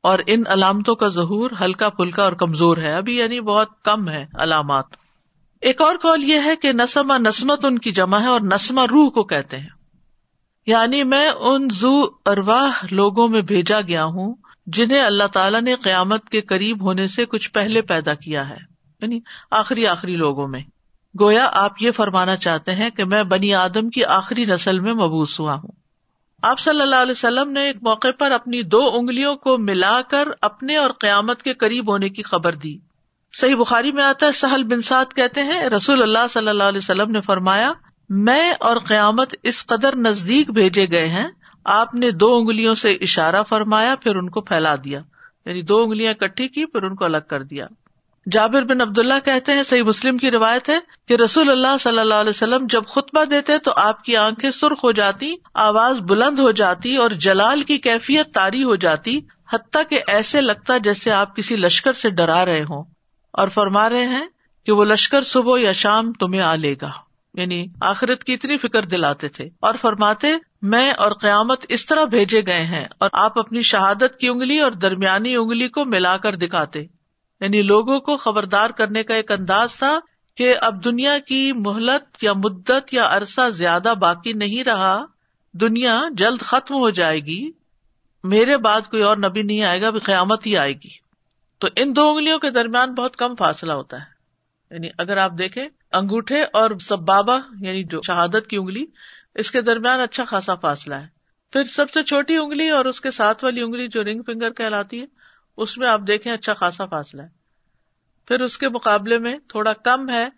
اور 0.00 0.18
ان 0.26 0.42
علامتوں 0.46 0.94
کا 0.94 1.08
ظہور 1.08 1.50
ہلکا 1.60 1.88
پھلکا 1.88 2.22
اور 2.22 2.32
کمزور 2.32 2.76
ہے۔ 2.76 2.92
ابھی 2.92 3.18
یعنی 3.18 3.40
بہت 3.40 3.68
کم 3.82 4.08
ہے 4.08 4.26
علامات۔ 4.34 4.84
ایک 5.60 5.80
اور 5.80 5.96
قول 6.02 6.24
یہ 6.24 6.38
ہے 6.44 6.56
کہ 6.56 6.72
نسما 6.72 7.18
نسمت 7.18 7.64
ان 7.64 7.78
کی 7.78 7.92
جمع 7.92 8.20
ہے 8.20 8.26
اور 8.26 8.40
نسما 8.40 8.84
روح 8.84 9.10
کو 9.10 9.24
کہتے 9.24 9.58
ہیں۔ 9.58 9.68
یعنی 10.66 11.04
میں 11.04 11.28
ان 11.28 11.68
زو 11.70 12.02
ارواہ 12.26 12.86
لوگوں 12.90 13.28
میں 13.28 13.40
بھیجا 13.40 13.80
گیا 13.80 14.04
ہوں 14.04 14.34
جنہیں 14.66 15.00
اللہ 15.00 15.26
تعالیٰ 15.32 15.62
نے 15.62 15.74
قیامت 15.74 16.28
کے 16.28 16.40
قریب 16.40 16.82
ہونے 16.82 17.06
سے 17.06 17.24
کچھ 17.24 17.50
پہلے 17.50 17.82
پیدا 17.82 18.14
کیا 18.14 18.48
ہے۔ 18.48 18.56
یعنی 19.00 19.20
آخری 19.50 19.86
آخری 19.86 20.16
لوگوں 20.16 20.48
میں۔ 20.48 20.60
گویا 21.20 21.50
آپ 21.52 21.72
یہ 21.80 21.90
فرمانا 21.90 22.36
چاہتے 22.36 22.72
ہیں 22.72 22.90
کہ 22.90 23.04
میں 23.04 23.22
بنی 23.22 23.54
آدم 23.54 23.90
کی 23.90 24.04
آخری 24.04 24.44
نسل 24.44 24.78
میں 24.78 24.92
مبوس 24.92 25.40
ہوا 25.40 25.54
ہوں۔ 25.54 25.70
آپ 26.42 26.58
صلی 26.58 26.80
اللہ 26.80 26.96
علیہ 26.96 27.10
وسلم 27.10 27.50
نے 27.50 27.60
ایک 27.60 27.76
موقع 27.82 28.08
پر 28.18 28.30
اپنی 28.30 28.62
دو 28.62 28.90
انگلیوں 28.94 29.36
کو 29.36 29.58
ملا 29.58 30.00
کر 30.10 30.28
اپنے 30.40 30.76
اور 30.76 30.90
قیامت 30.90 31.42
کے 31.42 31.54
قریب 31.54 31.90
ہونے 31.90 32.08
کی 32.08 32.22
خبر 32.22 32.54
دی۔ 32.54 32.78
صحیح 33.34 33.54
بخاری 33.54 33.92
میں 33.92 34.02
آتا 34.02 34.26
ہے، 34.26 34.32
سہل 34.32 34.62
بن 34.62 34.80
سعد 34.80 35.04
کہتے 35.16 35.42
ہیں، 35.42 35.64
رسول 35.64 36.02
اللہ 36.02 36.26
صلی 36.30 36.48
اللہ 36.48 36.62
علیہ 36.62 36.78
وسلم 36.78 37.10
نے 37.10 37.20
فرمایا، 37.20 37.72
میں 38.08 38.52
اور 38.60 38.76
قیامت 38.76 39.34
اس 39.42 39.66
قدر 39.66 39.96
نزدیک 39.96 40.50
بھیجے 40.50 40.86
گئے 40.90 41.08
ہیں 41.08 41.28
آپ 41.64 41.94
نے 41.94 42.10
دو 42.10 42.34
انگلیوں 42.34 42.74
سے 42.74 42.92
اشارہ 42.92 43.42
فرمایا، 43.48 43.94
پھر 44.02 44.16
ان 44.16 44.30
کو 44.30 44.40
پھیلا 44.40 44.74
دیا۔ 44.84 45.00
یعنی 45.46 45.62
دو 45.62 45.82
انگلیاں 45.82 46.14
کٹھی 46.14 46.48
کی، 46.48 46.66
پھر 46.66 46.82
ان 46.82 46.94
کو 46.94 47.04
الگ 47.04 47.16
کر 47.28 47.42
دیا۔ 47.42 47.66
جابر 48.30 48.62
بن 48.62 48.80
عبد 48.80 48.98
اللہ 48.98 49.14
کہتے 49.24 49.52
ہیں، 49.52 49.62
صحیح 49.62 49.82
مسلم 49.82 50.16
کی 50.16 50.30
روایت 50.30 50.68
ہے 50.68 50.78
کہ 51.08 51.14
رسول 51.14 51.50
اللہ 51.50 51.76
صلی 51.80 51.98
اللہ 51.98 52.14
علیہ 52.14 52.30
وسلم 52.30 52.66
جب 52.66 52.82
خطبہ 52.86 53.24
دیتے 53.24 53.58
تو 53.58 53.72
آپ 53.76 54.04
کی 54.04 54.16
آنکھیں 54.16 54.50
سرخ 54.50 54.84
ہو 54.84 54.92
جاتی، 54.92 55.34
آواز 55.54 56.00
بلند 56.00 56.38
ہو 56.38 56.50
جاتی 56.50 56.96
اور 56.96 57.10
جلال 57.10 57.62
کی 57.62 57.78
کیفیت 57.78 58.34
تاری 58.34 58.64
ہو 58.64 58.76
جاتی، 58.76 59.20
حتیٰ 59.52 59.82
کہ 59.90 60.00
ایسے 60.06 60.40
لگتا 60.40 60.78
جیسے 60.78 61.10
آپ 61.10 61.36
کسی 61.36 61.56
لشکر 61.56 61.92
سے 61.92 62.10
ڈرا 62.10 62.44
رہے 62.44 62.62
ہوں۔ 62.62 62.84
اور 63.32 63.48
فرما 63.48 63.88
رہے 63.88 64.06
ہیں 64.06 64.26
کہ 64.66 64.72
وہ 64.72 64.84
لشکر 64.84 65.22
صبح 65.22 65.58
یا 65.58 65.72
شام 65.72 66.12
تمہیں 66.12 66.40
آ 66.40 66.54
لے 66.54 66.74
گا۔ 66.82 66.90
یعنی 67.34 67.66
آخرت 67.80 68.24
کی 68.24 68.34
اتنی 68.34 68.58
فکر 68.58 68.82
دلاتے 68.82 69.28
تھے 69.28 69.48
اور 69.60 69.74
فرماتے، 69.74 70.28
میں 70.62 70.92
اور 70.92 71.12
قیامت 71.12 71.64
اس 71.68 71.86
طرح 71.86 72.04
بھیجے 72.04 72.40
گئے 72.46 72.62
ہیں 72.62 72.84
اور 72.98 73.10
آپ 73.12 73.38
اپنی 73.38 73.62
شہادت 73.62 74.18
کی 74.20 74.28
انگلی 74.28 74.58
اور 74.58 74.72
درمیانی 74.72 75.36
انگلی 75.36 75.68
کو 75.68 75.84
ملا 75.84 76.16
کر 76.16 76.36
دکھاتے۔ 76.36 76.80
یعنی 77.40 77.62
لوگوں 77.62 78.00
کو 78.00 78.16
خبردار 78.16 78.70
کرنے 78.70 79.02
کا 79.02 79.14
ایک 79.14 79.32
انداز 79.32 79.76
تھا 79.76 79.98
کہ 80.36 80.54
اب 80.60 80.84
دنیا 80.84 81.18
کی 81.18 81.52
مہلت 81.52 82.24
یا 82.24 82.32
مدت 82.32 82.94
یا 82.94 83.08
عرصہ 83.10 83.50
زیادہ 83.50 83.94
باقی 84.00 84.32
نہیں 84.32 84.64
رہا، 84.64 85.04
دنیا 85.52 86.02
جلد 86.10 86.40
ختم 86.40 86.74
ہو 86.74 86.90
جائے 86.90 87.20
گی، 87.20 87.50
میرے 88.24 88.56
بعد 88.56 88.80
کوئی 88.80 89.02
اور 89.02 89.16
نبی 89.16 89.42
نہیں 89.42 89.62
آئے 89.62 89.82
گا 89.82 89.90
قیامت 90.04 90.46
ہی 90.46 90.56
آئے 90.56 90.72
گی۔ 90.72 90.90
تو 91.58 91.68
ان 91.76 91.96
دو 91.96 92.10
انگلیوں 92.10 92.38
کے 92.38 92.50
درمیان 92.50 92.94
بہت 92.94 93.16
کم 93.16 93.34
فاصلہ 93.34 93.72
ہوتا 93.72 93.96
ہے۔ 93.96 94.04
یعنی 94.70 94.88
اگر 94.98 95.16
آپ 95.16 95.32
دیکھیں 95.38 95.68
انگوٹھے 95.92 96.44
اور 96.52 96.70
سب 96.80 96.98
بابا 96.98 97.38
یعنی 97.60 97.84
جو 97.84 98.00
شہادت 98.06 98.46
کی 98.46 98.56
انگلی، 98.56 98.84
اس 99.34 99.50
کے 99.50 99.60
درمیان 99.60 100.00
اچھا 100.00 100.24
خاصا 100.24 100.54
فاصلہ 100.54 100.94
ہے۔ 100.94 101.06
پھر 101.52 101.64
سب 101.64 101.90
سے 101.90 102.02
چھوٹی 102.02 102.36
انگلی 102.36 102.70
اور 102.70 102.84
اس 102.84 103.00
کے 103.00 103.10
ساتھ 103.10 103.44
والی 103.44 103.62
انگلی 103.62 103.88
جو 103.88 104.04
رنگ 104.04 104.22
فنگر 104.22 104.50
کہلاتی 104.50 105.00
ہے، 105.00 105.06
اس 105.56 105.78
میں 105.78 105.88
آپ 105.88 106.00
دیکھیں 106.06 106.32
اچھا 106.32 106.54
خاصا 106.54 106.86
فاصلہ 106.86 107.22
ہے۔ 107.22 107.28
پھر 108.28 108.40
اس 108.40 108.58
کے 108.58 108.68
مقابلے 108.68 109.18
میں 109.18 109.36
تھوڑا 109.48 109.72
کم 109.72 110.08
ہے 110.08 110.28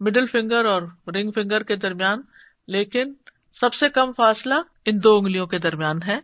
مڈل 0.00 0.26
فنگر 0.26 0.64
اور 0.64 0.82
رنگ 1.06 1.30
فنگر 1.30 1.62
کے 1.62 1.76
درمیان، 1.76 2.20
لیکن 2.66 3.12
سب 3.60 3.74
سے 3.74 3.88
کم 3.88 4.12
فاصلہ 4.16 4.54
ان 4.84 5.02
دو 5.02 5.16
انگلیوں 5.16 5.46
کے 5.46 5.58
درمیان 5.58 6.02
ہے 6.02 6.18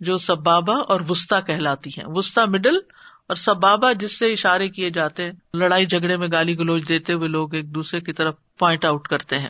جو 0.00 0.16
سبابا 0.16 0.74
اور 0.74 1.00
وسطی 1.08 1.40
کہلاتی 1.46 1.90
ہے 1.98 2.02
وسطی 2.06 2.50
مڈل 2.50 2.78
اور 3.32 3.36
سبابا 3.36 3.92
جس 3.92 4.18
سے 4.18 4.32
اشارے 4.32 4.68
کیے 4.68 4.90
جاتے 4.90 5.24
ہیں، 5.24 5.30
لڑائی 5.54 5.86
جھگڑے 5.86 6.16
میں 6.16 6.28
گالی 6.32 6.58
گلوچ 6.58 6.88
دیتے 6.88 7.12
ہوئے 7.12 7.28
لوگ 7.28 7.54
ایک 7.54 7.74
دوسرے 7.74 8.00
کی 8.00 8.12
طرف 8.12 8.34
پوائنٹ 8.58 8.84
آؤٹ 8.84 9.08
کرتے 9.08 9.38
ہیں۔ 9.38 9.48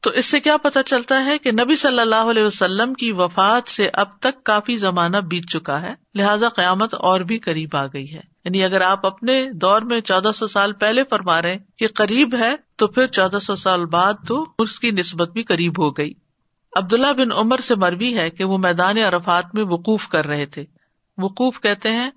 تو 0.00 0.10
اس 0.10 0.26
سے 0.26 0.40
کیا 0.40 0.56
پتا 0.56 0.82
چلتا 0.82 1.24
ہے 1.24 1.38
کہ 1.38 1.52
نبی 1.52 1.76
صلی 1.76 2.00
اللہ 2.00 2.14
علیہ 2.14 2.42
وسلم 2.42 2.94
کی 2.94 3.12
وفات 3.12 3.70
سے 3.70 3.90
اب 3.92 4.18
تک 4.20 4.44
کافی 4.44 4.74
زمانہ 4.74 5.16
بیت 5.16 5.50
چکا 5.50 5.82
ہے، 5.82 5.94
لہٰذا 6.14 6.48
قیامت 6.48 6.94
اور 6.94 7.20
بھی 7.20 7.38
قریب 7.38 7.76
آ 7.76 7.86
گئی 7.86 8.14
ہے۔ 8.14 8.20
یعنی 8.44 8.64
اگر 8.64 8.80
آپ 8.80 9.06
اپنے 9.06 9.44
دور 9.52 9.82
میں 9.82 10.00
چودہ 10.00 10.30
سو 10.34 10.46
سال 10.46 10.72
پہلے 10.72 11.02
فرما 11.10 11.42
رہے 11.42 11.56
کہ 11.78 11.86
قریب 11.94 12.34
ہے، 12.34 12.54
تو 12.76 12.86
پھر 12.86 13.06
چودہ 13.06 13.38
سو 13.38 13.56
سال 13.56 13.84
بعد 13.84 14.14
تو 14.28 14.46
اس 14.58 14.80
کی 14.80 14.90
نسبت 14.90 15.28
بھی 15.28 15.42
قریب 15.42 15.82
ہو 15.82 15.90
گئی۔ 15.90 16.12
عبداللہ 16.76 17.12
بن 17.12 17.32
عمر 17.32 17.58
سے 17.58 17.74
مربی 17.74 18.18
ہے 18.18 18.30
کہ 18.30 18.44
وہ 18.44 18.58
میدان 18.58 18.98
عرفات 18.98 19.54
میں 19.54 19.64
وقوف 19.64 20.08
کر 20.08 20.26
رہے 20.26 20.46
تھے۔ 20.46 20.64
وقوف 21.18 21.60
کہتے 21.60 21.88
ہیں 21.88 22.10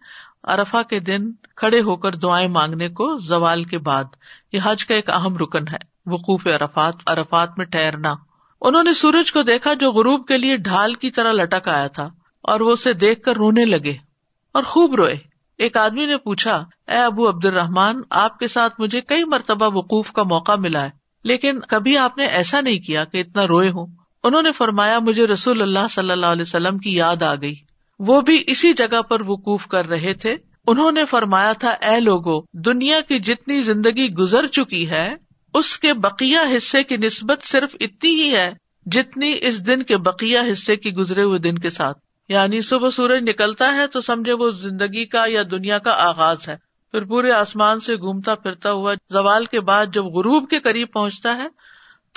ارفا 0.47 0.81
کے 0.81 0.99
دن 0.99 1.31
کھڑے 1.55 1.79
ہو 1.79 1.95
کر 1.95 2.11
دعائیں 2.11 2.47
مانگنے 2.47 2.89
کو 2.89 3.17
زوال 3.17 3.63
کے 3.63 3.77
بعد 3.77 4.03
یہ 4.51 4.59
حج 4.63 4.85
کا 4.85 4.95
ایک 4.95 5.09
اہم 5.09 5.37
رکن 5.37 5.67
ہے۔ 5.67 5.77
وقوف 6.05 6.47
ارفات 6.47 6.93
ارفات 7.07 7.57
میں 7.57 7.65
ٹھہرنا۔ 7.65 8.13
انہوں 8.61 8.83
نے 8.83 8.93
سورج 8.93 9.31
کو 9.31 9.41
دیکھا 9.41 9.73
جو 9.73 9.91
غروب 9.91 10.27
کے 10.27 10.37
لیے 10.37 10.57
ڈھال 10.57 10.93
کی 10.93 11.11
طرح 11.11 11.31
لٹک 11.31 11.67
آیا 11.67 11.87
تھا 11.87 12.09
اور 12.41 12.59
وہ 12.59 12.71
اسے 12.71 12.93
دیکھ 12.93 13.21
کر 13.21 13.35
رونے 13.35 13.65
لگے 13.65 13.95
اور 14.51 14.63
خوب 14.63 14.95
روئے۔ 14.95 15.15
ایک 15.57 15.77
آدمی 15.77 16.05
نے 16.05 16.17
پوچھا، 16.17 16.63
اے 16.87 16.97
ابو 16.97 17.29
عبد 17.29 17.45
الرحمان 17.45 18.01
آپ 18.09 18.39
کے 18.39 18.47
ساتھ 18.47 18.73
مجھے 18.79 19.01
کئی 19.01 19.23
مرتبہ 19.23 19.77
وقوف 19.77 20.11
کا 20.11 20.23
موقع 20.23 20.55
ملا 20.57 20.83
ہے، 20.83 20.89
لیکن 21.23 21.59
کبھی 21.59 21.97
آپ 21.97 22.17
نے 22.17 22.25
ایسا 22.25 22.61
نہیں 22.61 22.79
کیا 22.79 23.03
کہ 23.03 23.17
اتنا 23.17 23.47
روئے 23.47 23.69
ہوں؟ 23.69 23.87
انہوں 24.23 24.41
نے 24.41 24.51
فرمایا، 24.51 24.99
مجھے 24.99 25.27
رسول 25.27 25.61
اللہ 25.61 25.87
صلی 25.89 26.11
اللہ 26.11 26.25
علیہ 26.25 26.41
وسلم 26.41 26.77
کی 26.77 26.95
یاد 26.95 27.23
آ 27.23 27.35
گئی۔ 27.35 27.66
وہ 27.99 28.21
بھی 28.21 28.43
اسی 28.47 28.73
جگہ 28.73 29.01
پر 29.01 29.21
وقوف 29.21 29.67
کر 29.67 29.87
رہے 29.87 30.13
تھے۔ 30.13 30.35
انہوں 30.67 30.91
نے 30.91 31.05
فرمایا 31.05 31.53
تھا، 31.53 31.69
اے 31.69 31.99
لوگو، 31.99 32.41
دنیا 32.53 33.01
کی 33.01 33.19
جتنی 33.19 33.61
زندگی 33.61 34.13
گزر 34.13 34.47
چکی 34.47 34.89
ہے، 34.89 35.13
اس 35.53 35.79
کے 35.79 35.93
بقیہ 35.93 36.37
حصے 36.57 36.83
کی 36.83 36.97
نسبت 36.97 37.43
صرف 37.43 37.75
اتنی 37.79 38.09
ہی 38.09 38.35
ہے 38.35 38.53
جتنی 38.85 39.37
اس 39.41 39.67
دن 39.67 39.83
کے 39.83 39.97
بقیہ 39.97 40.39
حصے 40.51 40.75
کی 40.75 40.93
گزرے 40.93 41.23
ہوئے 41.23 41.39
دن 41.39 41.57
کے 41.57 41.69
ساتھ۔ 41.69 41.97
یعنی 42.29 42.61
صبح 42.61 42.89
سورج 42.89 43.29
نکلتا 43.29 43.75
ہے 43.75 43.87
تو 43.87 44.01
سمجھے 44.01 44.33
وہ 44.33 44.51
زندگی 44.51 45.05
کا 45.05 45.25
یا 45.27 45.43
دنیا 45.51 45.77
کا 45.77 45.91
آغاز 45.91 46.47
ہے۔ 46.47 46.57
پھر 46.91 47.03
پورے 47.03 47.31
آسمان 47.31 47.79
سے 47.79 47.95
گھومتا 47.95 48.35
پھرتا 48.35 48.71
ہوا 48.71 48.93
زوال 49.09 49.45
کے 49.45 49.59
بعد 49.59 49.85
جب 49.93 50.05
غروب 50.05 50.49
کے 50.49 50.59
قریب 50.59 50.87
پہنچتا 50.93 51.37
ہے 51.37 51.47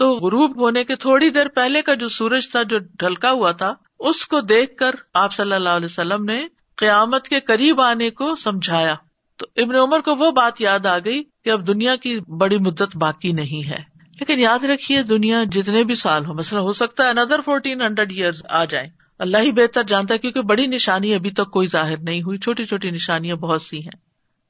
تو 0.01 0.13
غروب 0.13 0.61
ہونے 0.61 0.85
کے 0.85 0.97
تھوڑی 0.97 1.31
دیر 1.31 1.49
پہلے 1.49 1.83
کا 1.83 1.95
جو 1.95 2.09
سورج 2.09 2.51
تھا 2.51 2.63
جو 2.63 2.79
ڈھلکا 2.79 3.31
ہوا 3.31 3.53
تھا، 3.53 3.75
اس 3.99 4.27
کو 4.27 4.41
دیکھ 4.41 4.77
کر 4.77 4.91
آپ 5.15 5.33
صلی 5.33 5.53
اللہ 5.53 5.69
علیہ 5.69 5.85
وسلم 5.85 6.25
نے 6.25 6.47
قیامت 6.77 7.29
کے 7.29 7.41
قریب 7.41 7.81
آنے 7.81 8.11
کو 8.11 8.35
سمجھایا۔ 8.35 8.95
تو 9.37 9.47
ابن 9.57 9.75
عمر 9.75 10.01
کو 10.01 10.15
وہ 10.15 10.31
بات 10.31 10.61
یاد 10.61 10.87
آ 10.87 10.99
گئی 10.99 11.23
کہ 11.45 11.51
اب 11.51 11.67
دنیا 11.67 11.97
کی 11.97 12.21
بڑی 12.21 12.59
مدت 12.59 12.97
باقی 12.97 13.33
نہیں 13.33 13.69
ہے۔ 13.69 13.83
لیکن 14.19 14.39
یاد 14.39 14.65
رکھیے، 14.65 15.03
دنیا 15.03 15.45
جتنے 15.53 15.85
بھی 15.85 15.95
سال 15.95 16.27
ہو 16.27 16.35
مثلا 16.35 16.61
ہو 16.61 16.73
سکتا 16.73 17.05
ہے 17.05 17.09
اندر 17.09 17.41
فورٹین 17.45 17.83
ہنڈریڈ 17.83 18.13
ایئر 18.13 18.33
آ 18.49 18.65
جائیں۔ 18.65 18.89
اللہ 19.19 19.39
ہی 19.39 19.53
بہتر 19.53 19.83
جانتا 19.83 20.15
ہے 20.15 20.19
کیونکہ 20.19 20.41
بڑی 20.41 20.67
نشانی 20.67 21.15
ابھی 21.15 21.31
تک 21.31 21.51
کوئی 21.51 21.69
ظاہر 21.69 21.97
نہیں 21.97 22.23
ہوئی، 22.23 22.39
چھوٹی 22.39 22.65
چھوٹی 22.65 22.91
نشانیاں 22.91 23.37
بہت 23.37 23.63
سی 23.63 23.79
ہیں 23.79 23.99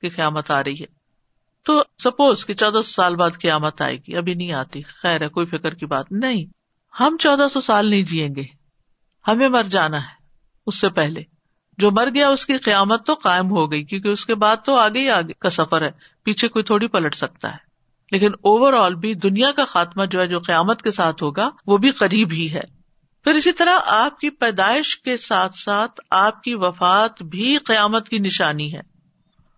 کہ 0.00 0.10
قیامت 0.16 0.50
آ 0.50 0.64
رہی 0.64 0.80
ہے۔ 0.80 0.99
تو 1.62 1.82
سپوز 2.02 2.46
کہ 2.46 2.54
چودہ 2.54 2.74
سو 2.74 2.82
سال 2.82 3.16
بعد 3.16 3.30
قیامت 3.40 3.82
آئے 3.82 3.96
گی، 3.96 4.16
ابھی 4.16 4.34
نہیں 4.34 4.52
آتی، 4.52 4.82
خیر 4.82 5.22
ہے، 5.22 5.28
کوئی 5.28 5.46
فکر 5.46 5.74
کی 5.74 5.86
بات 5.86 6.12
نہیں۔ 6.12 6.44
ہم 7.00 7.16
چودہ 7.20 7.48
سو 7.48 7.60
سال 7.60 7.86
نہیں 7.86 8.02
جیئیں 8.02 8.34
گے، 8.36 8.42
ہمیں 9.28 9.48
مر 9.48 9.62
جانا 9.62 10.00
ہے 10.00 10.20
اس 10.66 10.80
سے 10.80 10.88
پہلے۔ 10.88 11.22
جو 11.78 11.90
مر 11.90 12.08
گیا، 12.14 12.28
اس 12.28 12.46
کی 12.46 12.56
قیامت 12.56 13.06
تو 13.06 13.14
قائم 13.14 13.50
ہو 13.50 13.72
گئی، 13.72 13.84
کیونکہ 13.84 14.08
اس 14.08 14.26
کے 14.26 14.34
بعد 14.34 14.56
تو 14.64 14.76
آگے 14.76 15.00
ہی 15.00 15.10
آگے 15.10 15.32
کا 15.38 15.50
سفر 15.50 15.82
ہے۔ 15.82 15.90
پیچھے 16.22 16.48
کوئی 16.48 16.62
تھوڑی 16.62 16.88
پلٹ 16.88 17.14
سکتا 17.14 17.52
ہے۔ 17.52 17.56
لیکن 18.12 18.30
اوور 18.40 18.72
آل 18.72 18.94
بھی 18.94 19.14
دنیا 19.14 19.52
کا 19.52 19.64
خاتمہ 19.64 20.04
جو 20.04 20.20
ہے، 20.20 20.26
جو 20.26 20.38
قیامت 20.38 20.82
کے 20.82 20.90
ساتھ 20.90 21.22
ہوگا، 21.22 21.50
وہ 21.66 21.78
بھی 21.78 21.90
قریب 21.90 22.32
ہی 22.32 22.54
ہے۔ 22.54 22.80
پھر 23.24 23.34
اسی 23.34 23.52
طرح 23.52 23.78
آپ 23.86 24.20
کی 24.20 24.30
پیدائش 24.30 24.98
کے 24.98 25.16
ساتھ 25.16 25.56
ساتھ 25.56 26.00
آپ 26.10 26.42
کی 26.42 26.54
وفات 26.54 27.22
بھی 27.22 27.58
قیامت 27.58 28.08
کی 28.08 28.18
نشانی 28.18 28.74
ہے۔ 28.74 28.89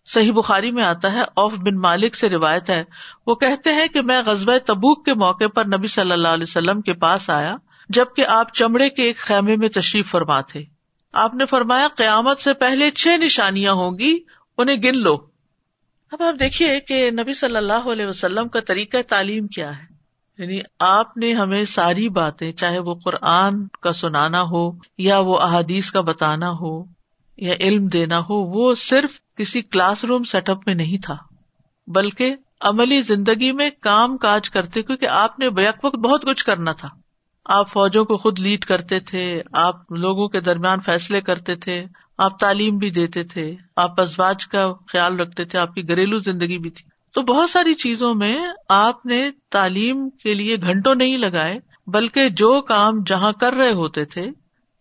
صحیح 0.06 0.32
بخاری 0.32 0.70
میں 0.70 0.82
آتا 0.82 1.12
ہے 1.12 1.20
اوف 1.34 1.58
بن 1.58 1.80
مالک 1.80 2.14
سے 2.14 2.28
روایت 2.28 2.70
ہے۔ 2.70 2.84
وہ 3.26 3.34
کہتے 3.34 3.72
ہیں 3.72 3.88
کہ 3.88 4.02
میں 4.02 4.22
غزب 4.26 4.58
تبوک 4.58 5.04
کے 5.04 5.14
موقع 5.14 5.44
پر 5.54 5.64
نبی 5.64 5.86
صلی 5.86 6.12
اللہ 6.12 6.28
علیہ 6.28 6.42
وسلم 6.42 6.80
کے 6.80 6.92
پاس 6.92 7.30
آیا، 7.30 7.56
جبکہ 7.88 8.26
آپ 8.26 8.54
چمڑے 8.54 8.90
کے 8.90 9.02
ایک 9.02 9.18
خیمے 9.18 9.56
میں 9.56 9.68
تشریف 9.68 10.10
فرما 10.10 10.40
تھے۔ 10.40 10.64
آپ 11.12 11.34
نے 11.34 11.46
فرمایا، 11.46 11.88
قیامت 11.96 12.40
سے 12.40 12.52
پہلے 12.52 12.90
چھ 12.90 13.08
نشانیاں 13.18 13.72
ہوں 13.72 13.98
گی، 13.98 14.18
انہیں 14.58 14.76
گن 14.76 14.98
لو۔ 14.98 15.14
اب 16.12 16.22
آپ 16.22 16.40
دیکھیے 16.40 16.80
کہ 16.80 17.10
نبی 17.10 17.34
صلی 17.34 17.56
اللہ 17.56 17.72
علیہ 17.72 18.06
وسلم 18.06 18.48
کا 18.48 18.60
طریقہ 18.60 18.96
تعلیم 19.08 19.46
کیا 19.46 19.78
ہے۔ 19.78 19.92
یعنی 20.38 20.60
آپ 20.78 21.16
نے 21.16 21.34
ہمیں 21.34 21.64
ساری 21.64 22.08
باتیں، 22.08 22.52
چاہے 22.52 22.78
وہ 22.78 22.94
قرآن 22.94 23.66
کا 23.66 23.92
سنانا 23.92 24.42
ہو 24.42 24.70
یا 24.98 25.18
وہ 25.18 25.40
احادیث 25.40 25.90
کا 25.90 26.00
بتانا 26.00 26.50
ہو 26.50 27.01
یا 27.36 27.54
علم 27.60 27.86
دینا 27.86 28.18
ہو، 28.18 28.34
وہ 28.34 28.74
صرف 28.74 29.20
کسی 29.36 29.62
کلاس 29.62 30.04
روم 30.04 30.24
سیٹ 30.24 30.50
اپ 30.50 30.58
میں 30.66 30.74
نہیں 30.74 31.02
تھا، 31.02 31.16
بلکہ 31.86 32.36
عملی 32.60 33.00
زندگی 33.00 33.52
میں 33.52 33.70
کام 33.80 34.16
کاج 34.16 34.50
کرتے، 34.50 34.82
کیونکہ 34.82 35.06
آپ 35.06 35.38
نے 35.38 35.50
بیک 35.50 35.84
وقت 35.84 35.96
بہت 35.96 36.24
کچھ 36.24 36.44
کرنا 36.44 36.72
تھا۔ 36.72 36.88
آپ 37.44 37.72
فوجوں 37.72 38.04
کو 38.04 38.16
خود 38.16 38.38
لیڈ 38.38 38.64
کرتے 38.64 39.00
تھے، 39.00 39.42
آپ 39.52 39.92
لوگوں 39.92 40.28
کے 40.28 40.40
درمیان 40.40 40.80
فیصلے 40.80 41.20
کرتے 41.20 41.56
تھے، 41.56 41.84
آپ 42.18 42.38
تعلیم 42.38 42.76
بھی 42.76 42.90
دیتے 42.90 43.24
تھے، 43.24 43.56
آپ 43.76 44.00
ازواج 44.00 44.46
کا 44.46 44.72
خیال 44.72 45.20
رکھتے 45.20 45.44
تھے، 45.44 45.58
آپ 45.58 45.74
کی 45.74 45.88
گھریلو 45.88 46.18
زندگی 46.18 46.58
بھی 46.58 46.70
تھی۔ 46.70 46.90
تو 47.14 47.22
بہت 47.22 47.50
ساری 47.50 47.74
چیزوں 47.74 48.14
میں 48.14 48.38
آپ 48.68 49.06
نے 49.06 49.30
تعلیم 49.50 50.10
کے 50.10 50.34
لیے 50.34 50.56
گھنٹوں 50.56 50.94
نہیں 50.94 51.18
لگائے، 51.18 51.58
بلکہ 51.86 52.28
جو 52.28 52.60
کام 52.60 53.02
جہاں 53.06 53.32
کر 53.32 53.52
رہے 53.52 53.72
ہوتے 53.72 54.04
تھے 54.04 54.26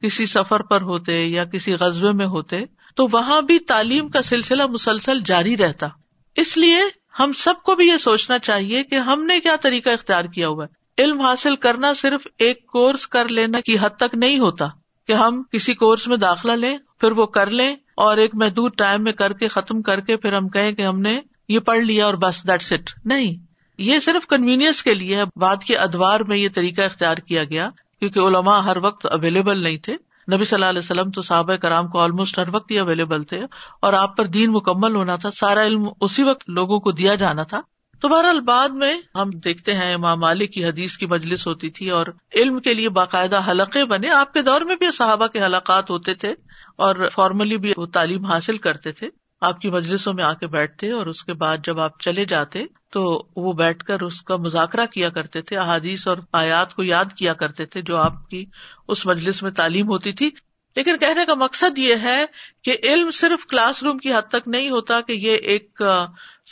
کسی 0.02 0.26
سفر 0.26 0.62
پر 0.62 0.82
ہوتے 0.82 1.22
یا 1.22 1.46
کسی 1.46 1.74
غزبے 1.74 2.12
میں 2.12 2.26
ہوتے، 2.26 2.62
تو 2.96 3.08
وہاں 3.12 3.42
بھی 3.42 3.60
تعلیم 3.60 4.10
کا 4.10 4.22
سلسلہ 4.22 4.66
مسلسل 4.66 5.20
جاری 5.22 5.58
رہتا۔ 5.58 5.88
اس 6.36 6.58
لیے 6.58 6.78
ہم 7.20 7.32
سب 7.34 7.54
کو 7.64 7.76
بھی 7.76 7.88
یہ 7.88 7.98
سوچنا 7.98 8.40
چاہیے 8.40 8.84
کہ 8.84 8.96
ہم 8.96 9.24
نے 9.24 9.40
کیا 9.40 9.56
طریقہ 9.62 9.90
اختیار 9.90 10.26
کیا 10.26 10.48
ہوا 10.48 10.66
ہے۔ 10.66 11.04
علم 11.04 11.22
حاصل 11.22 11.56
کرنا 11.56 11.94
صرف 11.94 12.28
ایک 12.38 12.66
کورس 12.68 13.08
کر 13.08 13.28
لینا 13.28 13.60
کی 13.60 13.76
حد 13.82 13.90
تک 13.90 14.16
نہیں 14.16 14.40
ہوتا 14.40 14.68
کہ 15.08 15.14
ہم 15.14 15.42
کسی 15.52 15.74
کورس 15.74 16.08
میں 16.08 16.18
داخلہ 16.18 16.52
لیں، 16.52 16.78
پھر 17.00 17.12
وہ 17.12 17.26
کر 17.26 17.50
لیں 17.50 17.76
اور 17.96 18.18
ایک 18.18 18.36
محدود 18.36 18.76
ٹائم 18.76 19.04
میں 19.04 19.12
کر 19.12 19.34
کے 19.34 19.48
ختم 19.48 19.82
کر 19.82 20.00
کے 20.00 20.18
پھر 20.18 20.34
ہم 20.34 20.50
کہیں 20.50 20.72
کہ 20.72 20.82
ہم 20.82 21.02
نے 21.02 21.20
یہ 21.50 21.60
پڑھ 21.60 21.80
لیا 21.80 22.06
اور 22.06 22.14
بس 22.14 22.48
دیٹ 22.48 22.64
اٹ 22.72 22.90
نہیں، 23.06 23.36
یہ 23.78 24.00
صرف 24.00 24.28
کنوینئنس 24.28 24.84
کے 24.84 24.94
لیے 24.94 25.24
بعد 25.36 25.64
کے 25.64 25.78
ادوار 25.78 26.20
میں 26.28 26.38
یہ 26.38 26.50
طریقہ 26.56 26.82
اختیار 26.82 27.18
کیا 27.18 27.44
گیا۔ 27.44 27.70
کیونکہ 28.02 28.20
علماء 28.20 28.60
ہر 28.60 28.78
وقت 28.78 29.06
اویلیبل 29.06 29.64
نہیں 29.64 29.78
تھے۔ 29.78 29.94
نبی 30.34 30.46
صلی 30.46 30.56
اللہ 30.56 30.66
علیہ 30.66 30.80
وسلم 30.80 31.12
تو 31.12 31.22
صحابہ 31.22 31.56
کرام 31.56 31.88
کو 31.88 32.00
آلموسٹ 32.00 32.40
ہر 32.40 32.48
وقت 32.54 32.72
ہی 32.72 32.80
اویلیبل 32.80 33.24
تھے 33.24 33.42
اور 33.82 33.94
آپ 33.94 34.18
پر 34.18 34.26
دین 34.26 34.52
مکمل 34.52 34.96
ہونا 34.96 35.16
تھا۔ 35.16 35.32
سارا 35.32 35.66
علم 35.66 35.90
اسی 36.02 36.24
وقت 36.24 36.50
لوگوں 36.50 36.80
کو 36.80 36.92
دیا 36.92 37.16
جانا 37.16 37.44
تھا۔ 37.44 37.62
تو 38.00 38.08
بہرحال 38.08 38.40
بعد 38.40 38.70
میں 38.70 38.96
ہم 39.16 39.30
دیکھتے 39.30 39.74
ہیں 39.74 39.94
امام 39.94 40.20
مالک 40.20 40.54
کی 40.54 40.66
حدیث 40.66 40.98
کی 40.98 41.06
مجلس 41.06 41.48
ہوتی 41.48 41.70
تھی 41.70 41.90
اور 41.90 42.06
علم 42.36 42.60
کے 42.60 42.74
لیے 42.74 42.90
باقاعدہ 42.90 43.52
حلقے 43.52 43.86
بنے۔ 43.86 44.10
آپ 44.10 44.34
کے 44.34 44.42
دور 44.42 44.62
میں 44.62 44.76
بھی 44.76 44.92
صحابہ 44.92 45.28
کے 45.28 45.44
حلقات 45.44 45.90
ہوتے 45.90 46.14
تھے 46.14 46.34
اور 46.76 47.10
فارملی 47.12 47.58
بھی 47.58 47.74
وہ 47.78 47.86
تعلیم 47.86 48.26
حاصل 48.26 48.58
کرتے 48.58 48.92
تھے۔ 48.92 49.10
آپ 49.42 49.62
کی 49.62 49.70
مجلسوں 49.70 50.14
میں 50.14 50.24
آ 50.24 50.34
کے 50.34 50.48
بیٹھتے 50.48 50.92
اور 50.92 51.06
اس 51.06 51.24
کے 51.24 51.34
بعد 51.34 51.58
جب 51.64 51.80
آپ 51.80 52.00
چلے 52.00 52.26
جاتے 52.26 52.64
تو 52.92 53.22
وہ 53.36 53.54
بیٹھ 53.54 53.84
کر 53.86 54.00
اس 54.00 54.22
کا 54.22 54.36
مذاکرہ 54.36 54.86
کیا 54.86 55.10
کرتے 55.10 55.42
تھے، 55.42 55.58
احادیث 55.58 56.08
اور 56.08 56.18
آیات 56.32 56.74
کو 56.74 56.84
یاد 56.84 57.06
کیا 57.16 57.34
کرتے 57.34 57.66
تھے 57.66 57.82
جو 57.82 57.98
آپ 57.98 58.30
کی 58.30 58.46
اس 58.88 59.06
مجلس 59.06 59.44
میں 59.44 59.52
تعلیم 59.52 59.88
ہوتی 59.88 60.12
تھی۔ 60.12 60.30
لیکن 60.76 60.98
کہنے 60.98 61.26
کا 61.26 61.34
مقصد 61.34 61.78
یہ 61.78 61.96
ہے 62.02 62.26
کہ 62.64 62.78
علم 62.84 63.12
صرف 63.12 63.46
کلاس 63.46 63.84
روم 63.84 63.98
کی 63.98 64.14
حد 64.14 64.30
تک 64.30 64.48
نہیں 64.48 64.70
ہوتا 64.70 65.02
کہ 65.02 65.12
یہ 65.12 65.36
ایک 65.36 65.82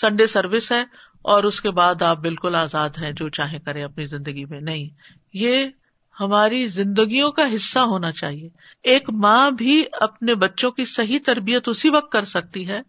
سنڈے 0.02 0.28
سروس 0.28 0.72
ہے 0.72 0.84
اور 1.22 1.44
اس 1.44 1.62
کے 1.62 1.72
بعد 1.72 2.02
آپ 2.02 2.18
بالکل 2.18 2.56
آزاد 2.56 2.90
ہیں 3.02 3.12
جو 3.12 3.30
چاہے 3.30 3.60
کریں 3.60 3.84
اپنی 3.84 4.06
زندگی 4.06 4.46
میں۔ 4.46 4.62
نہیں، 4.62 4.90
یہ 5.34 5.66
ہماری 6.20 6.68
زندگیوں 6.68 7.32
کا 7.32 7.56
حصہ 7.56 7.80
ہونا 7.80 8.12
چاہیے۔ 8.12 8.50
ایک 8.84 9.10
ماں 9.10 9.52
بھی 9.52 9.84
اپنے 9.92 10.36
بچوں 10.36 10.72
کی 10.72 10.86
صحیح 10.86 11.20
تربیت 11.26 11.70
اسی 11.70 11.90
وقت 11.90 12.12
کر 12.12 12.24
سکتی 12.24 12.68
ہے 12.68 12.80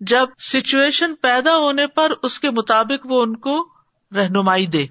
جب 0.00 0.26
سچویشن 0.38 1.14
پیدا 1.14 1.56
ہونے 1.56 1.86
پر 1.86 2.12
اس 2.22 2.38
کے 2.38 2.50
مطابق 2.50 3.06
وہ 3.10 3.22
ان 3.22 3.36
کو 3.36 3.68
رہنمائی 4.12 4.66
دے۔ 4.66 4.86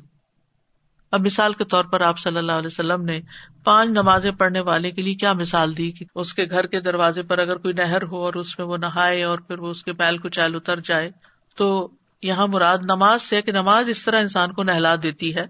اب 1.11 1.21
مثال 1.21 1.53
کے 1.53 1.63
طور 1.63 1.85
پر 1.85 2.01
آپ 2.01 2.19
صلی 2.19 2.37
اللہ 2.37 2.51
علیہ 2.51 2.67
وسلم 2.67 3.03
نے 3.03 3.21
پانچ 3.63 3.89
نمازیں 3.89 4.31
پڑھنے 4.31 4.59
والے 4.59 4.91
کے 4.91 5.01
لیے 5.01 5.13
کیا 5.13 5.33
مثال 5.33 5.77
دی 5.77 5.91
کہ 5.91 6.05
اس 6.15 6.33
کے 6.33 6.45
گھر 6.49 6.65
کے 6.65 6.79
دروازے 6.79 7.23
پر 7.23 7.37
اگر 7.37 7.57
کوئی 7.57 7.73
نہر 7.73 8.03
ہو 8.03 8.17
اور 8.17 8.33
اس 8.33 8.59
میں 8.59 8.67
وہ 8.67 8.77
نہائے 8.77 9.23
اور 9.23 9.39
پھر 9.39 9.59
وہ 9.59 9.67
اس 9.67 9.83
کے 9.83 9.93
پیل 9.93 10.17
کو 10.17 10.29
چال 10.29 10.55
اتر 10.55 10.79
جائے 10.79 11.11
تو 11.55 11.89
یہاں 12.21 12.47
مراد 12.47 12.77
نماز 12.81 13.21
سے 13.21 13.41
کہ 13.41 13.51
نماز 13.51 13.89
اس 13.89 14.05
طرح 14.05 14.19
انسان 14.19 14.53
کو 14.53 14.63
نہلا 14.63 14.95
دیتی 15.03 15.35
ہے۔ 15.35 15.45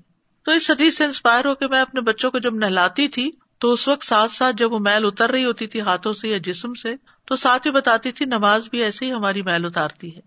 تو 0.45 0.51
اس 0.51 0.69
حدیث 0.71 0.97
سے 0.97 1.05
انسپائر 1.05 1.45
ہو 1.45 1.55
کے 1.55 1.67
میں 1.67 1.81
اپنے 1.81 2.01
بچوں 2.01 2.31
کو 2.31 2.39
جب 2.39 2.55
نہلاتی 2.55 3.07
تھی 3.07 3.31
تو 3.59 3.71
اس 3.71 3.87
وقت 3.87 4.03
ساتھ 4.03 4.31
ساتھ 4.31 4.55
جب 4.55 4.73
وہ 4.73 4.79
میل 4.79 5.05
اتر 5.05 5.29
رہی 5.29 5.45
ہوتی 5.45 5.67
تھی 5.67 5.81
ہاتھوں 5.81 6.13
سے 6.13 6.27
یا 6.27 6.37
جسم 6.37 6.73
سے، 6.73 6.93
تو 7.25 7.35
ساتھ 7.35 7.67
ہی 7.67 7.71
بتاتی 7.71 8.11
تھی، 8.11 8.25
نماز 8.25 8.67
بھی 8.69 8.83
ایسے 8.83 9.05
ہی 9.05 9.11
ہماری 9.11 9.41
میل 9.41 9.65
اتارتی 9.65 10.15
ہے۔ 10.15 10.21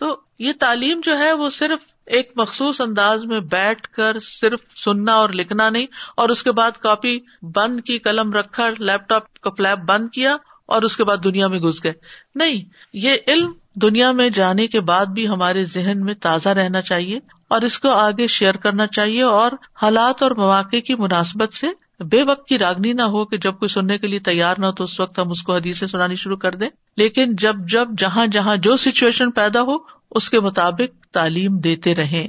تو 0.00 0.16
یہ 0.38 0.52
تعلیم 0.60 1.00
جو 1.02 1.18
ہے 1.18 1.32
وہ 1.32 1.48
صرف 1.50 1.78
ایک 2.06 2.32
مخصوص 2.36 2.80
انداز 2.80 3.24
میں 3.24 3.40
بیٹھ 3.40 3.88
کر 3.88 4.18
صرف 4.18 4.60
سننا 4.76 5.12
اور 5.12 5.28
لکھنا 5.28 5.70
نہیں، 5.70 5.86
اور 6.16 6.28
اس 6.28 6.42
کے 6.42 6.52
بعد 6.52 6.78
کاپی 6.78 7.18
بند 7.54 7.80
کی، 7.80 7.98
قلم 7.98 8.32
رکھا، 8.32 8.68
لیپ 8.78 9.08
ٹاپ 9.08 9.38
کا 9.38 9.50
فلیپ 9.50 9.84
بند 9.88 10.08
کیا 10.08 10.36
اور 10.66 10.82
اس 10.82 10.96
کے 10.96 11.04
بعد 11.04 11.24
دنیا 11.24 11.48
میں 11.48 11.58
گھس 11.58 11.84
گئے۔ 11.84 11.92
نہیں، 12.34 12.64
یہ 12.94 13.16
علم 13.28 13.52
دنیا 13.74 14.12
میں 14.12 14.30
جانے 14.30 14.66
کے 14.66 14.80
بعد 14.80 15.06
بھی 15.06 15.28
ہمارے 15.28 15.64
ذہن 15.64 16.04
میں 16.04 16.14
تازہ 16.14 16.48
رہنا 16.48 16.82
چاہیے۔ 16.82 17.18
اور 17.52 17.62
اس 17.62 17.78
کو 17.78 17.90
آگے 17.90 18.26
شیئر 18.26 18.54
کرنا 18.54 18.86
چاہیے 18.86 19.22
اور 19.22 19.52
حالات 19.82 20.22
اور 20.22 20.30
مواقع 20.30 20.76
کی 20.80 20.94
مناسبت 20.94 21.54
سے 21.54 21.66
بے 22.00 22.22
وقت 22.22 22.46
کی 22.46 22.58
راگنی 22.58 22.92
نہ 22.92 23.02
ہو 23.02 23.24
کہ 23.24 23.36
جب 23.36 23.52
کوئی 23.58 23.68
سننے 23.68 23.98
کے 23.98 24.06
لیے 24.06 24.18
تیار 24.18 24.54
نہ 24.58 24.66
ہو 24.66 24.72
تو 24.72 24.84
اس 24.84 25.00
وقت 25.00 25.18
ہم 25.18 25.30
اس 25.30 25.42
کو 25.42 25.54
حدیث 25.54 25.82
سنانی 25.90 26.14
شروع 26.14 26.36
کر 26.36 26.54
دیں۔ 26.54 26.68
لیکن 26.96 27.36
جب 27.36 27.54
جب 27.58 27.88
جہاں 27.98 28.26
جہاں 28.26 28.56
جو 28.56 28.76
سچویشن 28.76 29.30
پیدا 29.30 29.62
ہو، 29.62 29.76
اس 30.10 30.30
کے 30.30 30.40
مطابق 30.40 31.14
تعلیم 31.14 31.58
دیتے 31.58 31.94
رہے 31.94 32.28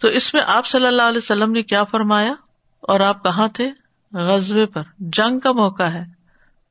تو 0.00 0.08
اس 0.08 0.34
میں 0.34 0.42
آپ 0.46 0.66
صلی 0.66 0.86
اللہ 0.86 1.02
علیہ 1.02 1.18
وسلم 1.18 1.52
نے 1.52 1.62
کیا 1.62 1.84
فرمایا؟ 1.84 2.34
اور 2.80 3.00
آپ 3.00 3.24
کہاں 3.24 3.48
تھے؟ 3.48 3.70
غزبے 4.12 4.66
پر۔ 4.66 4.82
جنگ 4.98 5.38
کا 5.38 5.52
موقع 5.52 5.82
ہے۔ 5.82 6.04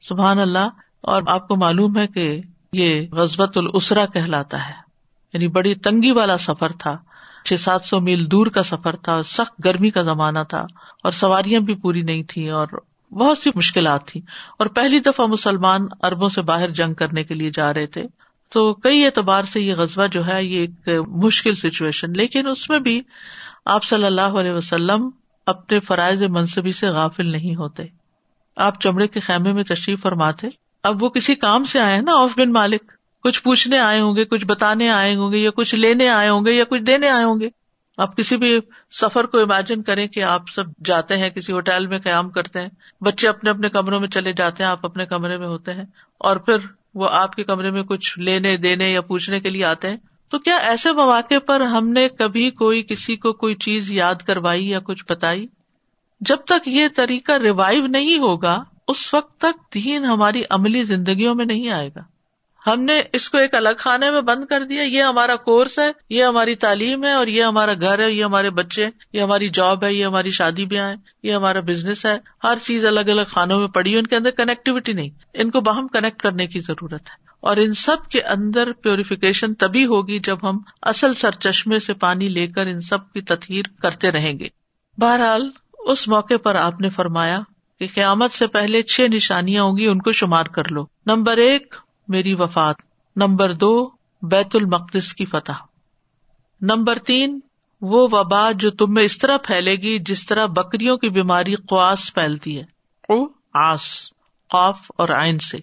سبحان 0.02 0.40
اللہ۔ 0.40 0.70
اور 1.02 1.24
آپ 1.28 1.48
کو 1.48 1.56
معلوم 1.56 1.98
ہے 1.98 2.08
کہ 2.08 2.42
یہ 2.74 3.08
غزبت 3.12 3.58
الاسرا 3.58 4.06
کہلاتا 4.06 4.68
ہے۔ 4.68 4.74
یعنی 5.34 5.48
بڑی 5.48 5.76
تنگی 5.76 6.12
والا 6.12 6.38
سفر 6.38 6.72
تھا۔ 6.72 6.98
چھ 7.46 7.54
سات 7.60 7.84
سو 7.84 8.00
میل 8.00 8.32
دور 8.32 8.48
کا 8.48 8.64
سفر 8.64 8.96
تھا، 8.96 9.22
سخت 9.22 9.66
گرمی 9.66 9.90
کا 9.90 10.02
زمانہ 10.02 10.40
تھا 10.50 10.66
اور 11.04 11.12
سواریاں 11.12 11.60
بھی 11.60 11.76
پوری 11.76 12.02
نہیں 12.02 12.24
تھی 12.24 12.50
اور 12.50 12.68
بہت 13.12 13.38
سی 13.38 13.50
مشکلات 13.56 14.06
تھی 14.06 14.22
اور 14.60 14.68
پہلی 14.68 15.00
دفعہ 15.00 15.26
مسلمان 15.30 15.82
اربوں 16.04 16.30
سے 16.30 16.42
باہر 16.42 16.70
جنگ 16.70 16.94
کرنے 16.94 17.24
کے 17.24 17.34
لیے 17.34 17.52
جا 17.54 17.74
رہے 17.74 17.86
تھے۔ 17.86 18.04
تو 18.50 18.74
کئی 18.74 19.06
اعتبار 19.06 19.44
سے 19.44 19.62
یہ 19.62 19.76
غزبہ 19.76 20.08
جو 20.08 20.28
ہے، 20.28 20.44
یہ 20.44 20.60
ایک 20.60 20.90
مشکل 21.08 21.56
سچویشن 21.56 22.12
لیکن 22.12 22.48
اس 22.48 22.70
میں 22.70 22.80
بھی 22.80 23.02
آپ 23.66 23.84
صلی 23.84 24.06
اللہ 24.06 24.40
علیہ 24.40 24.52
وسلم 24.52 25.10
اپنے 25.46 25.80
فرائض 25.80 26.24
منصبی 26.24 26.72
سے 26.72 26.88
غافل 26.88 27.32
نہیں 27.32 27.56
ہوتے۔ 27.56 27.84
آپ 28.56 28.82
چمڑے 28.82 29.08
کے 29.08 29.20
خیمے 29.20 29.54
میں 29.54 29.64
تشریف 29.64 30.02
فرماتے، 30.02 30.48
اب 30.84 31.04
وہ 31.04 31.10
کسی 31.10 31.36
کام 31.36 31.64
سے 31.64 31.80
آئے 31.80 32.02
نا 32.02 32.12
آف 32.24 32.34
بن 32.38 32.52
مالک؟ 32.52 32.92
کچھ 33.26 33.44
پوچھنے 33.44 33.80
آئے 33.80 34.00
ہوں 34.00 34.16
گے، 34.16 34.26
کچھ 34.26 34.46
بتانے 34.46 34.90
آئے 34.90 35.16
ہوں 35.16 35.32
گے، 35.32 35.38
یا 35.38 35.50
کچھ 35.56 35.76
لینے 35.76 36.10
آئے 36.10 36.30
ہوں 36.30 36.46
گے 36.46 36.52
یا 36.52 36.64
کچھ 36.64 36.82
دینے 36.82 37.10
آئے 37.10 37.24
ہوں 37.24 37.40
گے۔ 37.40 37.50
آپ 37.98 38.18
کسی 38.18 38.38
بھی 38.38 38.60
سفر 38.92 39.26
کو 39.26 39.40
امیجن 39.40 39.84
کریں 39.84 40.08
کہ 40.08 40.24
آپ 40.24 40.42
سب 40.50 40.64
جاتے 40.86 41.18
ہیں، 41.18 41.30
کسی 41.30 41.52
ہوٹل 41.52 41.88
میں 41.88 42.00
قیام 42.00 42.30
کرتے 42.30 42.62
ہیں۔ 42.62 42.68
بچے 43.02 43.28
اپنے 43.28 43.50
اپنے 43.50 43.70
کمروں 43.70 44.00
میں 44.00 44.08
چلے 44.08 44.34
جاتے 44.34 44.64
ہیں، 44.64 44.70
آپ 44.70 44.86
اپنے 44.86 45.06
کمرے 45.06 45.38
میں 45.38 45.48
ہوتے 45.48 45.74
ہیں۔ 45.74 45.84
اور 46.18 46.38
پھر 46.38 46.56
وہ 46.94 47.08
آپ 47.12 47.36
کے 47.36 47.44
کمرے 47.44 47.72
میں 47.72 47.84
کچھ 47.84 48.20
لینے، 48.20 48.58
دینے 48.58 48.92
یا 48.92 49.02
پوچھنے 49.02 49.40
کے 49.40 49.50
لیے 49.50 49.66
آتے 49.66 49.90
ہیں۔ 49.90 49.98
تو 50.30 50.40
کیا 50.40 50.56
ایسے 50.56 50.92
مواقع 50.92 51.40
پر 51.46 51.62
ہم 51.62 51.90
نے 51.90 52.10
کبھی 52.10 52.52
کوئی 52.52 52.84
کسی 52.84 53.16
کو 53.16 53.34
کوئی 53.34 53.56
چیز 53.56 53.92
یاد 53.92 54.16
کروائی 54.16 54.70
یا 54.70 54.80
کچھ 54.80 55.06
بتائی؟ 55.10 55.48
جب 56.22 56.38
تک 56.46 56.68
یہ 56.68 56.88
طریقہ 56.96 57.32
ریوائو 57.32 57.88
نہیں 57.88 58.18
ہوگا، 58.18 58.64
اس 58.88 59.14
وقت 59.14 59.40
تک 59.40 59.74
دین 59.74 60.06
ہماری 60.06 60.44
عملی 60.50 60.84
زندگیوں 60.84 61.36
میں 61.36 61.46
نہیں 61.46 61.70
آئے 61.70 61.90
گا۔ 61.96 62.15
ہم 62.68 62.82
نے 62.82 63.02
اس 63.14 63.30
کو 63.30 63.38
ایک 63.38 63.56
الگ 63.56 63.70
خانے 63.78 64.12
میں 64.12 64.22
بند 64.22 64.46
کر 64.46 64.64
دیا. 64.64 64.84
یہ 64.84 65.04
ہمارا 65.04 65.36
کورس 65.36 65.80
ہے، 65.80 65.92
یہ 66.10 66.24
ہماری 66.24 66.56
تعلیم 66.56 67.04
ہے، 67.04 67.12
اور 67.12 67.28
یہ 67.28 67.44
ہمارا 67.44 67.74
گھر 67.74 68.00
ہے، 68.00 68.12
یہ 68.12 68.24
ہمارے 68.24 68.50
بچے 68.50 68.90
یہ 69.14 69.22
ہماری 69.22 69.50
جاب 69.50 69.84
ہے، 69.84 69.94
یہ 69.94 70.06
ہماری 70.06 70.32
شادی 70.32 70.66
بیاہ 70.66 70.90
ہے، 70.90 70.96
یہ 71.24 71.34
ہمارا 71.34 71.60
بزنس 71.60 72.06
ہے. 72.06 72.18
ہر 72.44 72.58
چیز 72.64 72.86
الگ 72.86 73.00
الگ 73.00 73.22
خانوں 73.28 73.60
میں 73.60 73.68
پڑی 73.68 73.94
ہے 73.94 74.00
ان 74.00 74.08
کے 74.08 74.16
اندر 74.16 74.32
کنیکٹیوٹی 74.32 74.94
نہیں. 74.94 75.10
ان 75.34 75.52
کو 75.52 75.62
باہم 75.62 75.88
کنیکٹ 75.88 76.22
کرنے 76.22 76.48
کی 76.48 76.60
ضرورت 76.60 77.02
ہے۔ 77.02 77.26
اور 77.40 77.58
ان 77.58 77.74
سب 77.74 78.10
کے 78.10 78.22
اندر 78.22 78.72
پیوریفیکیشن 78.72 79.54
تبھی 79.54 79.86
ہوگی 79.86 80.20
جب 80.20 80.38
ہم 80.44 80.60
اصل 80.82 81.14
سر 81.14 81.32
چشمے 81.32 81.80
سے 81.80 81.94
پانی 81.94 82.28
لے 82.28 82.48
کر 82.48 82.66
ان 82.66 82.82
سب 82.82 83.14
کی 83.14 83.22
تطہیر 83.22 83.64
کرتے 83.82 84.12
رہیں 84.12 84.40
گے۔ 84.40 84.48
بہرحال، 84.98 85.50
اس 85.80 86.08
موقع 86.08 86.38
پر 86.44 86.56
آپ 86.56 86.82
نے 86.82 86.90
فرمایا 86.90 87.40
کہ 87.80 87.88
قیامت 87.94 88.32
سے 88.32 88.48
پہلے 88.48 88.82
چھ 88.82 89.02
نشانیاں 89.02 89.64
ہوں 89.64 89.78
گی، 89.78 89.88
ان 89.88 90.02
کو 90.02 90.12
شمار 90.12 90.46
کر 90.46 90.72
لو۔ 90.72 90.86
نمبر 91.06 91.38
ایک 91.38 91.76
میری 92.08 92.34
وفات۔ 92.34 92.76
نمبر 93.16 93.54
دو، 93.54 93.90
بیت 94.22 94.56
المقدس 94.56 95.14
کی 95.14 95.26
فتح۔ 95.26 95.52
نمبر 96.62 97.00
تین، 97.00 97.40
وہ 97.82 98.08
وبا 98.12 98.52
جو 98.52 98.72
تم 98.72 98.94
میں 98.94 99.04
اس 99.04 99.18
طرح 99.18 99.38
پھیلے 99.38 99.76
گی 99.76 100.00
جس 100.00 100.26
طرح 100.26 100.46
بکریوں 100.46 100.98
کی 100.98 101.10
بیماری 101.10 101.56
قواس 101.56 102.14
پھیلتی 102.14 102.60
ہے۔ 102.60 102.64
آس 103.54 104.10
خوف 104.52 104.92
اور 104.98 105.10
آئن 105.10 105.40
سے۔ 105.40 105.58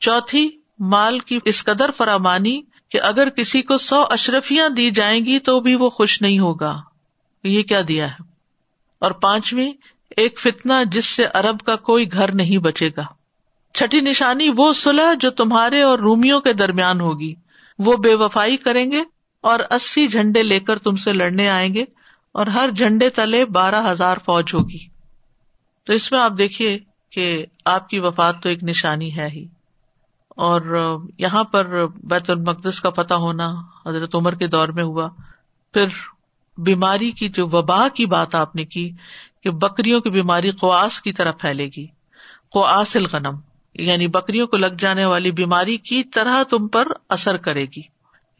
چوتھی، 0.00 0.60
مال 0.78 1.18
کی 1.18 1.38
اس 1.44 1.64
قدر 1.64 1.90
فرامانی 1.90 2.62
کہ 2.90 3.00
اگر 3.02 3.28
کسی 3.28 3.62
کو 3.62 3.78
سو 3.78 4.04
اشرفیاں 4.10 4.68
دی 4.68 4.90
جائیں 4.90 5.26
گی 5.26 5.38
تو 5.38 5.60
بھی 5.60 5.74
وہ 5.74 5.90
خوش 5.90 6.22
نہیں 6.22 6.38
ہوگا۔ 6.38 6.80
یہ 7.44 7.62
کیا 7.62 7.80
دیا 7.88 8.08
ہے؟ 8.08 8.22
اور 8.98 9.10
پانچویں، 9.10 9.72
ایک 10.16 10.40
فتنا 10.40 10.82
جس 10.82 11.06
سے 11.06 11.26
ارب 11.34 11.60
کا 11.60 11.76
کوئی 11.76 12.12
گھر 12.12 12.32
نہیں 12.32 12.58
بچے 12.58 12.90
گا۔ 12.96 13.17
چھٹی 13.78 14.00
نشانی 14.00 14.48
وہ 14.56 14.72
سلح 14.72 15.14
جو 15.20 15.30
تمہارے 15.30 15.82
اور 15.82 15.98
رومیوں 15.98 16.40
کے 16.40 16.52
درمیان 16.52 17.00
ہوگی۔ 17.00 17.34
وہ 17.78 17.96
بے 17.96 18.14
وفائی 18.14 18.56
کریں 18.56 18.92
گے 18.92 19.02
اور 19.40 19.58
اسی 19.70 20.08
جھنڈے 20.08 20.42
لے 20.42 20.60
کر 20.60 20.78
تم 20.78 20.96
سے 20.96 21.12
لڑنے 21.12 21.48
آئیں 21.48 21.74
گے 21.74 21.84
اور 22.32 22.46
ہر 22.46 22.70
جھنڈے 22.70 23.10
تلے 23.10 23.44
بارہ 23.44 23.90
ہزار 23.90 24.16
فوج 24.24 24.54
ہوگی۔ 24.54 24.86
تو 25.86 25.92
اس 25.92 26.12
میں 26.12 26.20
آپ 26.20 26.32
دیکھیے 26.38 26.78
کہ 27.10 27.46
آپ 27.64 27.88
کی 27.88 28.00
وفات 28.00 28.42
تو 28.42 28.48
ایک 28.48 28.64
نشانی 28.64 29.16
ہے 29.16 29.28
ہی۔ 29.28 29.46
اور 30.28 30.60
یہاں 31.18 31.44
پر 31.44 31.86
بیت 31.86 32.30
المقدس 32.30 32.80
کا 32.80 32.90
فتح 32.90 33.14
ہونا 33.14 33.54
حضرت 33.86 34.14
عمر 34.14 34.34
کے 34.34 34.46
دور 34.46 34.68
میں 34.68 34.84
ہوا۔ 34.84 35.08
پھر 35.74 35.86
بیماری 36.58 37.10
کی 37.10 37.28
جو 37.28 37.46
وبا 37.46 37.88
کی 37.88 38.06
بات 38.06 38.34
آپ 38.34 38.56
نے 38.56 38.64
کی 38.64 38.90
کہ 39.42 39.50
بکریوں 39.50 40.00
کی 40.00 40.10
بیماری 40.10 40.50
قواس 40.50 41.00
کی 41.00 41.12
طرح 41.12 41.32
پھیلے 41.32 41.68
گی۔ 41.76 41.86
قواس 42.52 42.96
الغنم۔ 42.96 43.47
یعنی 43.78 44.06
بکریوں 44.06 44.46
کو 44.46 44.56
لگ 44.56 44.66
جانے 44.66 45.04
والی 45.04 45.30
بیماری 45.30 45.76
کی 45.76 46.02
طرح 46.02 46.42
تم 46.42 46.68
پر 46.68 46.84
اثر 47.08 47.36
کرے 47.36 47.64
گی۔ 47.64 47.80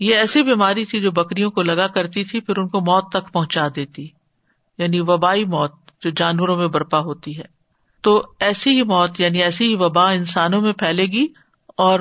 یہ 0.00 0.16
ایسی 0.16 0.42
بیماری 0.42 0.84
تھی 0.84 1.00
جو 1.00 1.10
بکریوں 1.10 1.50
کو 1.50 1.62
لگا 1.62 1.86
کرتی 1.86 2.24
تھی، 2.24 2.40
پھر 2.40 2.56
ان 2.56 2.68
کو 2.68 2.80
موت 2.80 3.12
تک 3.12 3.32
پہنچا 3.32 3.68
دیتی۔ 3.76 4.08
یعنی 4.78 5.00
وبائی 5.00 5.44
موت 5.44 5.72
جو 6.00 6.10
جانوروں 6.10 6.56
میں 6.56 6.66
برپا 6.66 6.98
ہوتی 6.98 7.38
ہے۔ 7.38 7.44
تو 8.02 8.22
ایسی 8.40 8.70
ہی 8.70 8.82
موت 8.82 9.20
یعنی 9.20 9.42
ایسی 9.42 9.66
ہی 9.66 9.74
وبا 9.74 10.10
انسانوں 10.10 10.60
میں 10.60 10.72
پھیلے 10.72 11.06
گی 11.06 11.26
اور 11.76 12.00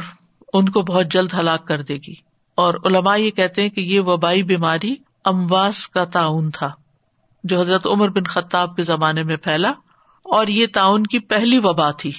ان 0.54 0.70
کو 0.70 0.82
بہت 0.82 1.06
جلد 1.12 1.34
ہلاک 1.34 1.68
کر 1.68 1.82
دے 1.82 1.96
گی۔ 1.96 2.14
اور 2.56 2.74
علماء 2.86 3.18
یہ 3.18 3.32
کہتے 3.32 3.62
ہیں 3.62 3.70
کہ 3.70 3.82
یہ 3.82 4.00
وبائی 4.00 4.44
بیماری 4.44 4.96
امواس 5.26 5.90
کا 5.90 6.04
تعاون 6.04 6.52
تھا، 6.52 6.72
جو 7.44 7.60
حضرت 7.60 7.88
عمر 7.88 8.10
بن 8.10 8.24
خطاب 8.24 8.76
کے 8.76 8.84
زمانے 8.84 9.24
میں 9.24 9.38
پھیلا۔ 9.38 9.70
اور 10.24 10.48
یہ 10.48 10.68
تعاون 10.74 11.04
کی 11.04 11.20
پہلی 11.20 11.60
وبا 11.64 11.92
تھی۔ 11.92 12.12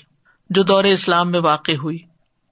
جو 0.50 0.62
دور 0.62 0.84
اسلام 0.84 1.30
میں 1.30 1.40
واقع 1.40 1.72
ہوئی 1.72 1.98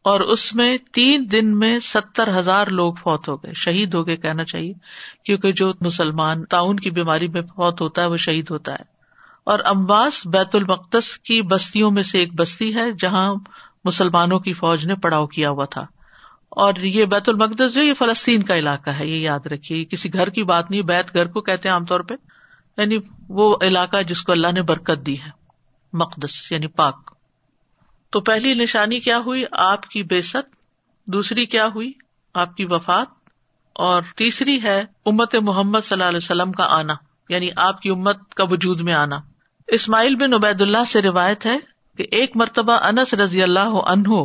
اور 0.05 0.21
اس 0.21 0.55
میں 0.55 0.79
تین 0.93 1.29
دن 1.33 1.59
میں 1.59 1.79
ستر 1.79 2.39
ہزار 2.39 2.67
لوگ 2.67 2.95
فوت 2.95 3.29
ہو 3.29 3.37
گئے، 3.37 3.53
شہید 3.55 3.95
ہو 3.95 4.07
گئے 4.07 4.17
کہنا 4.17 4.45
چاہیے، 4.45 4.73
کیونکہ 5.25 5.53
جو 5.53 5.73
مسلمان 5.81 6.45
تعاون 6.45 6.77
کی 6.77 6.91
بیماری 6.91 7.29
میں 7.29 7.43
فوت 7.43 7.81
ہوتا 7.81 8.03
ہے، 8.03 8.07
وہ 8.07 8.17
شہید 8.17 8.51
ہوتا 8.51 8.73
ہے۔ 8.73 8.97
اور 9.45 9.59
امباس 9.65 10.27
بیت 10.27 10.57
المقدس 10.57 11.19
کی 11.19 11.43
بستیوں 11.43 11.91
میں 11.91 12.03
سے 12.03 12.19
ایک 12.19 12.35
بستی 12.35 12.75
ہے، 12.75 12.93
جہاں 12.93 13.35
مسلمانوں 13.85 14.39
کی 14.39 14.53
فوج 14.53 14.87
نے 14.87 14.95
پڑاؤ 14.95 15.27
کیا 15.27 15.51
ہوا 15.51 15.65
تھا۔ 15.65 15.87
اور 16.49 16.75
یہ 16.75 17.05
بیت 17.05 17.29
المقدس 17.29 17.75
جو 17.75 17.83
یہ 17.83 17.95
فلسطین 17.95 18.43
کا 18.43 18.57
علاقہ 18.57 18.91
ہے، 18.91 19.07
یہ 19.07 19.17
یاد 19.17 19.47
رکھیے 19.47 19.85
کسی 19.85 20.13
گھر 20.13 20.31
کی 20.31 20.43
بات 20.43 20.71
نہیں، 20.71 20.83
بیت 20.83 21.15
گھر 21.15 21.27
کو 21.27 21.41
کہتے 21.41 21.69
ہیں 21.69 21.75
عام 21.75 21.85
طور 21.85 22.01
پہ۔ 22.01 22.15
یعنی 22.77 22.99
وہ 23.29 23.57
علاقہ 23.63 24.03
جس 24.03 24.23
کو 24.23 24.33
اللہ 24.33 24.53
نے 24.53 24.63
برکت 24.63 25.07
دی 25.07 25.21
ہے، 25.21 25.31
مقدس 25.93 26.53
یعنی 26.53 26.67
پاک۔ 26.67 27.16
تو 28.17 28.21
پہلی 28.21 28.55
نشانی 28.55 29.01
کیا 29.01 29.19
ہوئی؟ 29.19 29.45
آپ 29.53 29.87
کی 29.87 30.03
بےست 30.03 30.55
دوسری 31.07 31.47
کیا 31.47 31.67
ہوئی؟ 31.75 31.93
آپ 32.35 32.57
کی 32.57 32.65
وفات، 32.65 33.07
اور 33.75 34.03
تیسری 34.17 34.63
ہے 34.63 34.85
امت 35.07 35.35
محمد 35.35 35.81
صلی 35.85 35.95
اللہ 35.95 36.09
علیہ 36.09 36.17
وسلم 36.17 36.53
کا 36.53 36.67
آنا 36.71 36.95
یعنی 37.29 37.49
آپ 37.57 37.83
کی 37.83 37.91
امت 37.91 38.35
کا 38.35 38.45
وجود 38.45 38.81
میں 38.81 38.95
آنا۔ 38.95 39.17
اسماعیل 39.69 40.17
بن 40.17 40.35
عبید 40.35 40.61
اللہ 40.61 40.85
سے 40.89 41.03
روایت 41.03 41.47
ہے 41.47 41.59
کہ 41.99 42.07
ایک 42.11 42.37
مرتبہ 42.37 42.73
انس 42.73 43.15
رضی 43.15 43.43
اللہ 43.43 43.79
عنہ 43.87 44.25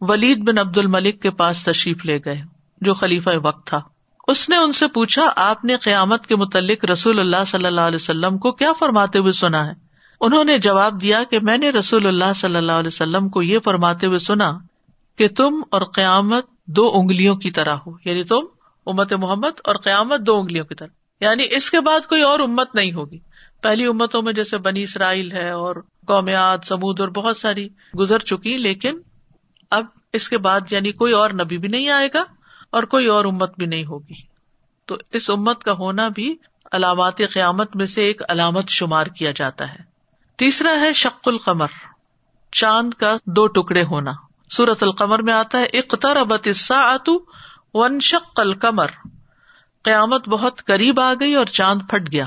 ولید 0.00 0.38
بن 0.38 0.58
عبد 0.58 0.78
الملک 0.78 1.22
کے 1.22 1.30
پاس 1.30 1.64
تشریف 1.64 2.06
لے 2.06 2.18
گئے، 2.24 2.42
جو 2.80 2.94
خلیفہ 2.94 3.30
وقت 3.42 3.66
تھا۔ 3.66 3.80
اس 4.28 4.48
نے 4.48 4.56
ان 4.56 4.72
سے 4.72 4.86
پوچھا، 4.86 5.32
آپ 5.36 5.64
نے 5.64 5.76
قیامت 5.76 6.26
کے 6.26 6.36
متعلق 6.36 6.84
رسول 6.84 7.20
اللہ 7.20 7.44
صلی 7.46 7.66
اللہ 7.66 7.80
علیہ 7.80 8.02
وسلم 8.02 8.38
کو 8.38 8.52
کیا 8.52 8.72
فرماتے 8.72 9.18
ہوئے 9.18 9.32
سنا 9.32 9.66
ہے؟ 9.66 9.85
انہوں 10.20 10.44
نے 10.44 10.58
جواب 10.58 11.00
دیا 11.00 11.24
کہ 11.24 11.38
میں 11.42 11.58
نے 11.58 11.70
رسول 11.70 12.06
اللہ 12.06 12.32
صلی 12.36 12.56
اللہ 12.56 12.72
علیہ 12.72 12.86
وسلم 12.86 13.28
کو 13.28 13.42
یہ 13.42 13.58
فرماتے 13.58 14.06
ہوئے 14.06 14.18
سنا 14.18 14.52
کہ 15.18 15.28
تم 15.28 15.62
اور 15.70 15.82
قیامت 15.82 16.46
دو 16.66 16.90
انگلیوں 16.94 17.36
کی 17.36 17.50
طرح 17.50 17.74
ہو۔ 17.74 17.90
یعنی 18.04 18.22
تم 18.22 18.40
امت 18.86 19.12
محمد 19.12 19.60
اور 19.64 19.74
قیامت 19.74 20.20
دو 20.20 20.38
انگلیوں 20.38 20.64
کی 20.64 20.74
طرح۔ 20.74 20.88
یعنی 21.20 21.44
اس 21.50 21.70
کے 21.70 21.80
بعد 21.80 22.06
کوئی 22.06 22.22
اور 22.22 22.40
امت 22.40 22.74
نہیں 22.74 22.92
ہوگی۔ 22.92 23.18
پہلی 23.62 23.86
امتوں 23.86 24.22
میں 24.22 24.32
جیسے 24.32 24.58
بنی 24.58 24.82
اسرائیل 24.82 25.32
ہے 25.32 25.50
اور 25.50 25.76
قومیات 26.06 26.60
سمود 26.66 27.00
اور 27.00 27.08
بہت 27.08 27.36
ساری 27.36 27.68
گزر 27.98 28.18
چکی، 28.18 28.58
لیکن 28.58 28.98
اب 29.70 29.84
اس 30.12 30.28
کے 30.28 30.38
بعد 30.38 30.60
یعنی 30.70 30.92
کوئی 30.92 31.12
اور 31.12 31.30
نبی 31.30 31.58
بھی 31.58 31.68
نہیں 31.68 31.88
آئے 31.88 32.08
گا 32.14 32.24
اور 32.70 32.82
کوئی 32.82 33.06
اور 33.06 33.24
امت 33.24 33.58
بھی 33.58 33.66
نہیں 33.66 33.84
ہوگی۔ 33.84 34.14
تو 34.84 34.96
اس 35.12 35.30
امت 35.30 35.64
کا 35.64 35.72
ہونا 35.72 36.08
بھی 36.08 36.36
علامات 36.72 37.16
قیامت 37.16 37.76
میں 37.76 37.86
سے 37.86 38.02
ایک 38.02 38.22
علامت 38.28 38.68
شمار 38.68 39.06
کیا 39.06 39.30
جاتا 39.36 39.68
ہے۔ 39.68 39.95
تیسرا 40.38 40.74
ہے 40.80 40.92
شک 40.92 41.28
القمر، 41.28 41.66
چاند 42.52 42.94
کا 42.94 43.16
دو 43.26 43.46
ٹکڑے 43.46 43.82
ہونا۔ 43.82 44.12
سورت 44.50 44.82
القمر 44.82 45.22
میں 45.22 45.32
آتا 45.32 45.58
ہے 45.58 45.64
اختر 45.64 46.16
ابت 46.16 46.48
اتو 46.70 47.12
ون 47.74 48.00
شک 48.00 48.40
القمر۔ 48.40 48.86
قیامت 49.84 50.28
بہت 50.28 50.64
قریب 50.64 51.00
آ 51.00 51.14
گئی 51.20 51.34
اور 51.34 51.46
چاند 51.46 51.80
پھٹ 51.90 52.12
گیا۔ 52.12 52.26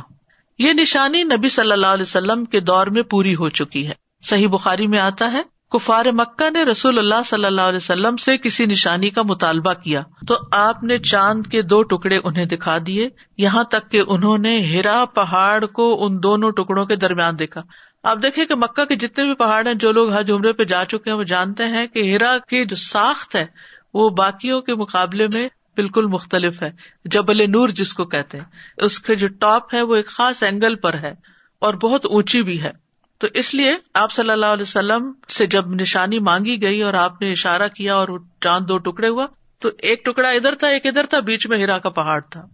یہ 0.59 0.73
نشانی 0.73 1.23
نبی 1.23 1.49
صلی 1.49 1.71
اللہ 1.71 1.87
علیہ 1.87 2.01
وسلم 2.01 2.45
کے 2.45 2.59
دور 2.59 2.87
میں 2.87 3.01
پوری 3.01 3.35
ہو 3.35 3.49
چکی 3.49 3.87
ہے۔ 3.87 3.93
صحیح 4.23 4.47
بخاری 4.47 4.87
میں 4.87 4.99
آتا 4.99 5.31
ہے، 5.31 5.41
کفار 5.71 6.05
مکہ 6.05 6.49
نے 6.49 6.63
رسول 6.63 6.99
اللہ 6.99 7.23
صلی 7.25 7.45
اللہ 7.45 7.61
علیہ 7.61 7.77
وسلم 7.77 8.17
سے 8.17 8.37
کسی 8.37 8.65
نشانی 8.65 9.09
کا 9.09 9.21
مطالبہ 9.21 9.73
کیا۔ 9.73 10.01
تو 10.27 10.35
آپ 10.51 10.83
نے 10.83 10.97
چاند 10.97 11.47
کے 11.47 11.61
دو 11.61 11.83
ٹکڑے 11.83 12.19
انہیں 12.23 12.45
دکھا 12.45 12.77
دیے، 12.87 13.09
یہاں 13.37 13.63
تک 13.63 13.91
کہ 13.91 14.01
انہوں 14.07 14.37
نے 14.37 14.61
ہرا 14.61 15.05
پہاڑ 15.05 15.65
کو 15.65 16.05
ان 16.05 16.23
دونوں 16.23 16.51
ٹکڑوں 16.51 16.85
کے 16.85 16.95
درمیان 16.95 17.39
دیکھا۔ 17.39 17.61
آپ 18.03 18.17
دیکھیں 18.23 18.45
کہ 18.45 18.55
مکہ 18.55 18.85
کے 18.85 18.95
جتنے 18.95 19.25
بھی 19.25 19.33
پہاڑ 19.35 19.67
ہیں، 19.67 19.73
جو 19.73 19.91
لوگ 19.91 20.11
حج 20.11 20.31
عمرے 20.31 20.53
پہ 20.53 20.63
جا 20.63 20.85
چکے 20.85 21.09
ہیں، 21.09 21.17
وہ 21.17 21.23
جانتے 21.23 21.65
ہیں 21.65 21.87
کہ 21.87 21.99
ہیرا 21.99 22.37
کی 22.37 22.65
جو 22.65 22.75
ساخت 22.75 23.35
ہے، 23.35 23.45
وہ 23.93 24.09
باقیوں 24.09 24.61
کے 24.61 24.75
مقابلے 24.75 25.27
میں 25.33 25.49
بالکل 25.75 26.05
مختلف 26.05 26.61
ہے۔ 26.61 26.71
جبل 27.05 27.51
نور 27.51 27.69
جس 27.69 27.93
کو 27.93 28.05
کہتے 28.05 28.37
ہیں۔ 28.37 28.45
اس 28.77 28.99
کے 28.99 29.15
جو 29.15 29.27
ٹاپ 29.27 29.73
ہے، 29.73 29.81
وہ 29.81 29.95
ایک 29.95 30.07
خاص 30.07 30.43
اینگل 30.43 30.75
پر 30.75 30.93
ہے 30.93 31.13
اور 31.59 31.73
بہت 31.73 32.05
اونچی 32.05 32.43
بھی 32.43 32.61
ہے۔ 32.61 32.71
تو 33.17 33.27
اس 33.33 33.53
لیے 33.53 33.73
آپ 33.93 34.11
صلی 34.11 34.29
اللہ 34.29 34.45
علیہ 34.45 34.63
وسلم 34.63 35.11
سے 35.29 35.47
جب 35.47 35.67
نشانی 35.67 36.19
مانگی 36.19 36.61
گئی 36.61 36.81
اور 36.81 36.93
آپ 36.93 37.21
نے 37.21 37.31
اشارہ 37.31 37.67
کیا 37.67 37.95
اور 37.95 38.07
چاند 38.41 38.65
دو 38.65 38.77
ٹکڑے 38.77 39.07
ہوا، 39.07 39.25
تو 39.59 39.69
ایک 39.77 40.05
ٹکڑا 40.05 40.29
ادھر 40.29 40.55
تھا، 40.55 40.67
ایک 40.67 40.85
ادھر 40.85 41.05
تھا، 41.05 41.19
بیچ 41.19 41.47
میں 41.47 41.57
ہیرا 41.57 41.77
کا 41.77 41.89
پہاڑ 41.89 42.21
تھا۔ 42.21 42.45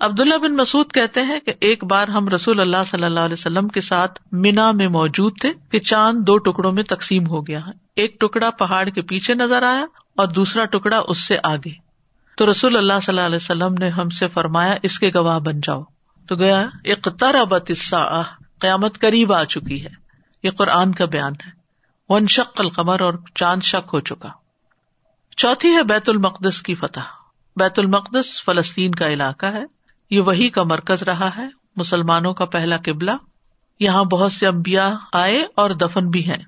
عبداللہ 0.00 0.38
بن 0.38 0.56
مسعد 0.56 0.92
کہتے 0.94 1.22
ہیں 1.22 1.40
کہ 1.40 1.52
ایک 1.60 1.84
بار 1.84 2.08
ہم 2.08 2.28
رسول 2.28 2.60
اللہ 2.60 2.84
صلی 2.86 3.04
اللہ 3.04 3.20
علیہ 3.20 3.32
وسلم 3.32 3.68
کے 3.68 3.80
ساتھ 3.80 4.20
مینا 4.32 4.72
میں 4.72 4.88
موجود 4.88 5.40
تھے 5.40 5.52
کہ 5.70 5.80
چاند 5.80 6.26
دو 6.26 6.38
ٹکڑوں 6.38 6.72
میں 6.72 6.82
تقسیم 6.82 7.26
ہو 7.26 7.46
گیا 7.46 7.60
ایک 7.96 8.20
ٹکڑا 8.20 8.50
پہاڑ 8.50 8.88
کے 8.88 9.02
پیچھے 9.02 9.34
نظر 9.34 9.62
آیا 9.62 9.84
اور 10.16 10.26
دوسرا 10.26 10.64
ٹکڑا 10.64 11.00
اس 11.08 11.18
سے 11.18 11.36
آگے۔ 11.42 11.72
تو 12.36 12.50
رسول 12.50 12.76
اللہ 12.76 12.92
صلی 13.02 13.16
اللہ 13.16 13.26
علیہ 13.26 13.36
وسلم 13.36 13.74
نے 13.74 13.88
ہم 13.88 14.08
سے 14.08 14.28
فرمایا، 14.28 14.74
اس 14.82 14.98
کے 14.98 15.10
گواہ 15.14 15.38
بن 15.38 15.60
جاؤ۔ 15.60 15.82
تو 16.28 16.36
گیا 16.36 16.66
اقتربت 16.84 17.64
الساعہ، 17.68 18.22
قیامت 18.60 19.00
قریب 19.00 19.32
آ 19.32 19.44
چکی 19.44 19.84
ہے۔ 19.84 19.90
یہ 20.42 20.50
قرآن 20.50 20.92
کا 20.92 21.04
بیان 21.04 21.32
ہے۔ 21.32 21.50
ون 22.08 22.26
شق 22.26 22.60
القمر 22.60 23.00
اور 23.00 23.14
چاند 23.34 23.62
شک 23.62 23.90
ہو 23.92 24.00
چکا۔ 24.00 24.28
چوتھی 25.36 25.76
ہے 25.76 25.82
بیت 25.82 26.08
المقدس 26.08 26.62
کی 26.62 26.74
فتح۔ 26.74 27.00
بیت 27.56 27.78
المقدس 27.78 28.44
فلسطین 28.44 28.94
کا 28.94 29.06
علاقہ 29.06 29.46
ہے۔ 29.46 29.79
یہ 30.10 30.20
وہی 30.20 30.48
کا 30.48 30.62
مرکز 30.62 31.02
رہا 31.02 31.30
ہے۔ 31.36 31.46
مسلمانوں 31.76 32.34
کا 32.34 32.44
پہلا 32.44 32.76
قبلہ۔ 32.84 33.10
یہاں 33.80 34.04
بہت 34.04 34.32
سے 34.32 34.46
امبیا 34.46 34.94
آئے 35.12 35.46
اور 35.54 35.70
دفن 35.70 36.10
بھی 36.10 36.30
ہیں۔ 36.30 36.44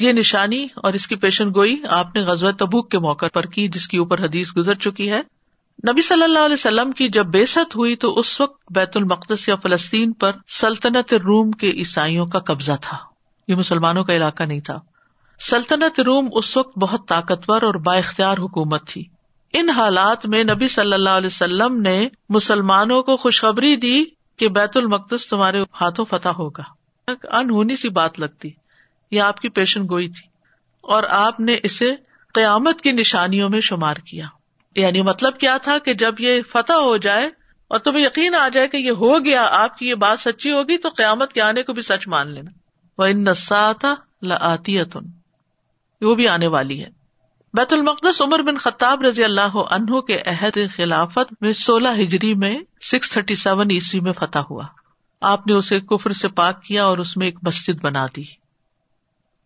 یہ 0.00 0.12
نشانی 0.12 0.66
اور 0.76 0.92
اس 0.92 1.06
کی 1.06 1.16
پیشن 1.16 1.48
گوئی 1.54 1.82
آپ 1.90 2.14
نے 2.14 2.22
غزوہ 2.22 2.50
تبوک 2.50 2.90
کے 2.90 2.98
موقع 2.98 3.26
پر 3.34 3.46
کی، 3.46 3.68
جس 3.68 3.88
کے 3.88 3.98
اوپر 3.98 4.24
حدیث 4.24 4.56
گزر 4.56 4.74
چکی 4.74 5.10
ہے۔ 5.10 5.20
نبی 5.92 6.02
صلی 6.02 6.22
اللہ 6.22 6.38
علیہ 6.38 6.54
وسلم 6.54 6.92
کی 6.92 7.08
جب 7.08 7.26
بےست 7.26 7.76
ہوئی 7.76 7.96
تو 7.96 8.18
اس 8.18 8.40
وقت 8.40 8.72
بیت 8.74 8.96
المقدس 8.96 9.48
یا 9.48 9.56
فلسطین 9.56 10.12
پر 10.12 10.32
سلطنت 10.48 11.14
روم 11.14 11.50
کے 11.50 11.70
عیسائیوں 11.70 12.26
کا 12.26 12.38
قبضہ 12.38 12.72
تھا۔ 12.80 12.96
یہ 13.48 13.54
مسلمانوں 13.54 14.04
کا 14.04 14.16
علاقہ 14.16 14.42
نہیں 14.42 14.60
تھا۔ 14.60 14.78
سلطنت 15.40 16.00
روم 16.00 16.28
اس 16.32 16.56
وقت 16.56 16.78
بہت 16.78 17.08
طاقتور 17.08 17.62
اور 17.62 17.74
با 17.74 17.94
اختیار 17.94 18.38
حکومت 18.38 18.86
تھی۔ 18.86 19.04
ان 19.52 19.70
حالات 19.70 20.26
میں 20.26 20.44
نبی 20.44 20.68
صلی 20.68 20.92
اللہ 20.92 21.10
علیہ 21.10 21.26
وسلم 21.26 21.80
نے 21.80 22.08
مسلمانوں 22.28 23.02
کو 23.02 23.16
خوشخبری 23.16 23.76
دی 23.76 24.04
کہ 24.36 24.48
بیت 24.48 24.76
المقدس 24.76 25.28
تمہارے 25.28 25.62
ہاتھوں 25.80 26.04
فتح 26.04 26.28
ہوگا۔ 26.28 26.62
انہونی 27.32 27.76
سی 27.76 27.88
بات 27.88 28.20
لگتی، 28.20 28.50
یہ 29.10 29.20
آپ 29.20 29.40
کی 29.40 29.48
پیشن 29.48 29.82
گوئی 29.90 30.08
تھی 30.08 30.28
اور 30.80 31.02
آپ 31.10 31.40
نے 31.40 31.56
اسے 31.62 31.94
قیامت 32.34 32.80
کی 32.80 32.92
نشانیوں 32.92 33.48
میں 33.48 33.60
شمار 33.60 33.94
کیا۔ 33.94 34.26
یعنی 34.76 35.02
مطلب 35.02 35.38
کیا 35.38 35.56
تھا 35.56 35.78
کہ 35.78 35.94
جب 35.94 36.14
یہ 36.18 36.42
فتح 36.50 36.72
ہو 36.72 36.96
جائے 36.96 37.30
اور 37.68 37.78
تمہیں 37.78 38.04
یقین 38.04 38.34
آ 38.34 38.48
جائے 38.48 38.68
کہ 38.68 38.76
یہ 38.76 38.90
ہو 38.90 39.24
گیا، 39.24 39.48
آپ 39.50 39.78
کی 39.78 39.88
یہ 39.88 39.94
بات 39.94 40.20
سچی 40.20 40.52
ہوگی 40.52 40.78
تو 40.78 40.88
قیامت 40.88 41.32
کے 41.32 41.42
آنے 41.42 41.62
کو 41.62 41.72
بھی 41.72 41.82
سچ 41.82 42.08
مان 42.08 42.28
لینا۔ 42.28 42.50
وہ 42.98 43.06
ان 43.06 43.24
نسا 43.24 43.72
لاتی 44.22 44.78
وہ 46.00 46.14
بھی 46.14 46.28
آنے 46.28 46.46
والی 46.46 46.84
ہے۔ 46.84 46.97
بیت 47.58 47.72
المقدس 47.72 48.22
عمر 48.22 48.38
بن 48.38 48.58
خطاب 48.58 49.02
رضی 49.02 49.24
اللہ 49.24 49.56
عنہ 49.56 50.00
کے 50.00 50.22
عہد 50.26 50.58
خلافت 50.76 51.34
میں 51.40 51.52
سولہ 51.52 51.88
ہجری 52.02 52.34
میں 52.34 52.58
سکس 52.80 53.10
تھرٹی 53.10 53.34
سیون 53.34 53.70
عیسوی 53.70 54.00
میں 54.00 54.12
فتح 54.12 54.38
ہوا۔ 54.38 54.64
آپ 55.20 55.46
نے 55.46 55.52
اسے 55.52 55.80
کفر 55.80 56.12
سے 56.12 56.28
پاک 56.28 56.62
کیا 56.62 56.84
اور 56.84 56.98
اس 56.98 57.16
میں 57.16 57.26
ایک 57.26 57.38
مسجد 57.42 57.84
بنا 57.84 58.06
دی۔ 58.16 58.24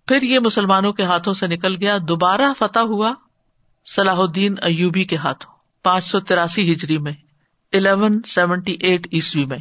پھر 0.08 0.22
یہ 0.22 0.38
مسلمانوں 0.38 0.92
کے 0.92 1.02
ہاتھوں 1.02 1.32
سے 1.32 1.46
نکل 1.46 1.76
گیا۔ 1.76 1.98
دوبارہ 2.08 2.52
فتح 2.58 2.78
ہوا 2.78 3.12
صلاح 3.86 4.16
الدین 4.16 4.54
ایوبی 4.62 5.04
کے 5.04 5.16
ہاتھوں 5.16 5.54
پانچ 5.82 6.06
سو 6.06 6.20
تراسی 6.20 6.72
ہجری 6.72 6.98
میں 6.98 7.12
الیون 7.72 8.22
سیونٹی 8.22 8.76
ایٹ 8.80 9.06
عیسوی 9.12 9.46
میں۔ 9.46 9.58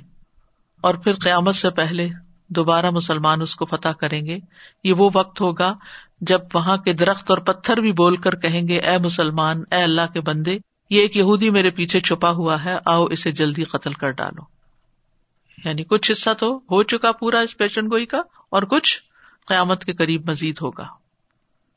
اور 0.82 0.96
پھر 0.96 1.16
قیامت 1.16 1.56
سے 1.56 1.70
پہلے 1.70 2.10
دوبارہ 2.48 2.90
مسلمان 2.90 3.42
اس 3.42 3.56
کو 3.56 3.66
فتح 3.66 3.90
کریں 3.90 4.26
گے۔ 4.26 4.38
یہ 4.84 4.94
وہ 4.94 5.10
وقت 5.14 5.42
ہوگا 5.42 5.74
جب 6.22 6.42
وہاں 6.54 6.78
کے 6.78 6.94
درخت 6.94 7.30
اور 7.30 7.38
پتھر 7.38 7.78
بھی 7.78 7.92
بول 7.92 8.16
کر 8.16 8.36
کہیں 8.36 8.68
گے، 8.68 8.80
اے 8.80 8.98
مسلمان، 8.98 9.64
اے 9.72 9.84
اللہ 9.84 10.14
کے 10.14 10.22
بندے، 10.22 10.58
یہ 10.90 11.02
ایک 11.02 11.18
یہودی 11.18 11.50
میرے 11.50 11.70
پیچھے 11.70 12.00
چھپا 12.00 12.30
ہوا 12.30 12.64
ہے، 12.64 12.76
آؤ 12.86 13.06
اسے 13.06 13.32
جلدی 13.32 13.64
قتل 13.64 13.94
کر 13.94 14.12
ڈالو۔ 14.12 14.42
یعنی 15.66 15.84
کچھ 15.84 16.12
حصہ 16.12 16.30
تو 16.40 16.58
ہو 16.58 16.84
چکا 16.84 17.12
پورا 17.12 17.40
اس 17.40 17.58
پیشن 17.58 17.86
گوئی 17.86 18.06
کا 18.06 18.22
اور 18.50 18.64
کچھ 18.64 19.02
قیامت 19.48 19.86
کے 19.86 19.94
قریب 19.94 20.30
مزید 20.30 20.56
ہوگا۔ 20.62 20.88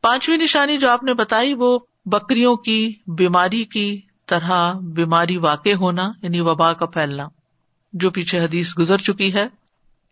پانچویں 0.03 0.39
نشانی 0.39 0.79
جو 0.79 0.91
آپ 0.91 1.03
نے 1.03 1.15
بتائی، 1.15 1.55
وہ 1.55 1.79
بکریوں 2.07 2.57
کی، 2.57 2.95
بیماری 3.07 3.65
کی 3.65 4.01
طرح 4.27 4.73
بیماری 4.73 5.37
واقع 5.37 5.75
ہونا 5.75 6.05
یعنی 6.23 6.41
وبا 6.41 6.73
کا 6.73 6.87
پھیلنا، 6.87 7.29
جو 7.93 8.11
پیچھے 8.11 8.41
حدیث 8.41 8.79
گزر 8.79 8.99
چکی 8.99 9.35
ہے۔ 9.35 9.47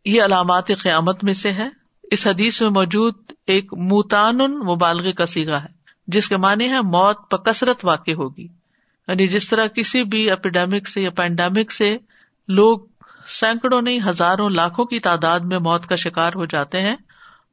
یہ 0.05 0.22
علامات 0.22 0.66
قیامت 0.66 1.24
میں 1.24 1.35
سے 1.35 1.53
ہے۔ 1.53 1.68
اس 2.03 2.26
حدیث 2.26 2.62
میں 2.62 2.70
موجود 2.70 3.14
ایک 3.47 3.74
موتان 3.74 4.38
مبالغ 4.38 5.12
کا 5.12 5.26
سیگا 5.26 5.62
ہے، 5.62 5.68
جس 6.07 6.28
کے 6.28 6.36
معنی 6.36 6.68
ہے 6.68 6.80
موت 6.80 7.34
بکثرت 7.34 7.84
واقع 7.84 8.11
ہوگی۔ 8.11 8.49
یعنی 9.09 9.26
جس 9.26 9.49
طرح 9.49 9.66
کسی 9.66 10.05
بھی 10.05 10.30
اپیڈیمک 10.30 10.88
سے 10.88 11.01
یا 11.01 11.11
پینڈیمک 11.11 11.72
سے 11.72 11.97
لوگ 12.49 12.78
سینکڑوں 13.26 13.82
نہیں، 13.82 13.99
ہزاروں، 14.07 14.51
لاکھوں 14.51 14.84
کی 14.84 15.01
تعداد 15.01 15.40
میں 15.40 15.59
موت 15.59 15.86
کا 15.86 15.97
شکار 15.97 16.32
ہو 16.34 16.45
جاتے 16.45 16.80
ہیں، 16.80 16.97